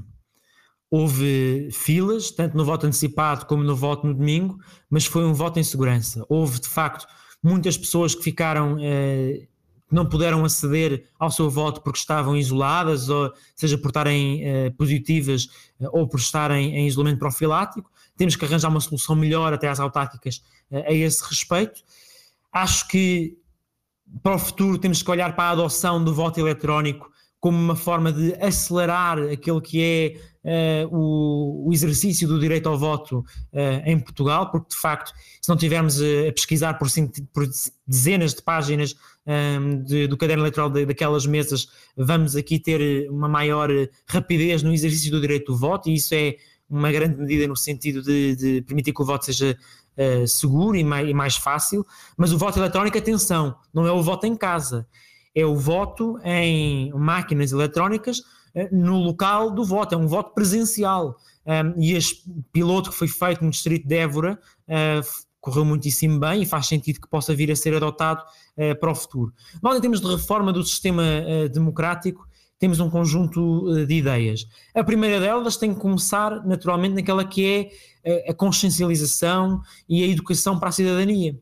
Houve 0.92 1.70
filas, 1.72 2.32
tanto 2.32 2.58
no 2.58 2.66
voto 2.66 2.86
antecipado 2.86 3.46
como 3.46 3.64
no 3.64 3.76
voto 3.76 4.06
no 4.06 4.14
domingo, 4.14 4.60
mas 4.90 5.06
foi 5.06 5.24
um 5.24 5.34
voto 5.34 5.58
em 5.58 5.64
segurança. 5.64 6.26
Houve, 6.28 6.60
de 6.60 6.68
facto, 6.68 7.08
muitas 7.42 7.78
pessoas 7.78 8.14
que 8.14 8.24
ficaram 8.24 8.78
eh, 8.82 9.48
não 9.96 10.06
puderam 10.06 10.44
aceder 10.44 11.06
ao 11.18 11.32
seu 11.32 11.50
voto 11.50 11.82
porque 11.82 11.98
estavam 11.98 12.36
isoladas, 12.36 13.08
ou 13.08 13.32
seja 13.56 13.78
por 13.78 13.88
estarem 13.88 14.44
eh, 14.44 14.70
positivas 14.72 15.48
eh, 15.80 15.88
ou 15.92 16.06
por 16.06 16.20
estarem 16.20 16.76
em 16.76 16.86
isolamento 16.86 17.20
profilático. 17.20 17.90
Temos 18.18 18.36
que 18.36 18.44
arranjar 18.44 18.70
uma 18.70 18.82
solução 18.82 19.16
melhor 19.16 19.54
até 19.54 19.70
às 19.70 19.80
autárquicas 19.80 20.44
eh, 20.70 20.86
a 20.86 20.94
esse 20.94 21.24
respeito. 21.24 21.82
Acho 22.52 22.88
que 22.90 23.38
para 24.22 24.36
o 24.36 24.40
futuro 24.40 24.78
temos 24.78 25.02
que 25.02 25.10
olhar 25.10 25.34
para 25.34 25.46
a 25.46 25.52
adoção 25.52 26.04
do 26.04 26.14
voto 26.14 26.40
eletrónico 26.42 27.10
como 27.40 27.58
uma 27.58 27.76
forma 27.76 28.12
de 28.12 28.34
acelerar 28.44 29.20
aquele 29.32 29.62
que 29.62 30.20
é 30.44 30.88
uh, 30.90 30.96
o, 30.96 31.68
o, 31.70 31.74
exercício 31.74 32.28
do 32.28 32.40
direito 32.40 32.68
ao 32.68 32.76
voto 32.76 33.20
uh, 33.20 33.82
em 33.86 34.00
Portugal, 34.00 34.50
porque 34.50 34.70
de 34.70 34.76
facto, 34.76 35.14
se 35.40 35.48
não 35.48 35.56
tivermos 35.56 36.02
a 36.02 36.32
pesquisar 36.34 36.74
por, 36.74 36.88
por, 37.32 37.48
dezenas 37.86 38.34
de 38.34 38.42
páginas 38.42 38.96
um, 39.28 39.84
de, 39.84 40.08
do 40.08 40.18
caderno 40.18 40.44
eleitoral 40.44 40.70
de, 40.70 40.86
daquelas 40.86 41.26
mesas, 41.26 41.68
vamos 41.96 42.36
aqui 42.36 42.60
ter 42.60 43.10
uma 43.10 43.28
maior 43.28 43.70
rapidez 44.08 44.64
no 44.64 44.74
exercício 44.74 45.12
do 45.12 45.22
direito 45.22 45.52
do 45.52 45.58
voto, 45.58 45.90
e 45.90 45.96
isso 45.96 46.14
é 46.14 46.36
uma 46.70 46.92
grande 46.92 47.18
medida 47.18 47.48
no 47.48 47.56
sentido 47.56 48.02
de, 48.02 48.36
de 48.36 48.62
permitir 48.62 48.94
que 48.94 49.02
o 49.02 49.06
voto 49.06 49.26
seja 49.26 49.58
uh, 49.98 50.28
seguro 50.28 50.76
e 50.76 50.84
mais, 50.84 51.10
e 51.10 51.14
mais 51.14 51.36
fácil. 51.36 51.86
Mas 52.18 52.32
o 52.32 52.38
voto 52.38 52.60
eletrónico, 52.60 52.98
atenção, 52.98 53.56
não 53.74 53.86
é 53.86 53.92
o 53.92 54.02
voto 54.02 54.26
em 54.26 54.36
casa 54.36 54.88
é 55.36 55.46
o 55.46 55.56
voto 55.56 56.18
em 56.24 56.92
máquinas 56.94 57.52
eletrónicas 57.52 58.24
eh, 58.56 58.70
no 58.72 58.98
local 58.98 59.52
do 59.52 59.66
voto, 59.66 59.94
é 59.94 59.98
um 59.98 60.08
voto 60.08 60.34
presencial. 60.34 61.18
Um, 61.46 61.80
e 61.80 61.94
este 61.94 62.24
piloto 62.52 62.90
que 62.90 62.96
foi 62.96 63.08
feito 63.08 63.44
no 63.44 63.52
distrito 63.52 63.88
de 63.88 63.96
Évora 63.96 64.40
uh, 64.68 65.25
correu 65.46 65.64
muitíssimo 65.64 66.20
bem 66.20 66.42
e 66.42 66.46
faz 66.46 66.68
sentido 66.68 67.00
que 67.00 67.08
possa 67.08 67.36
vir 67.36 67.52
a 67.52 67.56
ser 67.56 67.76
adotado 67.76 68.24
uh, 68.58 68.80
para 68.80 68.92
o 68.92 68.96
futuro. 68.96 69.32
Nós, 69.62 69.78
em 69.78 69.82
termos 69.82 70.02
de 70.02 70.08
reforma 70.08 70.52
do 70.52 70.64
sistema 70.64 71.04
uh, 71.04 71.48
democrático, 71.50 72.28
temos 72.58 72.80
um 72.80 72.90
conjunto 72.90 73.86
de 73.86 73.96
ideias. 73.96 74.48
A 74.74 74.84
primeira 74.84 75.20
delas 75.20 75.58
tem 75.58 75.74
que 75.74 75.80
começar, 75.80 76.46
naturalmente, 76.46 76.96
naquela 76.96 77.26
que 77.26 77.46
é 78.06 78.30
a 78.30 78.34
consciencialização 78.34 79.62
e 79.90 80.04
a 80.04 80.08
educação 80.08 80.58
para 80.58 80.70
a 80.70 80.72
cidadania. 80.72 81.38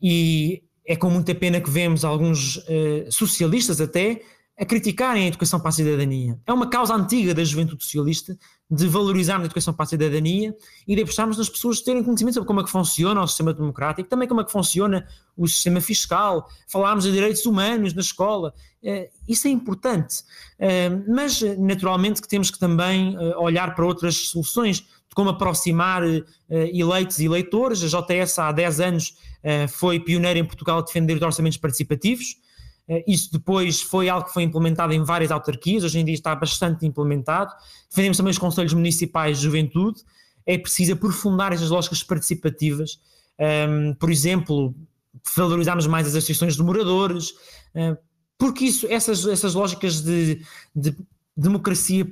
E 0.00 0.62
é 0.86 0.94
com 0.94 1.10
muita 1.10 1.34
pena 1.34 1.60
que 1.60 1.68
vemos 1.68 2.04
alguns 2.04 2.58
uh, 2.58 3.10
socialistas 3.10 3.80
até 3.80 4.22
a 4.58 4.64
criticarem 4.64 5.24
a 5.24 5.26
educação 5.28 5.60
para 5.60 5.68
a 5.68 5.72
cidadania. 5.72 6.40
É 6.46 6.52
uma 6.52 6.68
causa 6.68 6.94
antiga 6.94 7.34
da 7.34 7.44
juventude 7.44 7.84
socialista 7.84 8.36
de 8.70 8.88
valorizarmos 8.88 9.44
a 9.44 9.46
educação 9.46 9.74
para 9.74 9.84
a 9.84 9.86
cidadania 9.86 10.56
e 10.88 10.96
de 10.96 11.02
apostarmos 11.02 11.36
nas 11.36 11.48
pessoas 11.48 11.82
terem 11.82 12.02
conhecimento 12.02 12.34
sobre 12.34 12.46
como 12.46 12.60
é 12.60 12.64
que 12.64 12.70
funciona 12.70 13.22
o 13.22 13.26
sistema 13.26 13.52
democrático, 13.52 14.08
também 14.08 14.26
como 14.26 14.40
é 14.40 14.44
que 14.44 14.50
funciona 14.50 15.06
o 15.36 15.46
sistema 15.46 15.80
fiscal, 15.80 16.48
falarmos 16.66 17.04
de 17.04 17.12
direitos 17.12 17.44
humanos 17.44 17.92
na 17.92 18.00
escola. 18.00 18.54
Uh, 18.82 19.06
isso 19.28 19.46
é 19.46 19.50
importante. 19.50 20.20
Uh, 20.58 21.04
mas, 21.14 21.42
naturalmente, 21.58 22.22
que 22.22 22.28
temos 22.28 22.50
que 22.50 22.58
também 22.58 23.16
olhar 23.36 23.74
para 23.74 23.84
outras 23.84 24.16
soluções 24.28 24.78
de 24.78 25.14
como 25.14 25.30
aproximar 25.30 26.02
eleitos 26.48 27.18
e 27.18 27.26
eleitores. 27.26 27.82
A 27.82 28.00
JS 28.00 28.38
há 28.38 28.52
10 28.52 28.80
anos 28.80 29.14
eh, 29.48 29.68
foi 29.68 30.00
pioneiro 30.00 30.40
em 30.40 30.44
Portugal 30.44 30.78
a 30.78 30.82
defender 30.82 31.14
os 31.14 31.22
orçamentos 31.22 31.56
participativos. 31.56 32.36
Uh, 32.88 33.02
isso 33.06 33.30
depois 33.32 33.80
foi 33.80 34.08
algo 34.08 34.26
que 34.26 34.32
foi 34.32 34.42
implementado 34.42 34.92
em 34.92 35.02
várias 35.02 35.30
autarquias, 35.30 35.84
hoje 35.84 35.98
em 35.98 36.04
dia 36.04 36.14
está 36.14 36.34
bastante 36.34 36.86
implementado. 36.86 37.52
Defendemos 37.88 38.16
também 38.16 38.30
os 38.30 38.38
conselhos 38.38 38.72
municipais 38.72 39.38
de 39.38 39.44
juventude. 39.44 40.02
É 40.44 40.56
preciso 40.56 40.92
aprofundar 40.92 41.52
essas 41.52 41.70
lógicas 41.70 42.02
participativas. 42.02 43.00
Um, 43.38 43.44
ehm, 43.44 43.94
por 43.94 44.10
exemplo, 44.10 44.74
valorizarmos 45.36 45.86
mais 45.86 46.06
as 46.06 46.14
associações 46.14 46.56
de 46.56 46.62
moradores, 46.62 47.30
uh, 47.74 47.96
porque 48.38 48.64
isso, 48.64 48.86
essas, 48.88 49.26
essas 49.26 49.54
lógicas 49.54 50.00
de, 50.00 50.42
de 50.74 50.96
democracia 51.36 52.06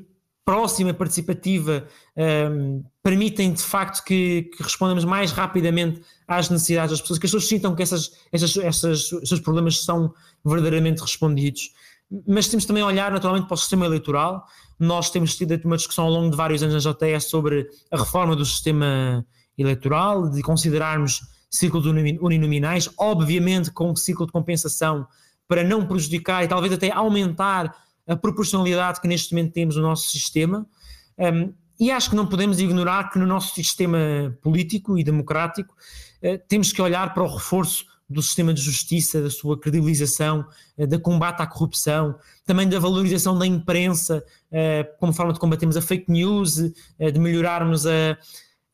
próxima, 0.45 0.93
participativa, 0.93 1.89
um, 2.17 2.85
permitem 3.03 3.53
de 3.53 3.63
facto 3.63 4.05
que, 4.05 4.43
que, 4.55 4.63
respondamos 4.63 5.05
mais 5.05 5.33
rapidamente 5.33 6.03
às 6.27 6.49
necessidades 6.49 6.91
das 6.91 7.01
pessoas, 7.01 7.19
que 7.19 7.27
as 7.27 7.33
pessoas 7.33 7.49
sintam 7.49 7.75
que 7.75 7.83
essas, 7.83 8.13
essas, 8.33 8.57
essas, 8.57 9.13
esses 9.13 9.41
problemas 9.41 9.85
são 9.85 10.13
verdadeiramente 10.45 11.01
respondidos. 11.01 11.73
Mas 12.27 12.49
temos 12.49 12.65
também 12.65 12.83
a 12.83 12.87
olhar 12.87 13.11
naturalmente 13.11 13.47
para 13.47 13.55
o 13.55 13.59
sistema 13.59 13.87
eleitoral. 13.87 14.47
Nós 14.79 15.11
temos 15.11 15.37
tido 15.37 15.59
uma 15.65 15.77
discussão 15.77 16.05
ao 16.05 16.11
longo 16.11 16.31
de 16.31 16.37
vários 16.37 16.63
anos 16.63 16.85
na 16.85 16.93
JTS 16.93 17.29
sobre 17.29 17.69
a 17.91 17.99
reforma 17.99 18.37
do 18.37 18.45
sistema 18.45 19.25
eleitoral, 19.57 20.29
de 20.31 20.43
considerarmos 20.43 21.21
ciclos 21.51 21.87
uninominais, 21.87 22.91
obviamente 22.99 23.71
com 23.71 23.91
um 23.91 23.97
ciclo 23.97 24.27
de 24.27 24.33
compensação 24.33 25.07
para 25.47 25.63
não 25.63 25.87
prejudicar 25.87 26.43
e 26.43 26.49
talvez 26.49 26.73
até 26.73 26.91
aumentar 26.91 27.75
a 28.07 28.17
proporcionalidade 28.17 29.01
que 29.01 29.09
neste 29.09 29.33
momento 29.33 29.53
temos 29.53 29.77
no 29.77 29.83
nosso 29.83 30.09
sistema. 30.09 30.67
Um, 31.19 31.53
e 31.79 31.91
acho 31.91 32.11
que 32.11 32.17
não 32.17 32.27
podemos 32.27 32.61
ignorar 32.61 33.11
que 33.11 33.19
no 33.19 33.27
nosso 33.27 33.55
sistema 33.55 33.99
político 34.43 34.99
e 34.99 35.05
democrático 35.05 35.75
temos 36.49 36.73
que 36.73 36.81
olhar 36.81 37.13
para 37.13 37.23
o 37.23 37.35
reforço 37.35 37.85
do 38.09 38.23
sistema 38.23 38.53
de 38.53 38.61
justiça, 38.61 39.23
da 39.23 39.31
sua 39.31 39.59
credibilização, 39.59 40.47
uh, 40.77 40.87
da 40.87 40.99
combate 40.99 41.41
à 41.41 41.47
corrupção, 41.47 42.15
também 42.45 42.69
da 42.69 42.79
valorização 42.79 43.39
da 43.39 43.47
imprensa 43.47 44.25
uh, 44.51 44.99
como 44.99 45.13
forma 45.13 45.33
de 45.33 45.41
combatermos 45.41 45.77
a 45.77 45.83
fake 45.83 46.11
news, 46.11 46.57
de 46.57 47.19
melhorarmos 47.19 47.87
a, 47.87 48.17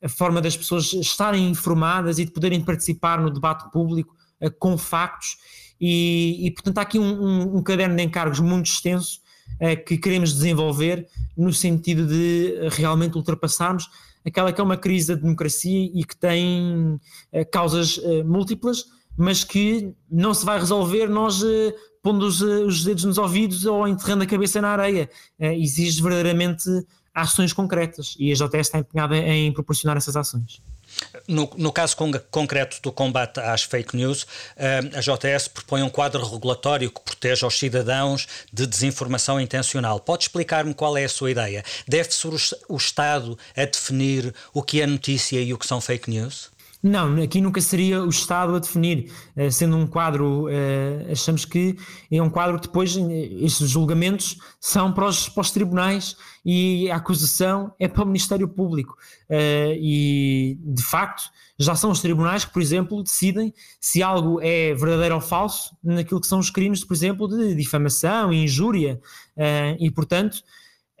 a, 0.03 0.09
forma 0.09 0.41
das 0.41 0.57
pessoas 0.57 0.91
estarem 0.93 1.49
informadas 1.49 2.19
e 2.19 2.25
de 2.25 2.31
poderem 2.31 2.61
participar 2.61 3.21
no 3.21 3.31
debate 3.31 3.69
público 3.71 4.15
com 4.59 4.77
factos. 4.77 5.37
E, 5.79 6.45
e 6.45 6.51
portanto 6.51 6.77
há 6.77 6.81
aqui 6.81 6.99
um, 6.99 7.03
um, 7.03 7.57
um, 7.57 7.63
caderno 7.63 7.95
de 7.95 8.03
encargos 8.03 8.39
muito 8.39 8.67
extenso 8.67 9.21
que 9.85 9.97
queremos 9.97 10.33
desenvolver 10.33 11.07
no 11.37 11.51
sentido 11.53 12.07
de 12.07 12.69
realmente 12.69 13.15
ultrapassarmos 13.15 13.89
aquela 14.25 14.51
que 14.51 14.61
é 14.61 14.63
uma 14.63 14.77
crise 14.77 15.13
da 15.15 15.21
democracia 15.21 15.89
e 15.93 16.03
que 16.03 16.15
tem 16.15 16.95
uh, 16.95 17.51
causas 17.51 17.97
uh, 17.97 18.23
múltiplas, 18.25 18.85
mas 19.17 19.43
que 19.43 19.93
não 20.09 20.33
se 20.33 20.45
vai 20.45 20.59
resolver 20.59 21.07
nós 21.07 21.43
pondo 22.01 22.25
os, 22.25 22.41
os, 22.41 22.83
dedos 22.83 23.03
nos 23.03 23.17
ouvidos 23.17 23.65
ou 23.65 23.87
enterrando 23.87 24.23
a 24.23 24.25
cabeça 24.25 24.61
na 24.61 24.69
areia. 24.69 25.09
exige 25.37 26.01
verdadeiramente 26.01 26.63
ações 27.13 27.51
concretas 27.51 28.15
e 28.17 28.31
a 28.31 28.35
JTS 28.35 28.67
está 28.67 28.79
empenhada 28.79 29.17
em 29.17 29.51
proporcionar 29.51 29.97
essas 29.97 30.15
ações. 30.15 30.61
No, 31.27 31.49
no, 31.57 31.71
caso 31.71 31.95
con 31.95 32.11
concreto 32.29 32.77
do 32.81 32.91
combate 32.91 33.39
às 33.39 33.63
fake 33.63 33.95
news, 33.95 34.23
uh, 34.23 34.97
a 34.97 35.01
JS 35.01 35.47
propõe 35.47 35.81
um 35.81 35.89
quadro 35.89 36.23
regulatório 36.23 36.91
que 36.91 37.01
protege 37.01 37.45
os 37.45 37.57
cidadãos 37.57 38.27
de 38.51 38.65
desinformação 38.67 39.39
intencional. 39.39 39.99
Pode 39.99 40.23
explicar-me 40.23 40.73
qual 40.73 40.97
é 40.97 41.05
a 41.05 41.09
sua 41.09 41.31
ideia? 41.31 41.63
Deve-se 41.87 42.27
o, 42.27 42.35
o 42.69 42.77
Estado 42.77 43.37
a 43.55 43.65
definir 43.65 44.33
o 44.53 44.61
que 44.61 44.81
é 44.81 44.87
notícia 44.87 45.39
e 45.39 45.53
o 45.53 45.57
que 45.57 45.65
são 45.65 45.81
fake 45.81 46.09
news? 46.09 46.50
Não, 46.83 47.21
aqui 47.21 47.39
nunca 47.39 47.61
seria 47.61 48.01
o 48.01 48.09
Estado 48.09 48.55
a 48.55 48.59
definir, 48.59 49.11
eh, 49.35 49.51
sendo 49.51 49.77
um 49.77 49.85
quadro, 49.85 50.47
eh, 50.49 51.09
achamos 51.11 51.45
que 51.45 51.77
é 52.09 52.21
um 52.21 52.29
quadro 52.29 52.59
que 52.59 52.65
depois, 52.65 52.95
estes 52.95 53.69
julgamentos 53.69 54.37
são 54.59 54.91
para 54.91 55.05
os, 55.05 55.29
para 55.29 55.41
os 55.41 55.51
tribunais 55.51 56.15
e 56.43 56.89
a 56.89 56.95
acusação 56.95 57.71
é 57.79 57.87
para 57.87 58.03
o 58.03 58.05
Ministério 58.07 58.47
Público. 58.47 58.95
Eh, 59.29 59.77
e, 59.79 60.57
de 60.59 60.81
facto, 60.81 61.23
já 61.59 61.75
são 61.75 61.91
os 61.91 62.01
tribunais 62.01 62.45
que, 62.45 62.51
por 62.51 62.61
exemplo, 62.63 63.03
decidem 63.03 63.53
se 63.79 64.01
algo 64.01 64.41
é 64.41 64.73
verdadeiro 64.73 65.15
ou 65.15 65.21
falso 65.21 65.77
naquilo 65.83 66.19
que 66.19 66.25
são 66.25 66.39
os 66.39 66.49
crimes, 66.49 66.83
por 66.83 66.95
exemplo, 66.95 67.27
de 67.27 67.53
difamação 67.53 68.33
e 68.33 68.43
injúria. 68.43 68.99
E, 69.79 69.91
portanto, 69.91 70.41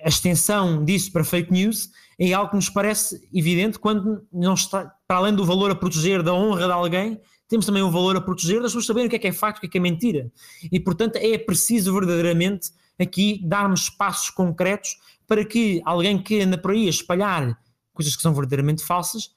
a 0.03 0.09
extensão 0.09 0.83
disso 0.83 1.11
para 1.11 1.23
fake 1.23 1.51
news 1.51 1.89
é 2.29 2.33
algo 2.33 2.51
que 2.51 2.55
nos 2.55 2.69
parece 2.69 3.27
evidente 3.33 3.79
quando 3.79 4.27
não 4.31 4.53
está, 4.53 4.93
para 5.07 5.17
além 5.17 5.33
do 5.33 5.43
valor 5.43 5.71
a 5.71 5.75
proteger 5.75 6.21
da 6.21 6.33
honra 6.33 6.67
de 6.67 6.71
alguém, 6.71 7.19
temos 7.47 7.65
também 7.65 7.81
o 7.81 7.89
valor 7.89 8.15
a 8.15 8.21
proteger 8.21 8.61
das 8.61 8.71
pessoas 8.71 8.85
saberem 8.85 9.07
o 9.07 9.09
que 9.09 9.15
é 9.15 9.19
que 9.19 9.27
é 9.27 9.31
facto, 9.31 9.57
o 9.57 9.61
que 9.61 9.67
é 9.67 9.69
que 9.69 9.77
é 9.79 9.81
mentira. 9.81 10.31
E, 10.71 10.79
portanto, 10.79 11.15
é 11.15 11.37
preciso 11.37 11.91
verdadeiramente 11.93 12.69
aqui 12.99 13.41
darmos 13.43 13.89
passos 13.89 14.29
concretos 14.29 14.97
para 15.25 15.43
que 15.43 15.81
alguém 15.83 16.21
que 16.21 16.41
anda 16.41 16.57
por 16.57 16.71
aí 16.71 16.85
a 16.85 16.91
espalhar 16.91 17.59
coisas 17.91 18.15
que 18.15 18.21
são 18.21 18.33
verdadeiramente 18.33 18.83
falsas 18.83 19.31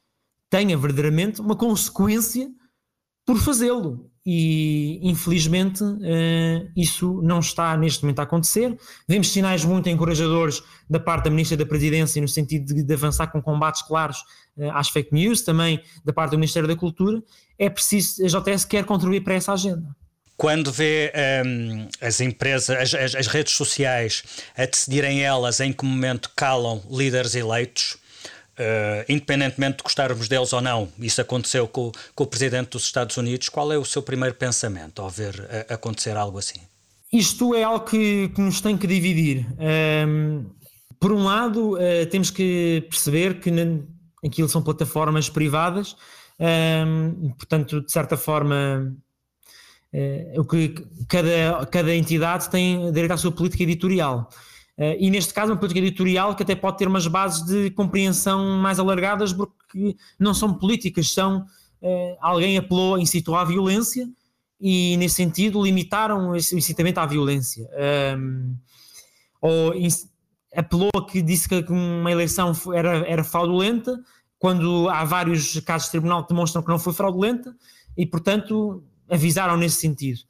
tenha 0.51 0.77
verdadeiramente 0.77 1.41
uma 1.41 1.57
consequência 1.57 2.51
por 3.25 3.39
fazê-lo 3.39 4.11
e 4.27 5.01
infelizmente 5.03 5.85
uh, 5.85 6.71
isso 6.75 7.21
não 7.23 7.41
está 7.41 7.77
neste 7.77 8.03
momento 8.03 8.21
a 8.21 8.23
acontecer. 8.23 8.75
Vemos 9.07 9.31
sinais 9.31 9.65
muito 9.65 9.89
encorajadores 9.89 10.63
da 10.89 10.99
parte 10.99 11.25
da 11.25 11.31
Ministra 11.31 11.59
da 11.59 11.67
Presidência 11.67 12.23
no 12.23 12.29
sentido 12.29 12.75
de, 12.75 12.83
de 12.83 12.95
avançar 12.95 13.27
com 13.27 13.43
combates 13.43 13.83
claros 13.83 14.19
uh, 14.57 14.71
às 14.73 14.89
fake 14.89 15.13
news, 15.13 15.43
também 15.43 15.81
da 16.05 16.13
parte 16.13 16.31
do 16.31 16.39
Ministério 16.39 16.67
da 16.67 16.77
Cultura. 16.77 17.23
É 17.59 17.69
preciso, 17.69 18.25
a 18.25 18.29
JS 18.29 18.65
quer 18.65 18.85
contribuir 18.85 19.21
para 19.21 19.35
essa 19.35 19.53
agenda. 19.53 19.95
Quando 20.37 20.73
vê 20.73 21.13
um, 21.47 21.89
as 22.01 22.21
empresas, 22.21 22.71
as, 22.71 22.95
as, 22.95 23.15
as 23.15 23.27
redes 23.29 23.55
sociais 23.55 24.25
a 24.57 24.67
decidirem 24.67 25.23
elas 25.23 25.61
em 25.61 25.73
que 25.73 25.85
momento 25.85 26.31
calam 26.35 26.83
líderes 26.91 27.37
eleitos, 27.37 27.97
Uh, 28.55 29.03
independentemente 29.09 29.79
de 29.79 29.83
gostarmos 29.83 30.29
deles 30.29 30.53
ou 30.53 30.61
não, 30.61 30.89
isso 31.01 31.21
aconteceu 31.21 31.67
com, 31.67 31.91
com, 32.15 32.23
o 32.23 32.27
presidente 32.27 32.71
dos 32.71 32.85
Estados 32.85 33.17
Unidos. 33.17 33.49
Qual 33.49 33.73
é 33.73 33.77
o 33.77 33.85
seu 33.85 34.01
primeiro 34.01 34.37
pensamento 34.37 35.03
ao 35.03 35.11
ver 35.11 35.35
uh, 35.41 35.75
acontecer 35.75 36.17
algo 36.17 36.39
assim? 36.39 36.61
Isto 37.13 37.53
é 37.57 37.65
algo 37.65 37.85
que, 37.85 38.29
que 38.29 38.41
nos 38.41 38.61
tem 38.61 38.79
que 38.79 38.87
dividir. 38.87 39.45
Um, 39.59 39.65
ehm, 39.65 40.47
por 41.01 41.11
um 41.11 41.25
lado, 41.25 41.75
uh, 41.75 42.07
temos 42.13 42.31
que 42.31 42.87
perceber 42.89 43.41
que 43.41 43.51
aquilo 44.25 44.49
são 44.49 44.63
plataformas 44.63 45.29
privadas, 45.29 45.97
um, 46.39 46.45
ehm, 46.47 47.31
portanto, 47.37 47.81
de 47.81 47.91
certa 47.91 48.17
forma, 48.17 48.95
o 50.37 50.45
que 50.45 50.75
cada, 51.09 51.67
cada 51.67 51.95
entidade 51.95 52.51
tem 52.51 52.91
direito 52.93 53.13
à 53.13 53.17
sua 53.17 53.31
política 53.31 53.63
editorial. 53.63 54.29
Uh, 54.77 54.97
e 54.99 55.11
neste 55.11 55.33
caso, 55.33 55.53
uma 55.53 55.59
política 55.59 55.81
editorial 55.81 56.35
que 56.35 56.43
até 56.43 56.55
pode 56.55 56.79
ter 56.79 56.89
umas 56.89 57.07
bases 57.07 57.45
de 57.45 57.71
compreensão 57.71 58.57
mais 58.59 58.79
alargadas, 58.79 59.33
porque 59.33 59.97
não 60.19 60.35
são 60.35 60.55
políticas, 60.55 61.13
são 61.13 61.47
uh, 61.83 62.17
alguém 62.21 62.59
apelou, 62.59 62.99
incitou 62.99 63.37
à 63.37 63.45
violência 63.45 64.09
e, 64.61 64.97
nesse 64.97 65.17
sentido, 65.17 65.63
limitaram 65.63 66.35
esse 66.35 66.57
incitamento 66.57 66.99
à 66.99 67.07
violência. 67.07 67.69
Um, 68.19 68.57
ou 69.41 69.75
apelou 70.55 70.91
que 71.07 71.21
disse 71.21 71.49
que 71.49 71.71
uma 71.71 72.11
eleição 72.11 72.53
era, 72.73 72.99
era 73.07 73.23
fraudulenta, 73.23 74.01
quando 74.39 74.89
há 74.89 75.05
vários 75.05 75.59
casos 75.61 75.87
de 75.87 75.93
tribunal 75.93 76.23
que 76.23 76.31
demonstram 76.31 76.63
que 76.63 76.69
não 76.69 76.79
foi 76.79 76.93
fraudulenta, 76.93 77.55
e, 77.97 78.07
portanto, 78.07 78.83
avisaram 79.09 79.57
nesse 79.57 79.77
sentido. 79.77 80.21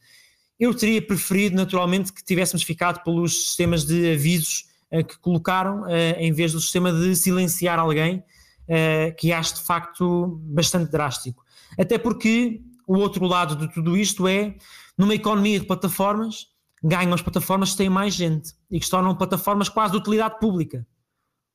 Eu 0.58 0.74
teria 0.74 1.04
preferido, 1.04 1.56
naturalmente, 1.56 2.12
que 2.12 2.24
tivéssemos 2.24 2.62
ficado 2.62 3.02
pelos 3.02 3.46
sistemas 3.46 3.84
de 3.84 4.12
avisos 4.12 4.66
uh, 4.92 5.04
que 5.04 5.18
colocaram, 5.18 5.82
uh, 5.82 6.16
em 6.18 6.32
vez 6.32 6.52
do 6.52 6.60
sistema 6.60 6.92
de 6.92 7.14
silenciar 7.16 7.78
alguém, 7.78 8.18
uh, 8.18 9.14
que 9.18 9.32
acho 9.32 9.56
de 9.56 9.62
facto 9.62 10.40
bastante 10.42 10.90
drástico. 10.90 11.44
Até 11.78 11.98
porque 11.98 12.62
o 12.86 12.96
outro 12.96 13.26
lado 13.26 13.56
de 13.56 13.72
tudo 13.72 13.96
isto 13.96 14.28
é, 14.28 14.54
numa 14.96 15.14
economia 15.14 15.58
de 15.58 15.66
plataformas, 15.66 16.48
ganham 16.82 17.14
as 17.14 17.22
plataformas 17.22 17.72
que 17.72 17.78
têm 17.78 17.88
mais 17.88 18.14
gente 18.14 18.52
e 18.70 18.78
que 18.78 18.84
se 18.84 18.90
tornam 18.90 19.16
plataformas 19.16 19.68
quase 19.68 19.92
de 19.92 19.98
utilidade 19.98 20.38
pública. 20.38 20.86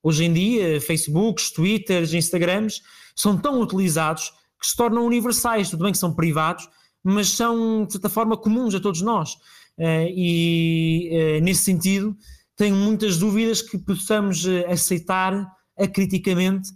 Hoje 0.02 0.26
em 0.26 0.34
dia, 0.34 0.82
Facebooks, 0.82 1.52
Twitters, 1.52 2.14
Instagrams 2.14 2.82
são 3.16 3.38
tão 3.38 3.62
utilizados 3.62 4.32
que 4.60 4.68
se 4.68 4.76
tornam 4.76 5.06
universais. 5.06 5.70
Tudo 5.70 5.84
bem 5.84 5.92
que 5.92 5.98
são 5.98 6.14
privados, 6.14 6.68
mas 7.04 7.30
são, 7.30 7.86
de 7.86 7.94
certa 7.94 8.10
forma, 8.10 8.38
comuns 8.38 8.76
a 8.76 8.80
todos 8.80 9.02
nós. 9.02 9.36
Uh, 9.78 10.12
e, 10.14 11.10
uh, 11.12 11.44
nesse 11.44 11.64
sentido, 11.64 12.16
tenho 12.56 12.76
muitas 12.76 13.18
dúvidas 13.18 13.62
que 13.62 13.78
possamos 13.78 14.46
uh, 14.46 14.66
aceitar 14.70 15.48
acriticamente 15.78 16.70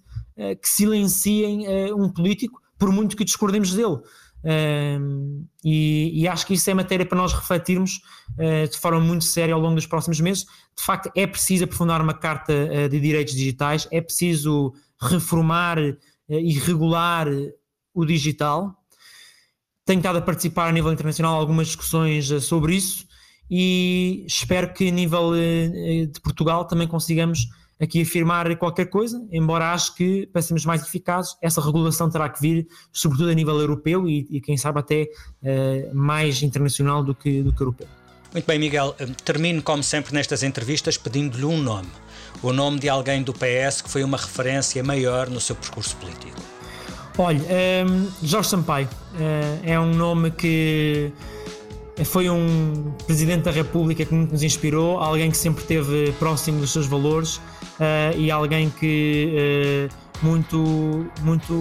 que 0.64 0.68
silenciem 0.68 1.68
um 1.94 2.10
político, 2.10 2.60
por 2.80 2.92
muito 2.92 3.16
que 3.16 3.24
discordemos 3.24 3.72
dele. 3.76 4.00
E, 5.64 6.24
e, 6.24 6.28
acho 6.28 6.48
que 6.48 6.56
isso 6.56 6.68
é 6.72 6.74
matéria 6.74 7.06
para 7.06 7.20
nós 7.20 7.34
refletirmos 7.34 8.02
de 8.72 8.80
forma 8.80 9.00
muito 9.00 9.26
séria 9.26 9.54
ao 9.54 9.62
longo 9.62 9.76
dos 9.76 9.86
próximos 9.86 10.20
meses. 10.20 10.46
De 10.76 10.84
facto, 10.84 11.12
é 11.16 11.28
preciso 11.28 11.66
aprofundar 11.66 12.02
uma 12.02 12.16
carta 12.16 12.90
de 12.90 13.00
direitos 13.00 13.36
digitais, 13.36 13.88
é 13.92 14.02
preciso 14.02 14.74
reformar 15.00 15.78
e 16.28 16.54
regular 16.58 17.28
o 17.94 18.04
digital, 18.04 18.83
tenho 19.86 20.00
estado 20.00 20.18
a 20.18 20.22
participar 20.22 20.70
a 20.70 20.72
nível 20.72 20.92
internacional 20.92 21.36
algumas 21.36 21.68
discussões 21.68 22.32
eh, 22.32 22.40
sobre 22.40 22.76
isso 22.76 23.06
e 23.50 24.24
espero 24.26 24.74
que 24.74 24.88
a 24.88 24.92
nível 24.92 25.36
eh, 25.36 25.66
eh, 25.66 26.06
de 26.06 26.20
Portugal 26.22 26.66
também 26.66 26.88
consigamos 26.88 27.48
aqui 27.82 28.02
afirmar 28.02 28.56
qualquer 28.58 28.86
coisa, 28.86 29.22
embora 29.32 29.74
acho 29.74 29.94
que 29.96 30.28
para 30.28 30.42
sermos 30.42 30.66
mais 30.66 30.82
eficazes 30.84 31.36
essa 31.42 31.60
regulação 31.60 32.10
terá 32.10 32.30
que 32.30 32.40
vir 32.40 32.68
sobretudo 32.94 33.30
a 33.30 33.34
nível 33.34 33.60
europeu 33.60 34.08
e, 34.08 34.26
e 34.30 34.40
quem 34.40 34.56
sabe 34.56 34.80
até 34.80 35.04
uh, 35.42 35.94
mais 35.94 36.42
internacional 36.44 37.04
do 37.04 37.14
que, 37.14 37.42
do 37.42 37.52
que 37.52 37.62
europeu. 37.62 37.88
Muito 38.32 38.46
bem, 38.46 38.58
Miguel. 38.58 38.96
Termino, 39.26 39.62
como 39.62 39.84
sempre, 39.84 40.14
nestas 40.14 40.44
entrevistas 40.44 40.98
pedindo-lhe 40.98 41.46
um 41.46 41.58
nome. 41.58 41.90
O 42.42 42.54
nome 42.54 42.80
de 42.80 42.90
alguém 42.90 43.22
do 43.22 43.34
PS 43.34 43.82
que 43.82 43.90
foi 43.90 44.04
uma 44.04 44.18
referência 44.18 44.82
maior 44.84 45.30
no 45.30 45.42
seu 45.42 45.56
percurso 45.56 45.96
político. 45.98 46.42
Olha, 47.18 47.40
um, 47.40 47.46
ehm, 47.48 48.08
Jorge 48.24 48.50
Sampaio 48.50 48.88
uh, 48.88 49.60
é 49.64 49.80
um 49.80 49.94
nome 49.94 50.32
que 50.32 51.12
foi 52.06 52.28
um 52.28 52.92
presidente 53.06 53.44
da 53.44 53.52
República 53.52 54.04
que 54.04 54.12
muito 54.12 54.32
nos 54.32 54.42
inspirou, 54.42 54.98
alguém 54.98 55.30
que 55.30 55.38
sempre 55.38 55.62
esteve 55.62 56.12
próximo 56.18 56.60
dos 56.60 56.72
seus 56.72 56.88
valores 56.88 57.36
uh, 57.38 58.18
e 58.18 58.32
alguém 58.32 58.72
que 58.72 59.90
uh, 59.92 60.26
muito, 60.26 61.06
muito 61.22 61.54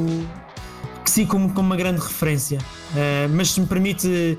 que 1.04 1.10
sim 1.10 1.26
como, 1.26 1.52
como 1.52 1.66
uma 1.66 1.76
grande 1.76 2.00
referência. 2.00 2.58
Mas 3.34 3.50
se 3.50 3.60
me 3.60 3.66
permite 3.66 4.38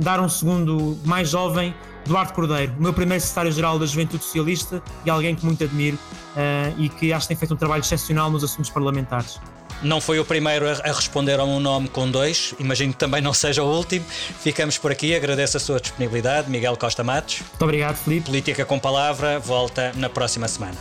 dar 0.00 0.20
um 0.20 0.28
segundo 0.28 0.98
mais 1.04 1.30
jovem, 1.30 1.72
Duarte 2.04 2.32
Cordeiro, 2.34 2.74
meu 2.78 2.92
primeiro 2.92 3.22
secretário-geral 3.22 3.78
da 3.78 3.86
Juventude 3.86 4.22
Socialista 4.22 4.82
e 5.06 5.10
alguém 5.10 5.34
que 5.34 5.46
muito 5.46 5.64
admiro 5.64 5.96
e 6.76 6.88
que 6.90 7.12
acho 7.12 7.24
que 7.24 7.28
tem 7.28 7.36
feito 7.36 7.54
um 7.54 7.56
trabalho 7.56 7.80
excepcional 7.80 8.30
nos 8.30 8.44
assuntos 8.44 8.68
parlamentares. 8.68 9.40
Não 9.82 10.00
foi 10.00 10.18
o 10.18 10.24
primeiro 10.24 10.68
a, 10.68 10.92
responder 10.92 11.38
a 11.38 11.44
um 11.44 11.60
nome 11.60 11.88
com 11.88 12.10
dois, 12.10 12.54
imagino 12.58 12.92
que 12.92 12.98
também 12.98 13.20
não 13.20 13.32
seja 13.32 13.62
o 13.62 13.66
último. 13.66 14.04
Ficamos 14.40 14.76
por 14.76 14.90
aqui, 14.90 15.14
agradeço 15.14 15.56
a 15.56 15.60
sua 15.60 15.80
disponibilidade, 15.80 16.50
Miguel 16.50 16.76
Costa 16.76 17.04
Matos. 17.04 17.40
Muito 17.40 17.62
obrigado, 17.62 17.96
Felipe. 17.96 18.26
Política 18.26 18.64
com 18.64 18.78
Palavra 18.78 19.38
volta 19.38 19.92
na 19.96 20.08
próxima 20.08 20.48
semana. 20.48 20.76